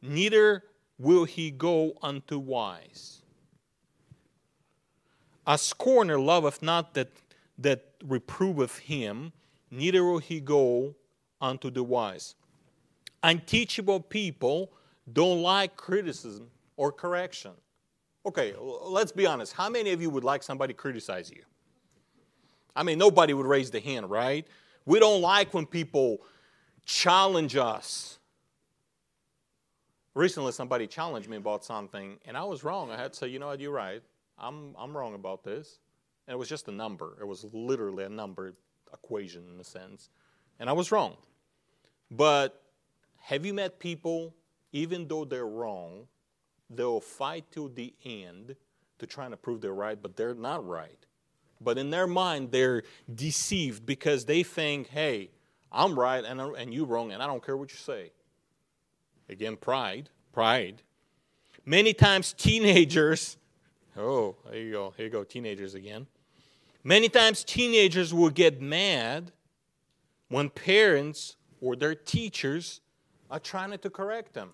neither 0.00 0.64
will 0.98 1.24
he 1.24 1.50
go 1.50 1.94
unto 2.02 2.38
wise. 2.38 3.22
A 5.46 5.58
scorner 5.58 6.18
loveth 6.18 6.62
not 6.62 6.94
that, 6.94 7.10
that 7.58 7.84
reproveth 8.02 8.78
him, 8.78 9.32
neither 9.70 10.04
will 10.04 10.18
he 10.18 10.40
go 10.40 10.94
unto 11.40 11.70
the 11.70 11.82
wise. 11.82 12.34
Unteachable 13.22 14.00
people 14.00 14.70
don't 15.12 15.42
like 15.42 15.76
criticism 15.76 16.50
or 16.76 16.92
correction. 16.92 17.52
Okay, 18.26 18.54
let's 18.58 19.12
be 19.12 19.26
honest. 19.26 19.52
How 19.52 19.68
many 19.68 19.90
of 19.90 20.00
you 20.00 20.08
would 20.10 20.24
like 20.24 20.42
somebody 20.42 20.72
to 20.72 20.78
criticize 20.78 21.30
you? 21.30 21.42
I 22.74 22.82
mean, 22.82 22.98
nobody 22.98 23.34
would 23.34 23.46
raise 23.46 23.70
the 23.70 23.80
hand, 23.80 24.10
right? 24.10 24.46
We 24.86 24.98
don't 24.98 25.20
like 25.20 25.52
when 25.54 25.66
people 25.66 26.18
challenge 26.84 27.56
us. 27.56 28.18
Recently, 30.14 30.52
somebody 30.52 30.86
challenged 30.86 31.28
me 31.28 31.36
about 31.36 31.64
something, 31.64 32.18
and 32.24 32.36
I 32.36 32.44
was 32.44 32.64
wrong. 32.64 32.90
I 32.90 32.96
had 32.96 33.12
to 33.12 33.18
say, 33.18 33.28
you 33.28 33.38
know 33.38 33.48
what, 33.48 33.60
you're 33.60 33.72
right. 33.72 34.02
I'm, 34.38 34.74
I'm 34.78 34.96
wrong 34.96 35.14
about 35.14 35.44
this. 35.44 35.78
And 36.26 36.34
it 36.34 36.38
was 36.38 36.48
just 36.48 36.68
a 36.68 36.72
number. 36.72 37.16
It 37.20 37.26
was 37.26 37.44
literally 37.52 38.04
a 38.04 38.08
number 38.08 38.54
equation 38.92 39.44
in 39.52 39.60
a 39.60 39.64
sense. 39.64 40.08
And 40.58 40.70
I 40.70 40.72
was 40.72 40.90
wrong. 40.90 41.16
But 42.10 42.62
have 43.20 43.44
you 43.44 43.52
met 43.52 43.78
people, 43.78 44.34
even 44.72 45.08
though 45.08 45.24
they're 45.24 45.46
wrong, 45.46 46.06
they'll 46.70 47.00
fight 47.00 47.44
till 47.50 47.68
the 47.68 47.94
end 48.04 48.56
to 48.98 49.06
try 49.06 49.28
to 49.28 49.36
prove 49.36 49.60
they're 49.60 49.74
right, 49.74 50.00
but 50.00 50.16
they're 50.16 50.34
not 50.34 50.66
right. 50.66 51.06
But 51.60 51.78
in 51.78 51.90
their 51.90 52.06
mind, 52.06 52.50
they're 52.52 52.82
deceived 53.12 53.86
because 53.86 54.24
they 54.24 54.42
think, 54.42 54.88
hey, 54.88 55.30
I'm 55.72 55.98
right 55.98 56.24
and, 56.24 56.40
and 56.40 56.72
you 56.72 56.84
wrong, 56.84 57.12
and 57.12 57.22
I 57.22 57.26
don't 57.26 57.44
care 57.44 57.56
what 57.56 57.70
you 57.70 57.78
say. 57.78 58.12
Again, 59.28 59.56
pride, 59.56 60.10
pride. 60.32 60.82
Many 61.64 61.94
times, 61.94 62.32
teenagers, 62.32 63.38
oh, 63.96 64.36
there 64.50 64.60
you 64.60 64.72
go, 64.72 64.94
here 64.96 65.06
you 65.06 65.12
go, 65.12 65.24
teenagers 65.24 65.74
again. 65.74 66.06
Many 66.82 67.08
times, 67.08 67.42
teenagers 67.42 68.12
will 68.12 68.30
get 68.30 68.60
mad 68.60 69.32
when 70.28 70.50
parents 70.50 71.36
or 71.60 71.74
their 71.74 71.94
teachers 71.94 72.82
are 73.30 73.38
trying 73.38 73.76
to 73.76 73.90
correct 73.90 74.34
them. 74.34 74.50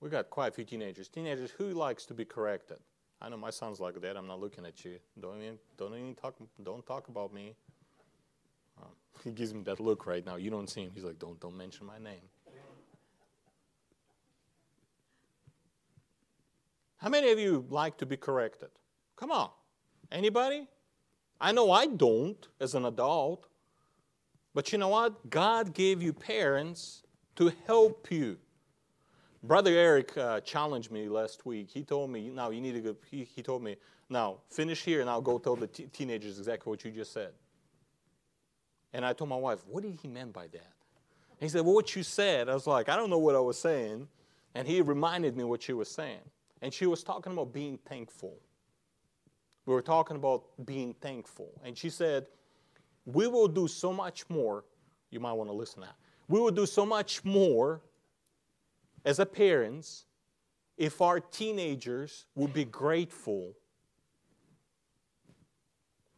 We 0.00 0.10
got 0.10 0.30
quite 0.30 0.48
a 0.48 0.52
few 0.52 0.64
teenagers. 0.64 1.08
Teenagers, 1.08 1.50
who 1.50 1.70
likes 1.70 2.06
to 2.06 2.14
be 2.14 2.24
corrected? 2.24 2.78
I 3.20 3.28
know 3.28 3.36
my 3.36 3.50
son's 3.50 3.80
like 3.80 4.00
that. 4.00 4.16
I'm 4.16 4.28
not 4.28 4.40
looking 4.40 4.64
at 4.64 4.84
you. 4.84 4.98
Don't 5.20 5.42
even, 5.42 5.58
don't 5.76 5.94
even 5.94 6.14
talk. 6.14 6.36
Don't 6.62 6.86
talk 6.86 7.08
about 7.08 7.34
me. 7.34 7.56
Um, 8.80 8.90
he 9.24 9.32
gives 9.32 9.52
me 9.52 9.62
that 9.62 9.80
look 9.80 10.06
right 10.06 10.24
now. 10.24 10.36
You 10.36 10.50
don't 10.50 10.70
see 10.70 10.82
him. 10.82 10.92
He's 10.94 11.04
like, 11.04 11.18
don't, 11.18 11.40
don't 11.40 11.56
mention 11.56 11.86
my 11.86 11.98
name. 11.98 12.22
How 16.98 17.08
many 17.08 17.30
of 17.30 17.38
you 17.38 17.64
like 17.70 17.96
to 17.98 18.06
be 18.06 18.16
corrected? 18.16 18.70
Come 19.16 19.30
on. 19.30 19.50
Anybody? 20.10 20.66
I 21.40 21.52
know 21.52 21.70
I 21.70 21.86
don't 21.86 22.46
as 22.60 22.74
an 22.74 22.84
adult. 22.84 23.46
But 24.52 24.72
you 24.72 24.78
know 24.78 24.88
what? 24.88 25.30
God 25.30 25.74
gave 25.74 26.02
you 26.02 26.12
parents 26.12 27.02
to 27.36 27.52
help 27.66 28.10
you. 28.10 28.38
Brother 29.42 29.70
Eric 29.70 30.16
uh, 30.18 30.40
challenged 30.40 30.90
me 30.90 31.08
last 31.08 31.46
week. 31.46 31.70
He 31.70 31.84
told 31.84 32.10
me, 32.10 32.28
now 32.28 32.50
you 32.50 32.60
need 32.60 32.72
to 32.72 32.80
go, 32.80 32.96
he, 33.10 33.24
he 33.24 33.42
told 33.42 33.62
me, 33.62 33.76
now 34.10 34.38
finish 34.50 34.82
here 34.82 35.00
and 35.00 35.08
I'll 35.08 35.20
go 35.20 35.38
tell 35.38 35.54
the 35.54 35.68
t- 35.68 35.84
teenagers 35.92 36.38
exactly 36.38 36.70
what 36.70 36.84
you 36.84 36.90
just 36.90 37.12
said. 37.12 37.32
And 38.92 39.04
I 39.04 39.12
told 39.12 39.30
my 39.30 39.36
wife, 39.36 39.60
what 39.66 39.82
did 39.82 39.98
he 40.00 40.08
mean 40.08 40.32
by 40.32 40.46
that? 40.48 40.72
And 41.40 41.40
he 41.40 41.48
said, 41.48 41.64
well, 41.64 41.74
what 41.74 41.94
you 41.94 42.02
said. 42.02 42.48
I 42.48 42.54
was 42.54 42.66
like, 42.66 42.88
I 42.88 42.96
don't 42.96 43.10
know 43.10 43.18
what 43.18 43.36
I 43.36 43.40
was 43.40 43.58
saying. 43.58 44.08
And 44.54 44.66
he 44.66 44.80
reminded 44.80 45.36
me 45.36 45.44
what 45.44 45.62
she 45.62 45.72
was 45.72 45.88
saying. 45.88 46.20
And 46.62 46.74
she 46.74 46.86
was 46.86 47.04
talking 47.04 47.32
about 47.32 47.52
being 47.52 47.78
thankful. 47.88 48.36
We 49.66 49.74
were 49.74 49.82
talking 49.82 50.16
about 50.16 50.44
being 50.64 50.94
thankful. 50.94 51.50
And 51.64 51.76
she 51.78 51.90
said, 51.90 52.26
we 53.04 53.28
will 53.28 53.46
do 53.46 53.68
so 53.68 53.92
much 53.92 54.28
more. 54.28 54.64
You 55.10 55.20
might 55.20 55.34
want 55.34 55.48
to 55.48 55.54
listen 55.54 55.82
now. 55.82 55.94
We 56.26 56.40
will 56.40 56.50
do 56.50 56.66
so 56.66 56.84
much 56.84 57.24
more 57.24 57.82
as 59.08 59.18
a 59.18 59.24
parents 59.24 60.04
if 60.76 61.00
our 61.00 61.18
teenagers 61.18 62.26
would 62.34 62.52
be 62.52 62.66
grateful. 62.66 63.54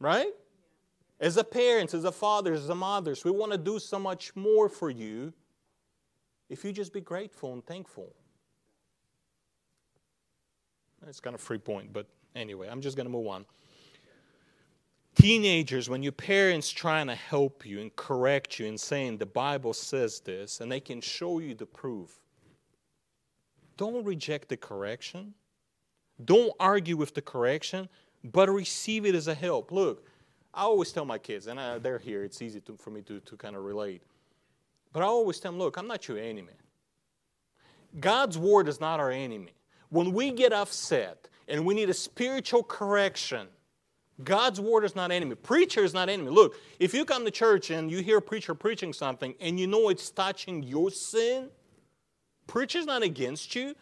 Right? 0.01 0.33
As 1.21 1.37
a 1.37 1.45
parents, 1.45 1.95
as 1.95 2.05
a 2.05 2.11
fathers, 2.11 2.65
as 2.65 2.69
a 2.69 2.75
mothers, 2.75 3.25
we 3.25 3.31
want 3.31 3.53
to 3.53 3.59
do 3.59 3.79
so 3.79 4.01
much 4.01 4.35
more 4.35 4.69
for 4.69 4.91
you 4.91 5.33
if 6.49 6.65
you 6.65 6.73
just 6.73 6.93
be 6.93 7.01
grateful 7.01 7.53
and 7.53 7.65
thankful. 7.65 8.13
It's 11.07 11.21
kind 11.21 11.35
of 11.35 11.41
free 11.41 11.59
point, 11.59 11.93
but 11.93 12.07
anyway, 12.35 12.69
I'm 12.69 12.81
just 12.81 12.97
going 12.97 13.07
to 13.07 13.13
move 13.13 13.29
on. 13.29 13.47
Teenagers, 15.15 15.89
when 15.89 16.03
your 16.03 16.13
parents 16.13 16.69
trying 16.69 17.07
to 17.07 17.15
help 17.15 17.65
you 17.65 17.81
and 17.81 17.95
correct 17.95 18.59
you 18.59 18.67
and 18.67 18.81
saying 18.81 19.19
the 19.19 19.27
Bible 19.27 19.75
says 19.75 20.19
this, 20.19 20.61
and 20.61 20.73
they 20.73 20.81
can 20.81 21.01
show 21.01 21.39
you 21.39 21.55
the 21.55 21.67
proof, 21.67 22.19
don't 23.81 24.05
reject 24.05 24.51
the 24.51 24.59
correction. 24.59 25.33
Don't 26.23 26.53
argue 26.61 26.99
with 26.99 27.15
the 27.15 27.23
correction, 27.23 27.89
but 28.23 28.51
receive 28.51 29.07
it 29.07 29.15
as 29.15 29.27
a 29.27 29.35
help. 29.35 29.73
Look, 29.73 30.07
I 30.53 30.65
always 30.65 30.93
tell 30.93 31.07
my 31.07 31.17
kids, 31.17 31.47
and 31.47 31.59
I, 31.59 31.79
they're 31.79 31.99
here, 31.99 32.23
it's 32.23 32.43
easy 32.43 32.61
to, 32.61 32.77
for 32.77 32.91
me 32.91 33.01
to, 33.01 33.21
to 33.21 33.37
kind 33.39 33.57
of 33.57 33.65
relate. 33.65 34.03
But 34.93 35.03
I 35.03 35.07
always 35.07 35.41
tell 35.41 35.53
them, 35.53 35.59
look, 35.59 35.79
I'm 35.79 35.87
not 35.87 36.07
your 36.09 36.19
enemy. 36.19 36.53
God's 37.99 38.37
word 38.37 38.69
is 38.69 38.83
not 38.83 39.01
our 39.01 39.11
enemy. 39.11 39.55
When 39.89 40.13
we 40.13 40.31
get 40.31 40.53
upset 40.53 41.31
and 41.49 41.65
we 41.65 41.73
need 41.73 41.89
a 41.89 41.95
spiritual 41.95 42.63
correction, 42.63 43.47
God's 44.23 44.61
word 44.61 44.85
is 44.85 44.95
not 44.95 45.11
enemy. 45.11 45.37
Preacher 45.37 45.83
is 45.85 45.95
not 45.95 46.11
enemy. 46.11 46.29
Look, 46.29 46.55
if 46.79 46.93
you 46.93 47.07
come 47.07 47.25
to 47.25 47.31
church 47.31 47.71
and 47.71 47.91
you 47.91 48.03
hear 48.03 48.19
a 48.19 48.23
preacher 48.23 48.55
preaching 48.55 48.93
something 48.93 49.35
and 49.41 49.59
you 49.59 49.67
know 49.67 49.89
it's 49.89 50.11
touching 50.11 50.63
your 50.63 50.91
sin, 50.91 51.49
Preacher's 52.51 52.85
not 52.85 53.05
against 53.05 53.55
you. 53.55 53.77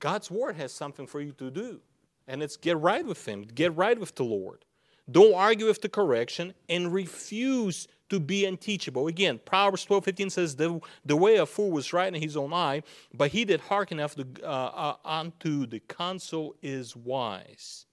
God's 0.00 0.30
word 0.30 0.56
has 0.56 0.70
something 0.70 1.06
for 1.06 1.18
you 1.22 1.32
to 1.32 1.50
do. 1.50 1.80
And 2.28 2.42
it's 2.42 2.58
get 2.58 2.78
right 2.78 3.06
with 3.06 3.26
Him, 3.26 3.40
get 3.42 3.74
right 3.74 3.98
with 3.98 4.14
the 4.16 4.22
Lord. 4.22 4.66
Don't 5.10 5.32
argue 5.32 5.64
with 5.64 5.80
the 5.80 5.88
correction 5.88 6.52
and 6.68 6.92
refuse 6.92 7.88
to 8.10 8.20
be 8.20 8.44
unteachable. 8.44 9.06
Again, 9.06 9.40
Proverbs 9.46 9.86
12 9.86 10.04
15 10.04 10.30
says, 10.30 10.56
The, 10.56 10.78
the 11.06 11.16
way 11.16 11.38
of 11.38 11.48
fool 11.48 11.70
was 11.70 11.94
right 11.94 12.14
in 12.14 12.20
his 12.20 12.36
own 12.36 12.52
eye, 12.52 12.82
but 13.14 13.30
he 13.30 13.44
that 13.44 13.62
hearkeneth 13.62 14.18
uh, 14.42 14.46
uh, 14.46 14.96
unto 15.06 15.64
the 15.64 15.80
counsel 15.80 16.54
is 16.60 16.94
wise. 16.94 17.86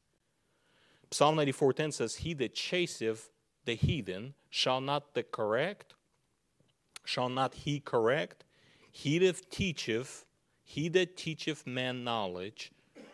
Psalm 1.11 1.37
94 1.37 1.71
10 1.71 1.91
says, 1.93 2.15
He 2.15 2.33
that 2.33 2.55
chaseth 2.55 3.29
the 3.63 3.75
heathen 3.75 4.33
shall 4.49 4.81
not 4.81 5.13
the 5.13 5.23
correct, 5.23 5.93
shall 7.05 7.29
not 7.29 7.53
he 7.53 7.79
correct? 7.79 8.43
He 8.91 9.17
that 9.19 9.49
teacheth, 9.49 10.25
he 10.63 10.89
that 10.89 11.17
teacheth 11.17 11.65
man 11.65 12.03
knowledge, 12.03 12.71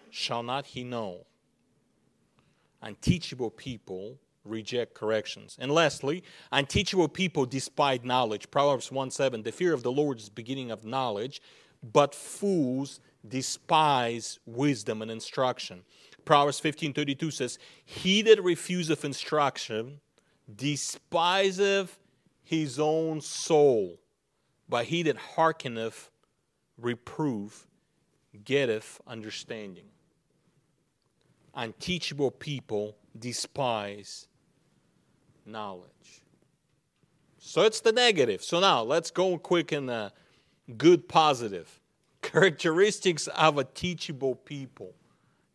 shall 0.10 0.44
not 0.44 0.66
he 0.68 0.84
know? 0.84 1.26
Unteachable 2.82 3.52
people 3.52 4.18
reject 4.44 4.94
corrections. 4.94 5.58
And 5.60 5.72
lastly, 5.72 6.24
unteachable 6.52 7.10
people 7.10 7.46
despise 7.46 8.04
knowledge. 8.04 8.50
Proverbs 8.50 8.92
1 8.92 9.12
7, 9.12 9.44
the 9.44 9.52
fear 9.52 9.74
of 9.74 9.84
the 9.84 9.92
Lord 9.92 10.18
is 10.18 10.26
the 10.26 10.32
beginning 10.32 10.72
of 10.72 10.86
knowledge, 10.86 11.42
but 11.94 12.16
fools 12.16 13.00
despise 13.28 14.40
wisdom 14.46 15.02
and 15.02 15.12
instruction. 15.12 15.84
Proverbs 16.26 16.60
15 16.60 16.94
32 16.94 17.32
says, 17.32 17.60
He 17.86 18.22
that 18.24 18.44
refuseth 18.44 19.06
instruction 19.06 20.00
despiseth 20.54 21.98
his 22.44 22.80
own 22.80 23.22
soul. 23.22 24.00
But 24.70 24.86
he 24.86 25.04
that 25.04 25.18
hearkeneth 25.18 26.10
reproof 26.78 27.68
getteth 28.44 29.02
understanding. 29.08 29.86
Unteachable 31.56 32.32
people 32.32 32.98
despise 33.18 34.28
knowledge. 35.46 36.24
So 37.40 37.62
it's 37.62 37.80
the 37.80 37.92
negative. 37.92 38.44
So 38.44 38.60
now 38.60 38.84
let's 38.84 39.10
go 39.10 39.38
quick 39.38 39.72
in 39.72 39.86
the 39.86 40.12
good 40.78 41.08
positive. 41.08 41.80
Characteristics 42.22 43.28
of 43.28 43.58
a 43.58 43.64
teachable 43.64 44.36
people. 44.36 44.94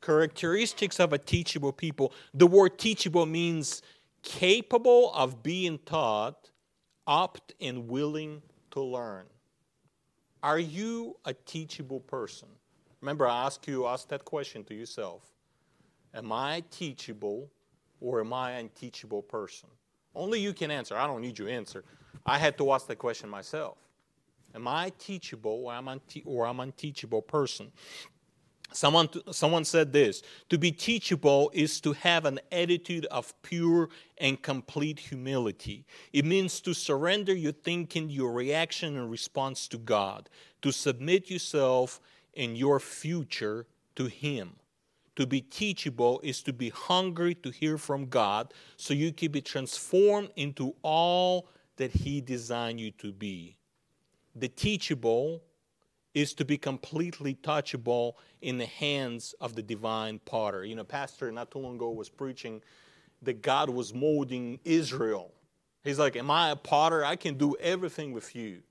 Characteristics 0.01 0.99
of 0.99 1.13
a 1.13 1.19
teachable 1.19 1.73
people. 1.73 2.13
The 2.35 2.47
word 2.47 2.79
teachable 2.79 3.27
means 3.27 3.83
capable 4.23 5.13
of 5.13 5.43
being 5.43 5.79
taught, 5.85 6.51
opt 7.07 7.55
and 7.61 7.89
willing 7.89 8.43
to 8.73 8.81
learn. 8.81 9.25
Are 10.43 10.59
you 10.59 11.17
a 11.25 11.33
teachable 11.33 12.01
person? 12.01 12.49
Remember, 13.01 13.27
I 13.27 13.47
ask 13.47 13.67
you, 13.67 13.87
ask 13.87 14.09
that 14.09 14.25
question 14.25 14.65
to 14.65 14.75
yourself. 14.75 15.23
Am 16.15 16.33
I 16.33 16.63
teachable 16.71 17.51
or 18.01 18.21
am 18.21 18.33
I 18.33 18.53
an 18.53 18.67
unteachable 18.67 19.23
person? 19.23 19.69
Only 20.15 20.41
you 20.41 20.53
can 20.53 20.71
answer. 20.71 20.97
I 20.97 21.07
don't 21.07 21.23
need 21.23 21.39
your 21.39 21.49
answer. 21.49 21.85
I 22.27 22.39
had 22.39 22.59
to 22.59 22.73
ask 22.73 22.87
that 22.89 22.99
question 22.99 23.29
myself. 23.29 23.79
Am 24.55 24.69
I 24.69 24.93
teachable 24.99 25.63
or 25.65 25.73
am 25.73 25.89
I, 25.89 25.99
or 26.27 26.47
am 26.47 26.61
I 26.61 26.65
unteachable 26.65 27.23
person? 27.23 27.73
Someone, 28.73 29.09
someone 29.33 29.65
said 29.65 29.93
this 29.93 30.23
to 30.49 30.59
be 30.59 30.73
teachable 30.73 31.51
is 31.53 31.81
to 31.81 31.93
have 31.93 32.25
an 32.25 32.41
attitude 32.51 33.07
of 33.07 33.35
pure 33.43 33.89
and 34.19 34.41
complete 34.41 34.99
humility. 34.99 35.85
It 36.13 36.25
means 36.25 36.61
to 36.63 36.75
surrender 36.75 37.35
your 37.35 37.53
thinking, 37.53 38.11
your 38.11 38.33
reaction, 38.33 38.97
and 38.97 39.11
response 39.11 39.69
to 39.69 39.79
God, 39.79 40.29
to 40.63 40.73
submit 40.73 41.31
yourself 41.31 42.01
and 42.37 42.57
your 42.57 42.81
future 42.81 43.67
to 43.97 44.07
Him. 44.07 44.57
To 45.17 45.27
be 45.27 45.43
teachable 45.43 46.21
is 46.23 46.43
to 46.45 46.53
be 46.53 46.71
hungry 46.71 47.35
to 47.37 47.51
hear 47.51 47.77
from 47.77 48.07
God 48.07 48.55
so 48.77 48.95
you 48.95 49.13
can 49.13 49.31
be 49.31 49.43
transformed 49.43 50.31
into 50.37 50.75
all 50.83 51.49
that 51.77 51.93
He 51.93 52.21
designed 52.21 52.81
you 52.81 52.91
to 52.93 53.13
be. 53.13 53.57
The 54.35 54.49
teachable 54.49 55.43
is 56.15 56.35
to 56.35 56.45
be 56.45 56.59
completely 56.59 57.35
touchable 57.35 58.15
in 58.41 58.59
the 58.59 58.67
hands 58.67 59.35
of 59.41 59.55
the 59.55 59.63
divine 59.63 60.21
potter. 60.25 60.65
You 60.65 60.75
know, 60.75 60.85
Pastor 60.85 61.31
not 61.33 61.51
too 61.51 61.59
long 61.59 61.77
ago 61.77 61.91
was 61.91 62.09
preaching 62.09 62.63
that 63.23 63.43
God 63.43 63.71
was 63.71 63.95
molding 63.95 64.59
Israel. 64.65 65.33
He's 65.85 65.99
like, 65.99 66.17
Am 66.17 66.31
I 66.31 66.51
a 66.51 66.57
potter? 66.57 67.05
I 67.05 67.17
can 67.17 67.39
do 67.39 67.57
everything 67.61 68.13
with 68.13 68.35
you. 68.35 68.63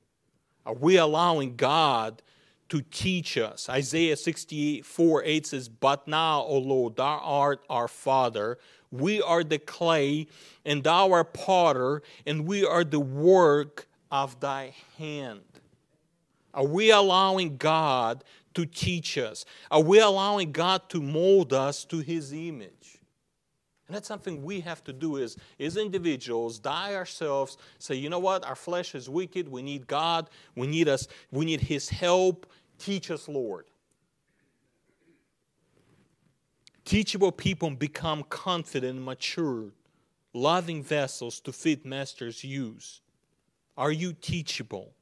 Are 0.66 0.76
we 0.76 0.98
allowing 0.98 1.56
God 1.56 2.22
to 2.70 2.82
teach 2.82 3.38
us? 3.38 3.68
Isaiah 3.70 4.16
64 4.16 5.24
8 5.24 5.48
says, 5.48 5.70
But 5.70 6.08
now, 6.08 6.42
O 6.44 6.58
Lord, 6.58 6.98
thou 6.98 7.20
art 7.24 7.64
our 7.70 7.88
Father. 7.88 8.58
We 8.92 9.22
are 9.22 9.44
the 9.44 9.58
clay, 9.58 10.28
and 10.66 10.84
thou 10.84 11.12
art 11.14 11.34
potter, 11.34 12.02
and 12.26 12.46
we 12.46 12.66
are 12.66 12.84
the 12.84 13.00
work 13.00 13.88
of 14.12 14.40
thy 14.42 14.76
hand. 14.98 15.51
Are 16.54 16.66
we 16.66 16.92
allowing 16.92 17.58
God 17.58 18.24
to 18.54 18.66
teach 18.66 19.18
us? 19.18 19.46
Are 19.70 19.82
we 19.82 20.00
allowing 20.00 20.52
God 20.52 20.90
to 20.90 21.02
mold 21.02 21.54
us 21.54 21.86
to 21.86 22.00
his 22.00 22.34
image? 22.34 23.00
And 23.88 23.96
that's 23.96 24.08
something 24.08 24.42
we 24.42 24.62
have 24.62 24.84
to 24.86 24.94
do 24.94 25.18
as, 25.18 25.36
as 25.60 25.76
individuals, 25.76 26.60
die 26.60 26.96
ourselves, 26.96 27.58
say, 27.78 27.96
you 27.96 28.10
know 28.10 28.20
what, 28.20 28.46
our 28.46 28.56
flesh 28.56 28.96
is 28.96 29.10
wicked, 29.10 29.50
we 29.50 29.62
need 29.62 29.86
God, 29.86 30.30
we 30.56 30.68
need 30.68 30.88
us, 30.88 31.10
we 31.30 31.44
need 31.44 31.60
his 31.60 31.90
help. 31.90 32.46
Teach 32.80 33.12
us, 33.12 33.28
Lord. 33.28 33.66
Teachable 36.86 37.34
people 37.34 37.70
become 37.72 38.24
confident, 38.24 38.96
and 38.96 39.06
mature, 39.06 39.74
loving 40.34 40.82
vessels 40.82 41.40
to 41.42 41.52
fit 41.52 41.86
master's 41.86 42.44
use. 42.44 43.02
Are 43.78 43.92
you 43.92 44.14
teachable? 44.14 44.94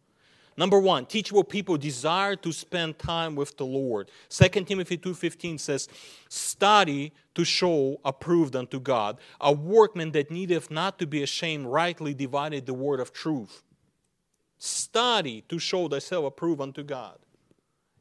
Number 0.60 0.78
one, 0.78 1.06
teachable 1.06 1.46
people 1.46 1.78
desire 1.78 2.36
to 2.36 2.52
spend 2.52 3.00
time 3.00 3.34
with 3.34 3.56
the 3.56 3.66
Lord. 3.66 4.12
2 4.28 4.50
Timothy 4.66 4.98
2.15 4.98 5.58
says, 5.58 5.88
Study 6.28 7.14
to 7.34 7.46
show 7.46 8.02
approved 8.04 8.58
unto 8.58 8.78
God, 8.78 9.20
a 9.40 9.54
workman 9.54 10.12
that 10.12 10.30
needeth 10.30 10.70
not 10.70 11.00
to 11.00 11.08
be 11.08 11.24
ashamed, 11.24 11.66
rightly 11.68 12.14
divided 12.14 12.66
the 12.66 12.74
word 12.74 13.00
of 13.00 13.14
truth. 13.14 13.64
Study 14.58 15.46
to 15.48 15.60
show 15.60 15.88
thyself 15.88 16.26
approved 16.26 16.60
unto 16.60 16.84
God. 16.84 17.18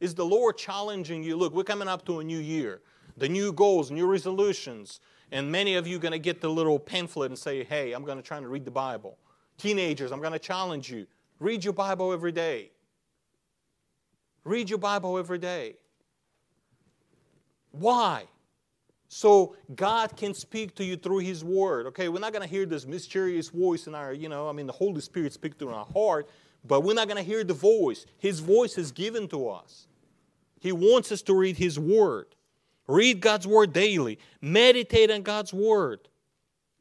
Is 0.01 0.17
the 0.17 0.27
Lord 0.27 0.59
challenging 0.59 1.23
you? 1.23 1.37
Look, 1.37 1.55
we're 1.55 1.63
coming 1.63 1.87
up 1.87 2.05
to 2.07 2.19
a 2.19 2.25
new 2.25 2.41
year. 2.41 2.81
The 3.17 3.29
new 3.29 3.53
goals, 3.53 3.93
new 3.93 4.07
resolutions. 4.09 4.99
And 5.31 5.53
many 5.53 5.77
of 5.77 5.87
you 5.87 5.99
are 5.99 6.01
going 6.01 6.11
to 6.11 6.19
get 6.19 6.41
the 6.41 6.51
little 6.51 6.81
pamphlet 6.81 7.31
and 7.31 7.39
say, 7.39 7.63
hey, 7.63 7.93
I'm 7.93 8.05
going 8.05 8.19
to 8.19 8.23
try 8.23 8.41
to 8.41 8.49
read 8.49 8.65
the 8.65 8.73
Bible. 8.73 9.17
Teenagers, 9.59 10.11
I'm 10.11 10.21
going 10.21 10.33
to 10.33 10.41
challenge 10.41 10.91
you. 10.91 11.07
Read 11.41 11.65
your 11.65 11.73
Bible 11.73 12.13
every 12.13 12.33
day. 12.33 12.71
Read 14.45 14.71
your 14.71 14.79
Bible 14.79 15.19
every 15.19 15.39
day. 15.39 15.77
Why? 17.71 18.25
So 19.09 19.57
God 19.75 20.17
can 20.17 20.35
speak 20.35 20.75
to 20.77 20.85
you 20.85 20.97
through 20.97 21.19
His 21.19 21.45
Word. 21.45 21.87
Okay, 21.87 22.09
we're 22.09 22.19
not 22.19 22.33
going 22.33 22.43
to 22.43 22.49
hear 22.49 22.67
this 22.67 22.87
mysterious 22.87 23.49
voice 23.49 23.87
in 23.87 23.95
our, 23.95 24.13
you 24.13 24.29
know, 24.29 24.49
I 24.49 24.53
mean, 24.53 24.67
the 24.67 24.73
Holy 24.73 25.01
Spirit 25.01 25.33
speak 25.33 25.59
through 25.59 25.71
our 25.71 25.87
heart, 25.87 26.29
but 26.67 26.83
we're 26.83 26.95
not 26.95 27.09
going 27.09 27.23
to 27.23 27.23
hear 27.23 27.45
the 27.45 27.55
voice. 27.55 28.05
His 28.19 28.41
voice 28.41 28.77
is 28.77 28.93
given 28.93 29.29
to 29.29 29.49
us. 29.49 29.87
He 30.61 30.73
wants 30.73 31.13
us 31.13 31.23
to 31.23 31.35
read 31.35 31.57
His 31.57 31.79
Word. 31.79 32.27
Read 32.87 33.21
God's 33.21 33.47
Word 33.47 33.73
daily. 33.73 34.19
Meditate 34.41 35.11
on 35.11 35.23
God's 35.23 35.53
Word. 35.53 36.08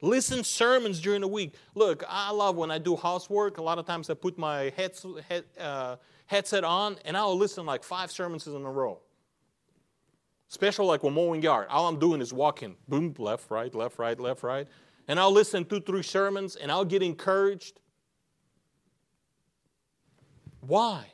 Listen 0.02 0.44
sermons 0.44 1.02
during 1.02 1.22
the 1.22 1.28
week. 1.28 1.56
Look, 1.74 2.04
I 2.08 2.32
love 2.32 2.56
when 2.56 2.70
I 2.70 2.78
do 2.78 2.96
housework. 2.96 3.58
A 3.58 3.64
lot 3.64 3.80
of 3.80 3.86
times 3.86 4.10
I 4.10 4.14
put 4.14 4.38
my 4.38 4.72
head, 4.76 4.92
head, 5.28 5.46
uh, 5.60 5.96
headset 6.28 6.64
on 6.64 6.98
and 7.04 7.18
I'll 7.18 7.38
listen 7.38 7.66
like 7.66 7.84
five 7.84 8.12
sermons 8.12 8.46
in 8.46 8.54
a 8.54 8.72
row. 8.72 9.00
Especially 10.50 10.86
like 10.86 11.04
when 11.04 11.14
mowing 11.14 11.42
yard. 11.42 11.68
All 11.70 11.88
I'm 11.88 12.00
doing 12.00 12.22
is 12.22 12.32
walking. 12.32 12.76
Boom, 12.88 13.14
left, 13.18 13.50
right, 13.50 13.74
left, 13.74 13.98
right, 13.98 14.20
left, 14.20 14.44
right. 14.44 14.68
And 15.08 15.20
I'll 15.20 15.32
listen 15.32 15.66
to 15.66 15.82
three 15.82 16.04
sermons 16.04 16.56
and 16.56 16.72
I'll 16.72 16.86
get 16.86 17.02
encouraged. 17.02 17.80
Why? 20.62 21.08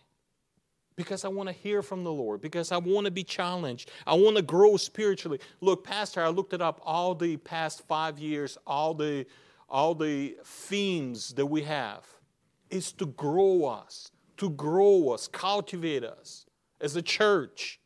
Because 0.95 1.25
I 1.25 1.27
want 1.27 1.49
to 1.49 1.53
hear 1.53 1.81
from 1.81 2.03
the 2.03 2.11
Lord, 2.11 2.41
because 2.41 2.71
I 2.71 2.77
want 2.77 3.05
to 3.05 3.11
be 3.11 3.23
challenged. 3.23 3.89
I 4.05 4.13
want 4.13 4.35
to 4.37 4.41
grow 4.41 4.77
spiritually. 4.77 5.39
Look, 5.61 5.83
Pastor, 5.83 6.21
I 6.21 6.29
looked 6.29 6.53
it 6.53 6.61
up 6.61 6.79
all 6.83 7.15
the 7.15 7.37
past 7.37 7.85
five 7.87 8.19
years, 8.19 8.57
all 8.67 8.93
the, 8.93 9.25
all 9.69 9.95
the 9.95 10.37
themes 10.43 11.33
that 11.33 11.45
we 11.45 11.63
have 11.63 12.05
is 12.69 12.91
to 12.93 13.05
grow 13.05 13.65
us, 13.65 14.11
to 14.37 14.49
grow 14.49 15.09
us, 15.09 15.27
cultivate 15.27 16.03
us 16.03 16.45
as 16.81 16.95
a 16.95 17.01
church. 17.01 17.79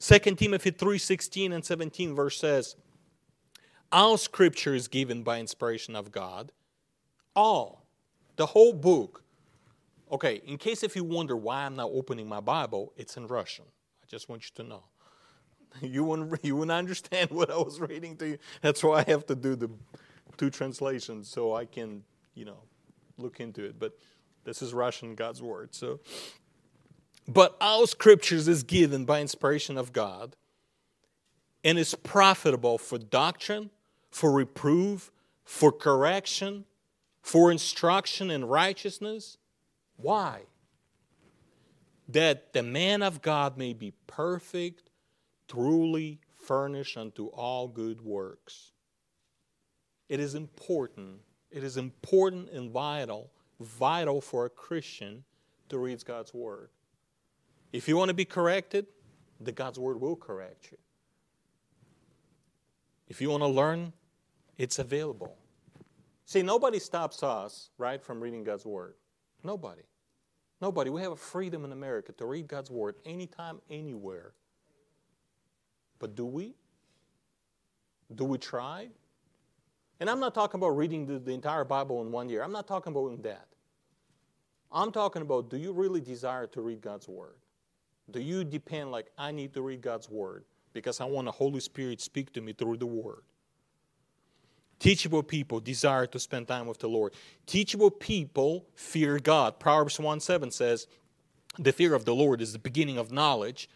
2 0.00 0.18
Timothy 0.34 0.70
3 0.70 0.98
16 0.98 1.52
and 1.52 1.64
17 1.64 2.14
verse 2.14 2.38
says, 2.38 2.76
All 3.92 4.16
scripture 4.16 4.74
is 4.74 4.88
given 4.88 5.22
by 5.22 5.38
inspiration 5.38 5.94
of 5.94 6.10
God. 6.10 6.52
All. 7.34 7.86
The 8.36 8.46
whole 8.46 8.72
book 8.72 9.21
Okay, 10.12 10.42
in 10.44 10.58
case 10.58 10.82
if 10.82 10.94
you 10.94 11.04
wonder 11.04 11.34
why 11.34 11.64
I'm 11.64 11.74
not 11.74 11.90
opening 11.90 12.28
my 12.28 12.40
Bible, 12.40 12.92
it's 12.98 13.16
in 13.16 13.26
Russian. 13.26 13.64
I 14.02 14.06
just 14.06 14.28
want 14.28 14.44
you 14.44 14.62
to 14.62 14.68
know. 14.68 14.82
You 15.80 16.04
wouldn't, 16.04 16.44
you 16.44 16.54
wouldn't 16.54 16.70
understand 16.70 17.30
what 17.30 17.50
I 17.50 17.56
was 17.56 17.80
reading 17.80 18.18
to 18.18 18.28
you. 18.28 18.38
That's 18.60 18.84
why 18.84 18.98
I 19.06 19.10
have 19.10 19.24
to 19.28 19.34
do 19.34 19.56
the 19.56 19.70
two 20.36 20.50
translations 20.50 21.28
so 21.28 21.54
I 21.54 21.64
can, 21.64 22.02
you 22.34 22.44
know, 22.44 22.58
look 23.16 23.40
into 23.40 23.64
it. 23.64 23.78
But 23.78 23.96
this 24.44 24.60
is 24.60 24.74
Russian, 24.74 25.14
God's 25.14 25.40
word. 25.40 25.74
So, 25.74 26.00
but 27.26 27.56
all 27.58 27.86
scriptures 27.86 28.48
is 28.48 28.62
given 28.64 29.06
by 29.06 29.22
inspiration 29.22 29.78
of 29.78 29.94
God 29.94 30.36
and 31.64 31.78
is 31.78 31.94
profitable 31.94 32.76
for 32.76 32.98
doctrine, 32.98 33.70
for 34.10 34.30
reproof, 34.30 35.10
for 35.42 35.72
correction, 35.72 36.66
for 37.22 37.50
instruction 37.50 38.30
in 38.30 38.44
righteousness 38.44 39.38
why? 40.02 40.42
That 42.08 42.52
the 42.52 42.62
man 42.62 43.02
of 43.02 43.22
God 43.22 43.56
may 43.56 43.72
be 43.72 43.92
perfect, 44.06 44.90
truly 45.48 46.20
furnished 46.34 46.96
unto 46.96 47.26
all 47.26 47.68
good 47.68 48.02
works. 48.02 48.72
It 50.08 50.20
is 50.20 50.34
important, 50.34 51.20
it 51.50 51.64
is 51.64 51.76
important 51.76 52.50
and 52.50 52.70
vital, 52.70 53.30
vital 53.60 54.20
for 54.20 54.44
a 54.44 54.50
Christian 54.50 55.24
to 55.68 55.78
read 55.78 56.04
God's 56.04 56.34
Word. 56.34 56.68
If 57.72 57.88
you 57.88 57.96
want 57.96 58.08
to 58.08 58.14
be 58.14 58.26
corrected, 58.26 58.86
the 59.40 59.52
God's 59.52 59.78
Word 59.78 60.00
will 60.00 60.16
correct 60.16 60.70
you. 60.70 60.78
If 63.08 63.20
you 63.20 63.30
want 63.30 63.42
to 63.42 63.48
learn, 63.48 63.92
it's 64.58 64.78
available. 64.78 65.36
See, 66.26 66.42
nobody 66.42 66.78
stops 66.78 67.22
us, 67.22 67.70
right, 67.78 68.02
from 68.02 68.20
reading 68.20 68.44
God's 68.44 68.66
Word. 68.66 68.94
Nobody. 69.42 69.82
Nobody. 70.62 70.88
We 70.90 71.02
have 71.02 71.12
a 71.12 71.16
freedom 71.16 71.64
in 71.64 71.72
America 71.72 72.12
to 72.12 72.24
read 72.24 72.46
God's 72.46 72.70
Word 72.70 72.94
anytime, 73.04 73.60
anywhere. 73.68 74.32
But 75.98 76.14
do 76.14 76.24
we? 76.24 76.54
Do 78.14 78.24
we 78.24 78.38
try? 78.38 78.88
And 80.00 80.08
I'm 80.08 80.20
not 80.20 80.34
talking 80.34 80.58
about 80.58 80.70
reading 80.70 81.04
the, 81.04 81.18
the 81.18 81.32
entire 81.32 81.64
Bible 81.64 82.00
in 82.00 82.10
one 82.10 82.28
year. 82.28 82.42
I'm 82.42 82.52
not 82.52 82.66
talking 82.66 82.92
about 82.92 83.22
that. 83.24 83.48
I'm 84.70 84.90
talking 84.92 85.20
about 85.20 85.50
do 85.50 85.58
you 85.58 85.72
really 85.72 86.00
desire 86.00 86.46
to 86.46 86.62
read 86.62 86.80
God's 86.80 87.08
Word? 87.08 87.36
Do 88.10 88.20
you 88.20 88.44
depend 88.44 88.90
like 88.90 89.10
I 89.18 89.32
need 89.32 89.52
to 89.54 89.62
read 89.62 89.82
God's 89.82 90.08
Word 90.08 90.44
because 90.72 91.00
I 91.00 91.04
want 91.04 91.26
the 91.26 91.32
Holy 91.32 91.60
Spirit 91.60 92.00
speak 92.00 92.32
to 92.34 92.40
me 92.40 92.52
through 92.52 92.78
the 92.78 92.86
Word. 92.86 93.22
Teachable 94.82 95.22
people 95.22 95.60
desire 95.60 96.06
to 96.08 96.18
spend 96.18 96.48
time 96.48 96.66
with 96.66 96.80
the 96.80 96.88
Lord. 96.88 97.12
Teachable 97.46 97.88
people 97.92 98.66
fear 98.74 99.20
God. 99.20 99.60
Proverbs 99.60 100.00
1 100.00 100.18
7 100.18 100.50
says, 100.50 100.88
The 101.56 101.72
fear 101.72 101.94
of 101.94 102.04
the 102.04 102.16
Lord 102.16 102.40
is 102.40 102.52
the 102.52 102.58
beginning 102.58 102.98
of 102.98 103.12
knowledge, 103.12 103.68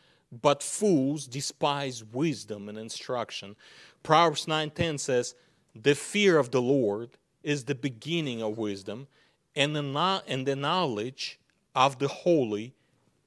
but 0.43 0.65
fools 0.65 1.29
despise 1.29 2.03
wisdom 2.03 2.69
and 2.69 2.77
instruction. 2.77 3.55
Proverbs 4.03 4.49
9:10 4.49 4.99
says, 4.99 5.37
"The 5.77 5.95
fear 5.95 6.39
of 6.39 6.51
the 6.51 6.61
Lord 6.61 7.11
is 7.45 7.67
the 7.67 7.77
beginning 7.77 8.43
of 8.43 8.59
wisdom, 8.59 9.07
and 9.55 9.77
the, 9.77 9.83
no- 9.83 10.23
and 10.27 10.45
the 10.45 10.57
knowledge 10.57 11.39
of 11.77 12.01
the 12.01 12.09
holy 12.09 12.75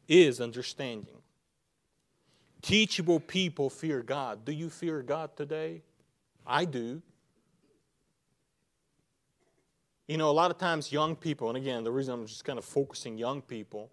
is 0.09 0.41
understanding." 0.41 1.21
Teachable 2.61 3.21
people 3.21 3.69
fear 3.69 4.03
God. 4.03 4.43
Do 4.43 4.51
you 4.51 4.69
fear 4.69 5.01
God 5.01 5.37
today? 5.37 5.81
I 6.45 6.65
do. 6.65 7.01
You 10.09 10.17
know, 10.17 10.31
a 10.31 10.33
lot 10.33 10.49
of 10.49 10.57
times 10.57 10.91
young 10.91 11.15
people, 11.15 11.49
and 11.49 11.57
again, 11.57 11.83
the 11.83 11.91
reason 11.91 12.15
I'm 12.15 12.25
just 12.25 12.43
kind 12.43 12.57
of 12.57 12.65
focusing 12.65 13.15
young 13.15 13.43
people, 13.43 13.91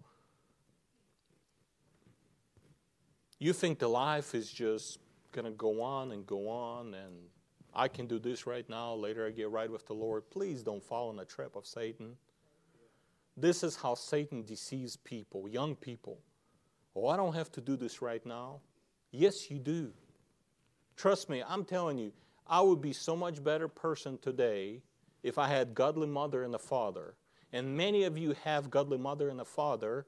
you 3.37 3.53
think 3.53 3.77
the 3.77 3.87
life 3.87 4.33
is 4.33 4.51
just 4.51 4.97
going 5.31 5.45
to 5.45 5.51
go 5.51 5.79
on 5.83 6.13
and 6.13 6.25
go 6.25 6.49
on, 6.49 6.95
and 6.95 7.13
I 7.71 7.87
can 7.87 8.07
do 8.07 8.17
this 8.17 8.47
right 8.47 8.67
now, 8.67 8.95
later 8.95 9.27
I 9.27 9.29
get 9.29 9.51
right 9.51 9.71
with 9.71 9.85
the 9.85 9.93
Lord. 9.93 10.27
Please 10.31 10.63
don't 10.63 10.83
fall 10.83 11.11
in 11.11 11.17
the 11.17 11.23
trap 11.23 11.55
of 11.55 11.67
Satan. 11.67 12.15
This 13.39 13.61
is 13.61 13.75
how 13.75 13.93
Satan 13.93 14.41
deceives 14.41 14.95
people, 14.95 15.47
young 15.47 15.75
people. 15.75 16.17
Oh, 16.95 17.09
I 17.09 17.15
don't 17.15 17.35
have 17.35 17.51
to 17.51 17.61
do 17.61 17.75
this 17.75 18.01
right 18.01 18.25
now. 18.25 18.61
Yes, 19.11 19.51
you 19.51 19.59
do. 19.59 19.91
Trust 20.95 21.29
me, 21.29 21.43
I'm 21.47 21.63
telling 21.63 21.99
you, 21.99 22.11
I 22.47 22.61
would 22.61 22.81
be 22.81 22.91
so 22.91 23.15
much 23.15 23.43
better 23.43 23.67
person 23.67 24.17
today 24.17 24.81
if 25.27 25.37
I 25.37 25.47
had 25.47 25.75
godly 25.75 26.07
mother 26.07 26.43
and 26.43 26.55
a 26.55 26.59
father. 26.59 27.15
And 27.53 27.77
many 27.77 28.03
of 28.03 28.17
you 28.17 28.35
have 28.43 28.69
godly 28.69 28.97
mother 28.97 29.29
and 29.29 29.39
a 29.41 29.45
father, 29.45 30.05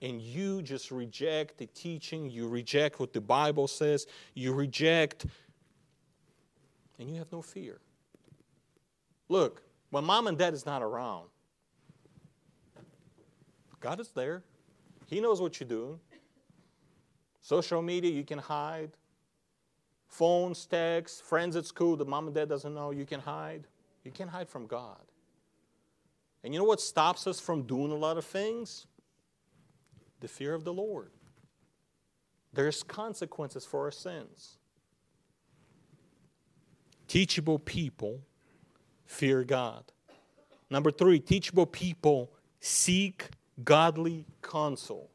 and 0.00 0.20
you 0.22 0.62
just 0.62 0.90
reject 0.90 1.58
the 1.58 1.66
teaching, 1.66 2.30
you 2.30 2.48
reject 2.48 3.00
what 3.00 3.12
the 3.12 3.20
Bible 3.20 3.66
says, 3.66 4.06
you 4.34 4.52
reject, 4.52 5.26
and 6.98 7.10
you 7.10 7.16
have 7.16 7.30
no 7.32 7.42
fear. 7.42 7.80
Look, 9.28 9.62
when 9.90 10.04
mom 10.04 10.26
and 10.26 10.38
dad 10.38 10.54
is 10.54 10.64
not 10.64 10.82
around, 10.82 11.28
God 13.80 14.00
is 14.00 14.08
there. 14.08 14.42
He 15.06 15.20
knows 15.20 15.40
what 15.40 15.60
you're 15.60 15.68
doing. 15.68 15.98
Social 17.40 17.80
media, 17.80 18.10
you 18.10 18.24
can 18.24 18.38
hide. 18.38 18.90
Phones, 20.08 20.66
texts, 20.66 21.20
friends 21.20 21.54
at 21.54 21.66
school 21.66 21.96
that 21.96 22.08
mom 22.08 22.26
and 22.26 22.34
dad 22.34 22.48
doesn't 22.48 22.74
know, 22.74 22.90
you 22.90 23.04
can 23.04 23.20
hide. 23.20 23.66
You 24.08 24.12
can't 24.12 24.30
hide 24.30 24.48
from 24.48 24.66
God. 24.66 25.02
And 26.42 26.54
you 26.54 26.58
know 26.58 26.64
what 26.64 26.80
stops 26.80 27.26
us 27.26 27.38
from 27.38 27.64
doing 27.64 27.92
a 27.92 27.94
lot 27.94 28.16
of 28.16 28.24
things? 28.24 28.86
The 30.20 30.28
fear 30.28 30.54
of 30.54 30.64
the 30.64 30.72
Lord. 30.72 31.10
There's 32.54 32.82
consequences 32.82 33.66
for 33.66 33.84
our 33.84 33.90
sins. 33.90 34.56
Teachable 37.06 37.58
people 37.58 38.22
fear 39.04 39.44
God. 39.44 39.84
Number 40.70 40.90
three, 40.90 41.20
teachable 41.20 41.66
people 41.66 42.32
seek 42.60 43.28
godly 43.62 44.24
counsel. 44.40 45.10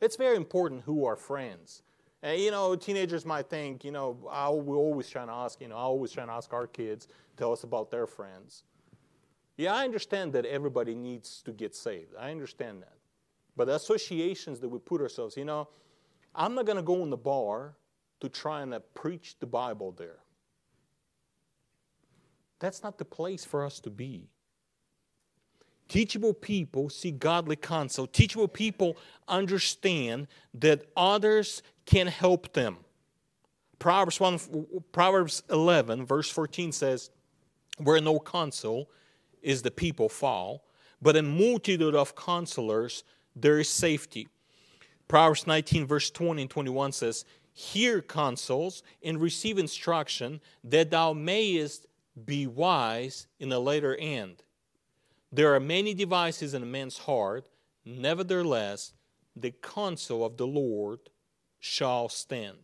It's 0.00 0.14
very 0.14 0.36
important 0.36 0.82
who 0.82 1.04
are 1.04 1.16
friends. 1.16 1.82
And, 2.24 2.40
you 2.40 2.50
know, 2.50 2.74
teenagers 2.74 3.26
might 3.26 3.50
think, 3.50 3.84
you 3.84 3.90
know, 3.90 4.16
I, 4.30 4.48
we're 4.48 4.78
always 4.78 5.10
trying 5.10 5.26
to 5.26 5.34
ask, 5.34 5.60
you 5.60 5.68
know, 5.68 5.76
I 5.76 5.80
always 5.80 6.10
trying 6.10 6.28
to 6.28 6.32
ask 6.32 6.54
our 6.54 6.66
kids, 6.66 7.06
tell 7.36 7.52
us 7.52 7.64
about 7.64 7.90
their 7.90 8.06
friends. 8.06 8.62
Yeah, 9.58 9.74
I 9.74 9.84
understand 9.84 10.32
that 10.32 10.46
everybody 10.46 10.94
needs 10.94 11.42
to 11.42 11.52
get 11.52 11.76
saved. 11.76 12.14
I 12.18 12.30
understand 12.30 12.80
that. 12.80 12.94
But 13.56 13.66
the 13.66 13.74
associations 13.74 14.58
that 14.60 14.70
we 14.70 14.78
put 14.78 15.02
ourselves, 15.02 15.36
you 15.36 15.44
know, 15.44 15.68
I'm 16.34 16.54
not 16.54 16.64
going 16.64 16.78
to 16.78 16.82
go 16.82 17.02
in 17.02 17.10
the 17.10 17.18
bar 17.18 17.74
to 18.20 18.30
try 18.30 18.62
and 18.62 18.72
uh, 18.72 18.80
preach 18.94 19.36
the 19.38 19.46
Bible 19.46 19.92
there. 19.92 20.20
That's 22.58 22.82
not 22.82 22.96
the 22.96 23.04
place 23.04 23.44
for 23.44 23.66
us 23.66 23.80
to 23.80 23.90
be. 23.90 24.30
Teachable 25.88 26.32
people 26.32 26.88
see 26.88 27.10
godly 27.10 27.56
counsel. 27.56 28.06
Teachable 28.06 28.48
people 28.48 28.96
understand 29.28 30.26
that 30.54 30.86
others 30.96 31.62
can 31.86 32.06
help 32.06 32.52
them. 32.52 32.78
Proverbs, 33.78 34.20
1, 34.20 34.38
Proverbs 34.92 35.42
11, 35.50 36.06
verse 36.06 36.30
14 36.30 36.72
says, 36.72 37.10
Where 37.78 38.00
no 38.00 38.18
counsel 38.18 38.88
is 39.42 39.62
the 39.62 39.70
people 39.70 40.08
fall, 40.08 40.64
but 41.02 41.16
a 41.16 41.22
multitude 41.22 41.94
of 41.94 42.16
counselors 42.16 43.04
there 43.36 43.58
is 43.58 43.68
safety. 43.68 44.28
Proverbs 45.08 45.46
19, 45.46 45.86
verse 45.86 46.10
20 46.10 46.42
and 46.42 46.50
21 46.50 46.92
says, 46.92 47.24
Hear 47.52 48.00
counsels 48.00 48.82
and 49.02 49.20
receive 49.20 49.58
instruction, 49.58 50.40
that 50.64 50.90
thou 50.90 51.12
mayest 51.12 51.86
be 52.24 52.46
wise 52.46 53.26
in 53.38 53.48
the 53.48 53.60
later 53.60 53.96
end. 53.96 54.42
There 55.30 55.54
are 55.54 55.60
many 55.60 55.94
devices 55.94 56.54
in 56.54 56.62
a 56.62 56.66
man's 56.66 56.98
heart, 56.98 57.48
nevertheless, 57.84 58.92
the 59.36 59.50
counsel 59.50 60.24
of 60.24 60.36
the 60.36 60.46
Lord 60.46 61.00
shall 61.64 62.10
stand. 62.10 62.58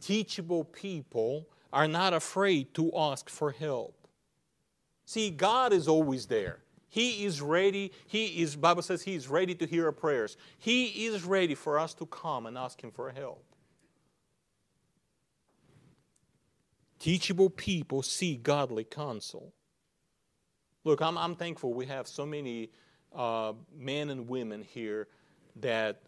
Teachable 0.00 0.64
people 0.64 1.46
are 1.72 1.86
not 1.86 2.12
afraid 2.12 2.74
to 2.74 2.90
ask 2.96 3.30
for 3.30 3.52
help. 3.52 4.08
See, 5.04 5.30
God 5.30 5.72
is 5.72 5.86
always 5.86 6.26
there. 6.26 6.58
He 6.88 7.24
is 7.24 7.40
ready. 7.40 7.92
He 8.08 8.42
is, 8.42 8.56
Bible 8.56 8.82
says 8.82 9.02
he 9.02 9.14
is 9.14 9.28
ready 9.28 9.54
to 9.54 9.66
hear 9.66 9.86
our 9.86 9.92
prayers. 9.92 10.36
He 10.58 11.06
is 11.06 11.22
ready 11.22 11.54
for 11.54 11.78
us 11.78 11.94
to 11.94 12.06
come 12.06 12.46
and 12.46 12.58
ask 12.58 12.82
him 12.82 12.90
for 12.90 13.12
help. 13.12 13.44
Teachable 16.98 17.50
people 17.50 18.02
see 18.02 18.34
godly 18.34 18.82
counsel. 18.82 19.52
Look, 20.82 21.00
I'm, 21.00 21.16
I'm 21.16 21.36
thankful 21.36 21.72
we 21.72 21.86
have 21.86 22.08
so 22.08 22.26
many 22.26 22.70
uh, 23.14 23.52
men 23.72 24.10
and 24.10 24.28
women 24.28 24.64
here 24.64 25.06
that 25.60 26.02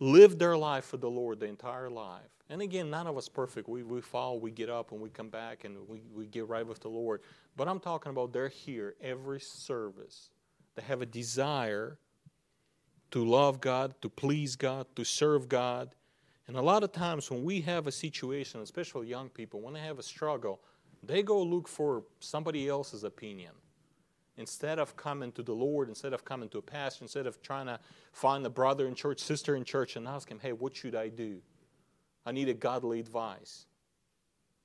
live 0.00 0.38
their 0.38 0.56
life 0.56 0.84
for 0.84 0.96
the 0.96 1.10
Lord 1.10 1.40
the 1.40 1.46
entire 1.46 1.90
life. 1.90 2.22
And 2.50 2.62
again, 2.62 2.90
none 2.90 3.06
of 3.06 3.16
us 3.16 3.28
perfect. 3.28 3.68
We, 3.68 3.82
we 3.82 4.00
fall, 4.00 4.40
we 4.40 4.50
get 4.50 4.70
up, 4.70 4.92
and 4.92 5.00
we 5.00 5.10
come 5.10 5.28
back, 5.28 5.64
and 5.64 5.76
we, 5.86 6.00
we 6.14 6.26
get 6.26 6.48
right 6.48 6.66
with 6.66 6.80
the 6.80 6.88
Lord. 6.88 7.20
But 7.56 7.68
I'm 7.68 7.80
talking 7.80 8.10
about 8.10 8.32
they're 8.32 8.48
here 8.48 8.94
every 9.02 9.40
service. 9.40 10.30
They 10.74 10.82
have 10.82 11.02
a 11.02 11.06
desire 11.06 11.98
to 13.10 13.24
love 13.24 13.60
God, 13.60 13.94
to 14.02 14.08
please 14.08 14.56
God, 14.56 14.86
to 14.96 15.04
serve 15.04 15.48
God. 15.48 15.94
And 16.46 16.56
a 16.56 16.62
lot 16.62 16.82
of 16.82 16.92
times 16.92 17.30
when 17.30 17.44
we 17.44 17.60
have 17.62 17.86
a 17.86 17.92
situation, 17.92 18.60
especially 18.60 19.08
young 19.08 19.28
people, 19.28 19.60
when 19.60 19.74
they 19.74 19.80
have 19.80 19.98
a 19.98 20.02
struggle, 20.02 20.60
they 21.02 21.22
go 21.22 21.42
look 21.42 21.68
for 21.68 22.04
somebody 22.20 22.68
else's 22.68 23.04
opinion. 23.04 23.52
Instead 24.38 24.78
of 24.78 24.96
coming 24.96 25.32
to 25.32 25.42
the 25.42 25.52
Lord, 25.52 25.88
instead 25.88 26.12
of 26.12 26.24
coming 26.24 26.48
to 26.50 26.58
a 26.58 26.62
pastor, 26.62 27.04
instead 27.04 27.26
of 27.26 27.42
trying 27.42 27.66
to 27.66 27.78
find 28.12 28.46
a 28.46 28.50
brother 28.50 28.86
in 28.86 28.94
church, 28.94 29.18
sister 29.18 29.56
in 29.56 29.64
church, 29.64 29.96
and 29.96 30.06
ask 30.06 30.30
him, 30.30 30.38
hey, 30.40 30.52
what 30.52 30.76
should 30.76 30.94
I 30.94 31.08
do? 31.08 31.42
I 32.24 32.32
need 32.32 32.48
a 32.48 32.54
godly 32.54 33.00
advice. 33.00 33.66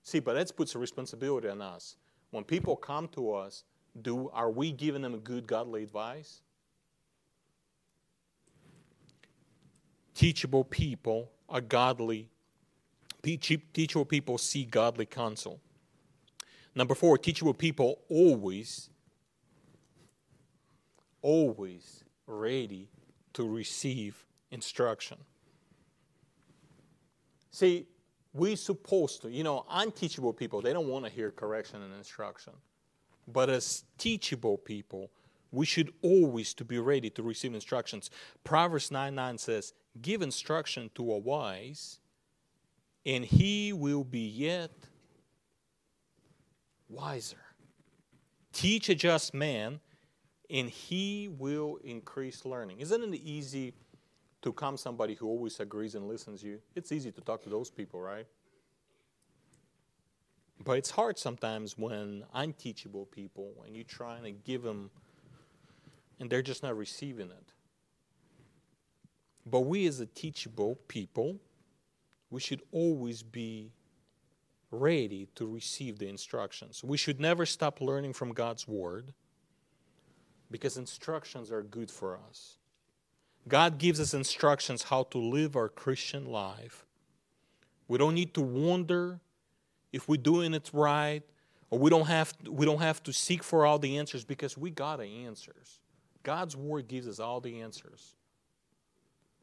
See, 0.03 0.19
but 0.19 0.35
that 0.35 0.55
puts 0.55 0.75
a 0.75 0.79
responsibility 0.79 1.49
on 1.49 1.61
us. 1.61 1.95
When 2.29 2.43
people 2.43 2.75
come 2.75 3.07
to 3.09 3.33
us, 3.33 3.63
do 4.01 4.29
are 4.33 4.51
we 4.51 4.71
giving 4.71 5.01
them 5.01 5.13
a 5.13 5.17
good 5.19 5.47
godly 5.47 5.83
advice? 5.83 6.41
Teachable 10.13 10.63
people 10.63 11.31
are 11.49 11.61
godly. 11.61 12.29
Teachable 13.23 14.05
people 14.05 14.37
see 14.37 14.65
godly 14.65 15.05
counsel. 15.05 15.59
Number 16.75 16.95
four, 16.95 17.17
teachable 17.17 17.53
people 17.53 17.99
always, 18.09 18.89
always 21.23 22.03
ready 22.27 22.89
to 23.33 23.49
receive 23.49 24.23
instruction. 24.51 25.17
See, 27.49 27.87
we're 28.33 28.55
supposed 28.55 29.23
to, 29.23 29.31
you 29.31 29.43
know, 29.43 29.65
unteachable 29.69 30.33
people, 30.33 30.61
they 30.61 30.73
don't 30.73 30.87
want 30.87 31.05
to 31.05 31.11
hear 31.11 31.31
correction 31.31 31.81
and 31.81 31.93
instruction. 31.93 32.53
But 33.27 33.49
as 33.49 33.83
teachable 33.97 34.57
people, 34.57 35.09
we 35.51 35.65
should 35.65 35.93
always 36.01 36.53
to 36.55 36.65
be 36.65 36.79
ready 36.79 37.09
to 37.11 37.23
receive 37.23 37.53
instructions. 37.53 38.09
Proverbs 38.43 38.91
9 38.91 39.13
9 39.13 39.37
says, 39.37 39.73
Give 40.01 40.21
instruction 40.21 40.89
to 40.95 41.11
a 41.11 41.17
wise, 41.17 41.99
and 43.05 43.23
he 43.23 43.71
will 43.71 44.03
be 44.03 44.27
yet 44.27 44.71
wiser. 46.89 47.37
Teach 48.51 48.89
a 48.89 48.95
just 48.95 49.33
man, 49.33 49.79
and 50.53 50.69
he 50.69 51.29
will 51.37 51.79
increase 51.83 52.45
learning. 52.45 52.79
Isn't 52.79 53.13
it 53.13 53.19
easy 53.21 53.73
to 54.43 54.51
come 54.51 54.77
somebody 54.77 55.15
who 55.15 55.27
always 55.27 55.59
agrees 55.59 55.95
and 55.95 56.07
listens 56.07 56.41
to 56.41 56.47
you. 56.47 56.59
It's 56.75 56.91
easy 56.91 57.11
to 57.11 57.21
talk 57.21 57.41
to 57.43 57.49
those 57.49 57.71
people, 57.71 58.01
right? 58.01 58.27
But 60.63 60.77
it's 60.77 60.91
hard 60.91 61.17
sometimes 61.17 61.77
when 61.77 62.23
unteachable 62.33 63.05
people 63.07 63.63
and 63.65 63.75
you're 63.75 63.85
trying 63.85 64.23
to 64.23 64.31
give 64.31 64.61
them 64.61 64.91
and 66.19 66.29
they're 66.29 66.41
just 66.41 66.61
not 66.61 66.77
receiving 66.77 67.31
it. 67.31 67.53
But 69.45 69.61
we 69.61 69.87
as 69.87 69.99
a 69.99 70.05
teachable 70.05 70.77
people, 70.87 71.39
we 72.29 72.39
should 72.39 72.61
always 72.71 73.23
be 73.23 73.71
ready 74.71 75.27
to 75.35 75.45
receive 75.45 75.99
the 75.99 76.07
instructions. 76.07 76.83
We 76.83 76.97
should 76.97 77.19
never 77.19 77.45
stop 77.45 77.81
learning 77.81 78.13
from 78.13 78.33
God's 78.33 78.67
word 78.67 79.13
because 80.51 80.77
instructions 80.77 81.51
are 81.51 81.63
good 81.63 81.89
for 81.89 82.19
us. 82.29 82.57
God 83.47 83.77
gives 83.77 83.99
us 83.99 84.13
instructions 84.13 84.83
how 84.83 85.03
to 85.03 85.17
live 85.17 85.55
our 85.55 85.69
Christian 85.69 86.25
life. 86.25 86.85
We 87.87 87.97
don't 87.97 88.13
need 88.13 88.33
to 88.35 88.41
wonder 88.41 89.19
if 89.91 90.07
we're 90.07 90.21
doing 90.21 90.53
it 90.53 90.69
right 90.73 91.23
or 91.69 91.79
we 91.79 91.89
don't 91.89 92.07
have 92.07 92.33
we 92.47 92.65
don't 92.65 92.81
have 92.81 93.03
to 93.03 93.13
seek 93.13 93.43
for 93.43 93.65
all 93.65 93.79
the 93.79 93.97
answers 93.97 94.23
because 94.23 94.57
we 94.57 94.69
got 94.69 94.99
the 94.99 95.25
answers. 95.25 95.79
God's 96.23 96.55
word 96.55 96.87
gives 96.87 97.07
us 97.07 97.19
all 97.19 97.41
the 97.41 97.61
answers. 97.61 98.15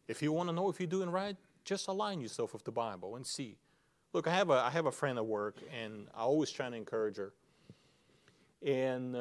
If 0.08 0.22
you 0.22 0.32
want 0.32 0.48
to 0.48 0.54
know 0.54 0.68
if 0.70 0.80
you're 0.80 0.86
doing 0.86 1.10
right, 1.10 1.36
just 1.64 1.88
align 1.88 2.20
yourself 2.20 2.52
with 2.52 2.64
the 2.64 2.72
Bible 2.72 3.16
and 3.16 3.26
see. 3.26 3.58
Look, 4.12 4.26
I 4.26 4.34
have 4.34 4.50
a 4.50 4.54
I 4.54 4.70
have 4.70 4.86
a 4.86 4.92
friend 4.92 5.18
at 5.18 5.26
work, 5.26 5.56
and 5.72 6.08
I 6.14 6.20
always 6.20 6.50
try 6.50 6.68
to 6.68 6.74
encourage 6.74 7.16
her. 7.16 7.32
And 8.66 9.16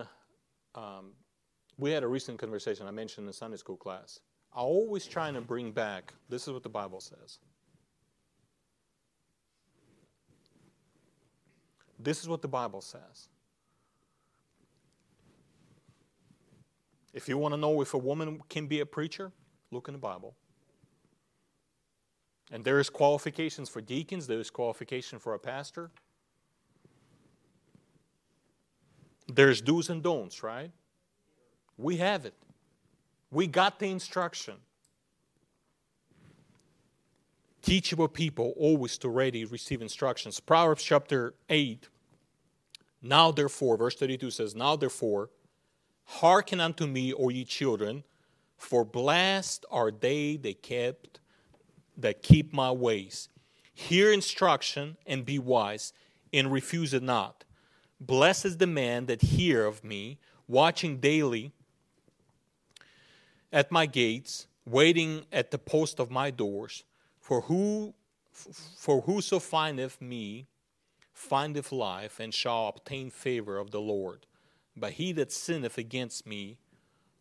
um, 0.73 1.11
we 1.79 1.91
had 1.91 2.03
a 2.03 2.07
recent 2.07 2.37
conversation 2.37 2.85
I 2.85 2.91
mentioned 2.91 3.25
in 3.25 3.33
Sunday 3.33 3.57
school 3.57 3.77
class. 3.77 4.19
I 4.53 4.59
always 4.59 5.05
trying 5.07 5.33
to 5.35 5.41
bring 5.41 5.71
back. 5.71 6.13
This 6.27 6.47
is 6.47 6.53
what 6.53 6.63
the 6.63 6.69
Bible 6.69 6.99
says. 6.99 7.39
This 11.97 12.21
is 12.21 12.27
what 12.27 12.41
the 12.41 12.47
Bible 12.47 12.81
says. 12.81 13.29
If 17.13 17.27
you 17.27 17.37
want 17.37 17.53
to 17.53 17.57
know 17.57 17.81
if 17.81 17.93
a 17.93 17.97
woman 17.97 18.41
can 18.49 18.67
be 18.67 18.81
a 18.81 18.85
preacher, 18.85 19.31
look 19.71 19.87
in 19.87 19.93
the 19.93 19.99
Bible. 19.99 20.35
And 22.51 22.63
there 22.63 22.79
is 22.79 22.89
qualifications 22.89 23.69
for 23.69 23.81
deacons, 23.81 24.27
there 24.27 24.39
is 24.39 24.49
qualification 24.49 25.19
for 25.19 25.33
a 25.33 25.39
pastor. 25.39 25.91
There's 29.27 29.61
do's 29.61 29.89
and 29.89 30.01
don'ts, 30.01 30.41
right? 30.41 30.71
We 31.79 31.95
have 31.97 32.25
it. 32.25 32.33
We 33.31 33.47
got 33.47 33.79
the 33.79 33.89
instruction. 33.89 34.55
Teachable 37.61 38.09
people 38.09 38.53
always 38.57 38.97
to 38.97 39.07
ready 39.07 39.45
receive 39.45 39.81
instructions. 39.81 40.41
Proverbs 40.41 40.83
chapter 40.83 41.35
8. 41.47 41.87
Now 43.01 43.31
therefore, 43.31 43.77
verse 43.77 43.95
32 43.95 44.29
says, 44.29 44.55
Now 44.55 44.75
therefore, 44.75 45.29
hearken 46.03 46.59
unto 46.59 46.85
me, 46.85 47.13
O 47.13 47.29
ye 47.29 47.45
children, 47.45 48.03
for 48.57 48.83
blessed 48.83 49.65
are 49.71 49.89
they 49.89 50.35
that 50.35 50.61
kept 50.61 51.21
that 51.95 52.21
keep 52.21 52.51
my 52.53 52.71
ways. 52.71 53.29
Hear 53.73 54.11
instruction 54.11 54.97
and 55.05 55.25
be 55.25 55.39
wise, 55.39 55.93
and 56.33 56.51
refuse 56.51 56.93
it 56.93 57.03
not. 57.03 57.45
Blessed 58.01 58.45
is 58.45 58.57
the 58.57 58.67
man 58.67 59.05
that 59.05 59.21
hear 59.21 59.65
of 59.65 59.81
me, 59.83 60.19
watching 60.47 60.97
daily 60.97 61.53
at 63.51 63.71
my 63.71 63.85
gates, 63.85 64.47
waiting 64.65 65.25
at 65.31 65.51
the 65.51 65.57
post 65.57 65.99
of 65.99 66.11
my 66.11 66.31
doors. 66.31 66.83
For 67.19 67.41
who 67.41 67.93
for 68.31 69.01
whoso 69.01 69.39
findeth 69.39 70.01
me 70.01 70.47
findeth 71.19 71.71
life, 71.71 72.19
and 72.19 72.33
shall 72.33 72.69
obtain 72.69 73.09
favor 73.09 73.57
of 73.57 73.71
the 73.71 73.81
Lord. 73.81 74.25
But 74.77 74.93
he 74.93 75.11
that 75.13 75.33
sinneth 75.33 75.77
against 75.77 76.25
me 76.25 76.59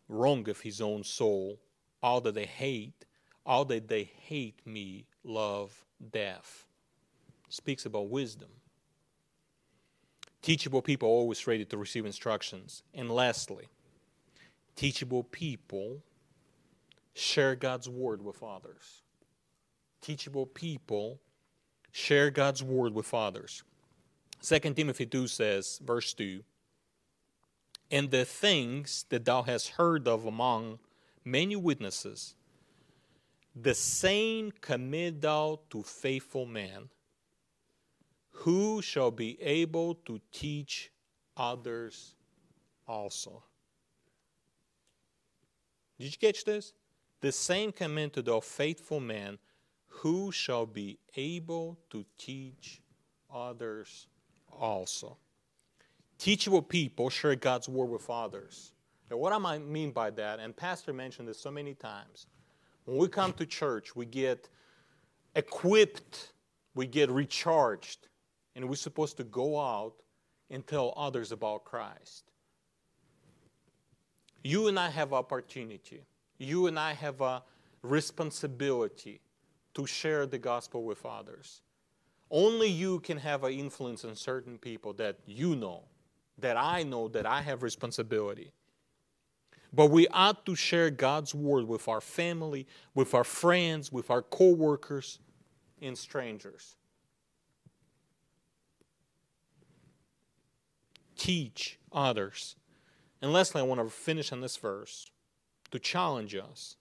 wrongeth 0.07 0.61
his 0.61 0.79
own 0.79 1.03
soul. 1.03 1.59
All 2.01 2.21
that 2.21 2.33
they 2.33 2.45
hate, 2.45 3.05
all 3.45 3.65
that 3.65 3.89
they 3.89 4.03
hate 4.03 4.65
me 4.65 5.05
love 5.25 5.83
death. 6.11 6.65
Speaks 7.49 7.85
about 7.85 8.09
wisdom. 8.09 8.49
Teachable 10.41 10.81
people 10.81 11.09
always 11.09 11.45
ready 11.45 11.65
to 11.65 11.77
receive 11.77 12.05
instructions. 12.05 12.83
And 12.93 13.11
lastly, 13.11 13.67
teachable 14.77 15.23
people 15.23 16.01
share 17.13 17.55
God's 17.55 17.89
word 17.89 18.23
with 18.23 18.41
others. 18.43 19.03
Teachable 20.01 20.45
people 20.45 21.19
share 21.91 22.29
God's 22.31 22.63
word 22.63 22.93
with 22.93 23.13
others. 23.13 23.63
2 24.41 24.59
Timothy 24.59 25.05
2 25.05 25.27
says, 25.27 25.79
verse 25.83 26.13
2 26.13 26.41
And 27.91 28.09
the 28.09 28.25
things 28.25 29.05
that 29.09 29.25
thou 29.25 29.43
hast 29.43 29.69
heard 29.69 30.07
of 30.07 30.25
among 30.25 30.79
many 31.25 31.55
witnesses, 31.55 32.35
the 33.55 33.73
same 33.73 34.51
commit 34.61 35.21
thou 35.21 35.59
to 35.69 35.83
faithful 35.83 36.45
men, 36.45 36.89
who 38.31 38.81
shall 38.81 39.11
be 39.11 39.41
able 39.41 39.95
to 39.95 40.21
teach 40.31 40.91
others 41.35 42.15
also. 42.87 43.43
Did 45.99 46.05
you 46.13 46.17
catch 46.17 46.45
this? 46.45 46.73
The 47.21 47.31
same 47.31 47.71
command 47.71 48.13
to 48.13 48.21
the 48.21 48.39
faithful 48.39 48.99
man 48.99 49.37
who 49.87 50.31
shall 50.31 50.65
be 50.65 50.99
able 51.15 51.77
to 51.89 52.05
teach 52.17 52.81
others 53.33 54.07
also. 54.49 55.17
Teachable 56.17 56.61
people 56.61 57.09
share 57.09 57.35
God's 57.35 57.67
word 57.67 57.89
with 57.89 58.09
others. 58.09 58.73
And 59.09 59.19
what 59.19 59.33
I 59.33 59.57
mean 59.57 59.91
by 59.91 60.11
that, 60.11 60.39
and 60.39 60.55
Pastor 60.55 60.93
mentioned 60.93 61.27
this 61.27 61.39
so 61.39 61.51
many 61.51 61.73
times, 61.73 62.27
when 62.85 62.97
we 62.97 63.07
come 63.07 63.33
to 63.33 63.45
church, 63.45 63.95
we 63.95 64.05
get 64.05 64.47
equipped, 65.35 66.33
we 66.75 66.87
get 66.87 67.09
recharged, 67.09 68.07
and 68.55 68.69
we're 68.69 68.75
supposed 68.75 69.17
to 69.17 69.23
go 69.25 69.59
out 69.59 69.93
and 70.49 70.65
tell 70.65 70.93
others 70.95 71.31
about 71.31 71.65
Christ. 71.65 72.31
You 74.43 74.67
and 74.67 74.79
I 74.79 74.89
have 74.89 75.11
opportunity 75.11 76.03
you 76.39 76.67
and 76.67 76.79
I 76.79 76.93
have 76.93 77.21
a 77.21 77.43
responsibility 77.83 79.21
to 79.75 79.85
share 79.85 80.25
the 80.25 80.39
gospel 80.39 80.83
with 80.83 81.05
others. 81.05 81.61
Only 82.31 82.69
you 82.69 82.99
can 83.01 83.17
have 83.17 83.43
an 83.43 83.53
influence 83.53 84.05
on 84.05 84.15
certain 84.15 84.57
people 84.57 84.93
that 84.93 85.17
you 85.25 85.55
know, 85.55 85.83
that 86.37 86.57
I 86.57 86.83
know, 86.83 87.07
that 87.09 87.25
I 87.25 87.41
have 87.41 87.61
responsibility. 87.61 88.51
But 89.71 89.87
we 89.87 90.07
ought 90.07 90.45
to 90.45 90.55
share 90.55 90.89
God's 90.89 91.35
word 91.35 91.67
with 91.67 91.87
our 91.87 92.01
family, 92.01 92.65
with 92.95 93.13
our 93.13 93.23
friends, 93.23 93.91
with 93.91 94.09
our 94.09 94.21
co-workers, 94.21 95.19
and 95.81 95.97
strangers. 95.97 96.75
Teach 101.15 101.77
others. 101.91 102.55
And 103.21 103.33
lastly, 103.33 103.61
I 103.61 103.65
want 103.65 103.81
to 103.81 103.89
finish 103.89 104.31
on 104.31 104.41
this 104.41 104.57
verse 104.57 105.11
to 105.71 105.79
challenge 105.79 106.35
us. 106.35 106.75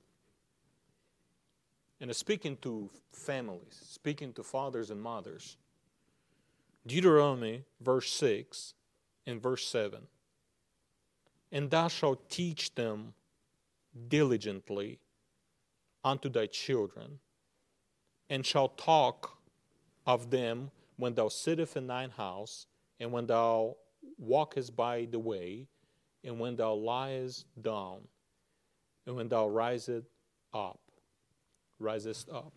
And 2.00 2.14
speaking 2.14 2.56
to 2.62 2.88
families, 3.12 3.80
speaking 3.82 4.32
to 4.34 4.42
fathers 4.42 4.90
and 4.90 5.00
mothers, 5.00 5.56
Deuteronomy, 6.86 7.64
verse 7.80 8.10
6 8.12 8.74
and 9.26 9.42
verse 9.42 9.66
7 9.66 10.06
And 11.50 11.70
thou 11.70 11.88
shalt 11.88 12.30
teach 12.30 12.74
them 12.74 13.14
diligently 14.08 15.00
unto 16.04 16.28
thy 16.28 16.46
children, 16.46 17.18
and 18.30 18.46
shalt 18.46 18.78
talk 18.78 19.38
of 20.06 20.30
them 20.30 20.70
when 20.96 21.14
thou 21.14 21.28
sittest 21.28 21.76
in 21.76 21.88
thine 21.88 22.10
house, 22.10 22.66
and 23.00 23.10
when 23.12 23.26
thou 23.26 23.76
walkest 24.16 24.76
by 24.76 25.06
the 25.10 25.18
way, 25.18 25.66
and 26.22 26.38
when 26.38 26.56
thou 26.56 26.74
liest 26.74 27.44
down 27.60 28.00
and 29.08 29.16
when 29.16 29.26
thou 29.26 29.48
risest 29.48 30.06
up, 30.52 30.78
risest 31.80 32.28
up, 32.28 32.52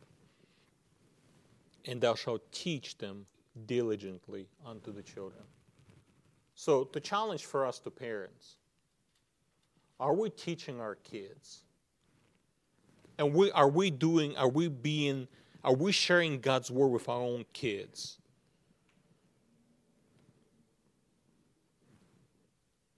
and 1.85 2.01
thou 2.01 2.13
shalt 2.13 2.51
teach 2.51 2.97
them 2.97 3.25
diligently 3.65 4.49
unto 4.65 4.91
the 4.91 5.01
children. 5.01 5.43
So, 6.53 6.89
the 6.91 6.99
challenge 6.99 7.45
for 7.45 7.65
us 7.65 7.79
to 7.79 7.89
parents 7.89 8.57
are 9.97 10.13
we 10.13 10.29
teaching 10.29 10.81
our 10.81 10.95
kids? 10.95 11.61
And 13.17 13.33
we, 13.33 13.51
are 13.51 13.69
we 13.69 13.89
doing, 13.89 14.35
are 14.35 14.49
we 14.49 14.67
being, 14.67 15.27
are 15.63 15.75
we 15.75 15.91
sharing 15.93 16.41
God's 16.41 16.69
word 16.69 16.87
with 16.87 17.07
our 17.07 17.21
own 17.21 17.45
kids? 17.53 18.17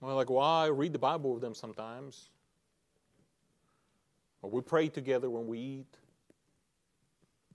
Well, 0.00 0.16
like, 0.16 0.30
well, 0.30 0.40
I 0.40 0.66
read 0.66 0.92
the 0.92 0.98
Bible 0.98 1.34
with 1.34 1.42
them 1.42 1.54
sometimes. 1.54 2.30
Or 4.44 4.50
we 4.50 4.60
pray 4.60 4.88
together 4.88 5.30
when 5.30 5.46
we 5.46 5.58
eat. 5.58 5.96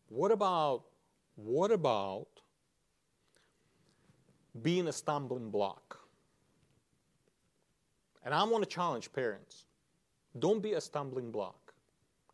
What 0.08 0.32
about 0.32 0.86
what 1.36 1.72
about 1.72 2.28
being 4.60 4.88
a 4.88 4.92
stumbling 4.92 5.52
block? 5.52 6.00
And 8.26 8.34
I 8.34 8.44
want 8.44 8.64
to 8.64 8.70
challenge 8.70 9.14
parents. 9.14 9.66
Don't 10.40 10.64
be 10.64 10.74
a 10.74 10.82
stumbling 10.82 11.30
block. 11.30 11.74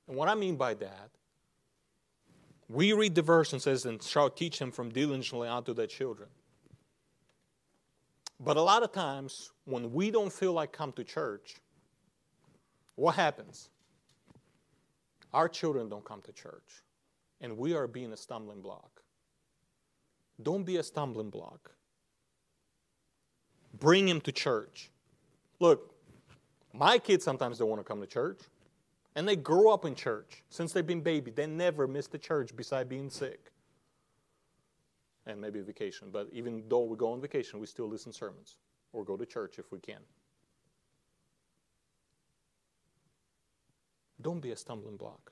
And 0.08 0.16
what 0.16 0.30
I 0.30 0.36
mean 0.36 0.56
by 0.56 0.74
that, 0.76 1.10
we 2.70 2.94
read 2.94 3.14
the 3.14 3.22
verse 3.22 3.52
and 3.52 3.62
says, 3.62 3.86
and 3.86 4.02
shall 4.02 4.30
teach 4.30 4.58
them 4.58 4.72
from 4.72 4.90
diligently 4.90 5.50
unto 5.50 5.74
their 5.74 5.86
children. 5.86 6.30
But 8.40 8.56
a 8.56 8.62
lot 8.62 8.84
of 8.84 8.94
times, 8.94 9.52
when 9.66 9.92
we 9.92 10.12
don't 10.12 10.32
feel 10.32 10.54
like 10.54 10.72
come 10.72 10.94
to 10.94 11.04
church, 11.04 11.58
what 12.96 13.16
happens? 13.16 13.70
Our 15.36 15.50
children 15.50 15.90
don't 15.90 16.06
come 16.06 16.22
to 16.22 16.32
church, 16.32 16.82
and 17.42 17.58
we 17.58 17.74
are 17.74 17.88
being 17.88 18.14
a 18.14 18.18
stumbling 18.18 18.62
block. 18.62 19.04
Don't 20.42 20.64
be 20.64 20.78
a 20.78 20.84
stumbling 20.84 21.30
block. 21.30 21.72
Bring 23.78 24.08
him 24.08 24.22
to 24.22 24.32
church. 24.32 24.92
Look, 25.60 25.94
my 26.74 26.98
kids 26.98 27.26
sometimes 27.26 27.58
don't 27.58 27.68
want 27.68 27.82
to 27.82 27.84
come 27.84 28.00
to 28.00 28.08
church, 28.08 28.40
and 29.16 29.28
they 29.28 29.36
grow 29.36 29.74
up 29.74 29.84
in 29.84 29.94
church 29.94 30.42
since 30.50 30.72
they've 30.72 30.88
been 30.88 31.02
baby. 31.02 31.32
They 31.32 31.48
never 31.48 31.86
miss 31.86 32.08
the 32.08 32.18
church 32.18 32.56
beside 32.56 32.88
being 32.88 33.10
sick 33.10 33.52
and 35.26 35.42
maybe 35.42 35.60
vacation. 35.60 36.12
But 36.14 36.30
even 36.32 36.64
though 36.70 36.86
we 36.86 36.96
go 36.96 37.12
on 37.12 37.20
vacation, 37.20 37.60
we 37.60 37.68
still 37.68 37.90
listen 37.90 38.14
sermons 38.14 38.56
or 38.94 39.04
go 39.04 39.18
to 39.18 39.26
church 39.26 39.60
if 39.60 39.70
we 39.70 39.80
can. 39.80 40.00
Don't 44.26 44.40
be 44.40 44.50
a 44.50 44.56
stumbling 44.56 44.98
block. 44.98 45.32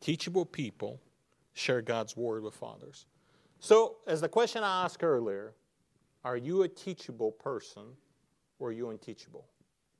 Teachable 0.00 0.46
people 0.46 1.00
share 1.54 1.82
God's 1.82 2.16
word 2.16 2.44
with 2.44 2.62
others. 2.62 3.06
So, 3.58 3.96
as 4.06 4.20
the 4.20 4.28
question 4.28 4.62
I 4.62 4.84
asked 4.84 5.02
earlier, 5.02 5.54
are 6.24 6.36
you 6.36 6.62
a 6.62 6.68
teachable 6.68 7.32
person 7.32 7.82
or 8.60 8.68
are 8.68 8.72
you 8.72 8.90
unteachable? 8.90 9.44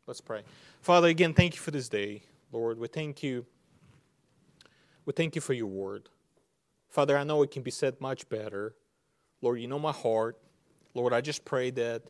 Let's 0.06 0.20
pray. 0.20 0.42
Father, 0.82 1.08
again, 1.08 1.34
thank 1.34 1.56
you 1.56 1.60
for 1.60 1.72
this 1.72 1.88
day. 1.88 2.22
Lord, 2.52 2.78
we 2.78 2.86
thank 2.86 3.24
you. 3.24 3.44
We 5.04 5.14
thank 5.14 5.34
you 5.34 5.40
for 5.40 5.52
your 5.52 5.66
word. 5.66 6.08
Father, 6.90 7.18
I 7.18 7.24
know 7.24 7.42
it 7.42 7.50
can 7.50 7.64
be 7.64 7.72
said 7.72 8.00
much 8.00 8.28
better. 8.28 8.76
Lord, 9.42 9.60
you 9.60 9.66
know 9.66 9.80
my 9.80 9.90
heart. 9.90 10.38
Lord, 10.94 11.12
I 11.12 11.22
just 11.22 11.44
pray 11.44 11.72
that 11.72 12.04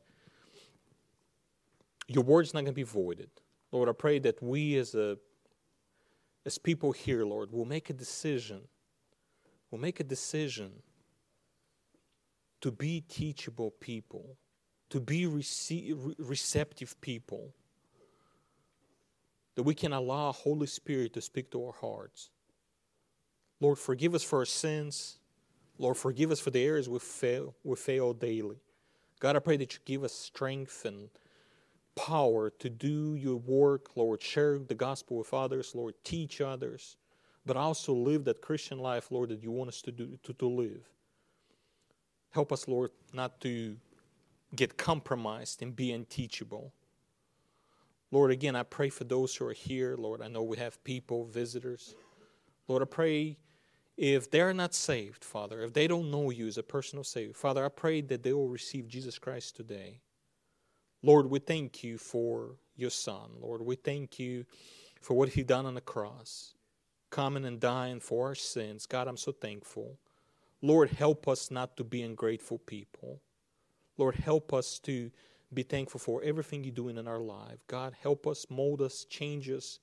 your 2.07 2.23
word's 2.23 2.53
not 2.53 2.65
going 2.65 2.67
to 2.67 2.73
be 2.73 2.83
voided. 2.83 3.31
Lord, 3.73 3.89
I 3.89 3.93
pray 3.93 4.19
that 4.19 4.43
we 4.43 4.77
as 4.77 4.95
a 4.95 5.17
as 6.49 6.57
people 6.57 6.93
here, 6.93 7.27
Lord, 7.27 7.53
will 7.53 7.67
make 7.67 7.91
a 7.91 7.93
decision. 7.93 8.63
Will 9.71 9.79
make 9.79 10.01
a 10.01 10.05
decision 10.05 10.73
to 12.63 12.73
be 12.73 13.03
teachable 13.03 13.73
people, 13.81 14.39
to 14.89 14.99
be 14.99 15.25
rece- 15.27 16.15
receptive 16.19 16.99
people, 17.03 17.53
that 19.57 19.63
we 19.63 19.75
can 19.75 19.93
allow 19.93 20.33
Holy 20.33 20.67
Spirit 20.67 21.13
to 21.13 21.21
speak 21.21 21.51
to 21.51 21.67
our 21.67 21.75
hearts. 21.75 22.31
Lord, 23.61 23.79
forgive 23.79 24.15
us 24.15 24.23
for 24.23 24.39
our 24.39 24.47
sins. 24.47 25.19
Lord, 25.77 25.99
forgive 25.99 26.31
us 26.31 26.41
for 26.41 26.51
the 26.51 26.65
areas 26.65 26.89
we 26.89 26.99
fail, 26.99 27.55
we 27.63 27.77
fail 27.77 28.15
daily. 28.15 28.57
God, 29.21 29.37
I 29.37 29.41
pray 29.41 29.59
that 29.59 29.75
you 29.75 29.81
give 29.85 30.03
us 30.03 30.15
strength 30.15 30.87
and 30.87 31.11
power 31.99 32.51
to 32.61 32.71
do 32.71 33.17
your 33.17 33.37
work, 33.37 33.97
Lord. 33.97 34.23
Share 34.23 34.57
the 34.57 34.75
gospel 34.75 35.19
with 35.19 35.35
others, 35.35 35.75
Lord. 35.75 35.95
Teach 36.05 36.41
others, 36.41 36.97
but 37.45 37.57
also 37.57 37.93
live 37.93 38.25
that 38.27 38.41
Christian 38.41 38.79
life, 38.79 39.11
Lord, 39.11 39.31
that 39.31 39.43
you 39.43 39.51
want 39.51 39.67
us 39.67 39.83
to 39.83 39.91
do 39.91 40.17
to, 40.23 40.33
to 40.35 40.47
live. 40.47 40.89
Help 42.31 42.53
us, 42.53 42.69
Lord, 42.69 42.93
not 43.13 43.41
to 43.41 43.77
get 44.55 44.79
compromised 44.79 45.61
and 45.61 45.75
be 45.75 45.91
unteachable. 45.91 46.73
Lord, 48.13 48.31
again, 48.31 48.55
I 48.55 48.63
pray 48.63 48.91
for 48.91 49.03
those 49.03 49.35
who 49.35 49.47
are 49.47 49.53
here. 49.53 49.97
Lord, 49.99 50.23
I 50.23 50.29
know 50.29 50.45
we 50.45 50.57
have 50.59 50.83
people, 50.85 51.25
visitors. 51.25 51.97
Lord, 52.69 52.83
I 52.83 52.87
pray 52.87 53.39
if 53.97 54.31
they're 54.31 54.55
not 54.55 54.73
saved, 54.73 55.25
Father, 55.25 55.63
if 55.63 55.73
they 55.73 55.89
don't 55.89 56.13
know 56.13 56.31
you 56.31 56.47
as 56.47 56.59
a 56.59 56.63
personal 56.63 57.03
Savior, 57.03 57.35
Father, 57.35 57.65
I 57.65 57.69
pray 57.69 58.03
that 58.03 58.23
they 58.23 58.33
will 58.33 58.49
receive 58.49 58.87
Jesus 58.87 59.19
Christ 59.19 59.57
today. 59.57 59.99
Lord, 61.03 61.31
we 61.31 61.39
thank 61.39 61.85
you 61.85 61.99
for 61.99 62.57
your 62.77 62.91
Son. 62.91 63.31
Lord, 63.41 63.63
we 63.63 63.77
thank 63.77 64.19
you 64.19 64.45
for 65.01 65.15
what 65.15 65.31
He 65.31 65.43
done 65.43 65.67
on 65.67 65.75
the 65.75 65.81
cross, 65.81 66.55
coming 67.11 67.45
and 67.45 67.61
dying 67.61 68.01
for 68.01 68.27
our 68.29 68.35
sins. 68.35 68.87
God, 68.87 69.09
I'm 69.09 69.17
so 69.17 69.33
thankful. 69.33 69.99
Lord, 70.61 70.91
help 70.91 71.29
us 71.29 71.51
not 71.51 71.77
to 71.77 71.85
be 71.85 72.03
ungrateful 72.03 72.59
people. 72.59 73.21
Lord, 73.97 74.17
help 74.17 74.53
us 74.53 74.79
to 74.81 75.11
be 75.55 75.63
thankful 75.63 76.01
for 76.01 76.23
everything 76.23 76.65
you're 76.65 76.73
doing 76.73 76.99
in 76.99 77.09
our 77.09 77.21
life. 77.21 77.59
God, 77.69 77.95
help 78.01 78.27
us, 78.27 78.47
mold 78.51 78.83
us, 78.83 79.05
change 79.05 79.49
us. 79.49 79.79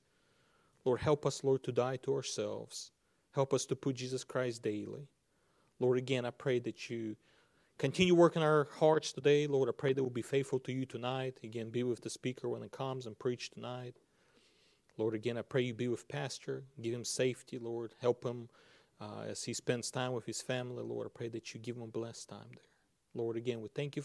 Lord, 0.84 0.99
help 0.99 1.26
us, 1.26 1.43
Lord, 1.43 1.63
to 1.63 1.72
die 1.72 1.97
to 1.97 2.13
ourselves. 2.13 2.91
Help 3.32 3.53
us 3.53 3.66
to 3.66 3.76
put 3.76 3.95
Jesus 3.95 4.24
Christ 4.24 4.61
daily. 4.61 5.07
Lord, 5.80 5.97
again, 5.97 6.26
I 6.26 6.30
pray 6.30 6.59
that 6.59 6.89
you 6.89 7.16
continue 7.78 8.15
working 8.15 8.41
our 8.41 8.67
hearts 8.80 9.11
today. 9.11 9.47
Lord, 9.47 9.69
I 9.69 9.71
pray 9.71 9.93
that 9.93 10.03
we'll 10.03 10.09
be 10.09 10.21
faithful 10.21 10.59
to 10.59 10.71
you 10.71 10.86
tonight. 10.86 11.39
Again, 11.43 11.69
be 11.69 11.84
with 11.84 12.01
the 12.01 12.09
speaker 12.09 12.49
when 12.49 12.63
it 12.63 12.71
comes 12.71 13.05
and 13.05 13.17
preach 13.17 13.51
tonight. 13.51 13.95
Lord, 14.97 15.13
again, 15.13 15.38
I 15.38 15.41
pray 15.41 15.61
you 15.61 15.73
be 15.73 15.88
with 15.88 16.07
Pastor. 16.07 16.63
Give 16.82 16.93
him 16.93 17.03
safety, 17.03 17.59
Lord. 17.59 17.93
Help 18.01 18.23
him 18.23 18.49
uh, 19.01 19.23
as 19.28 19.43
he 19.43 19.53
spends 19.53 19.91
time 19.91 20.13
with 20.13 20.26
his 20.26 20.41
family. 20.41 20.84
Lord, 20.84 21.07
I 21.07 21.09
pray 21.13 21.28
that 21.30 21.53
you 21.53 21.59
give 21.59 21.76
him 21.76 21.84
a 21.84 21.88
blessed 21.88 22.30
time 22.30 22.47
there. 22.53 22.63
Lord, 23.13 23.38
again, 23.38 23.61
we 23.61 23.69
thank 23.73 23.88
you 23.88 23.91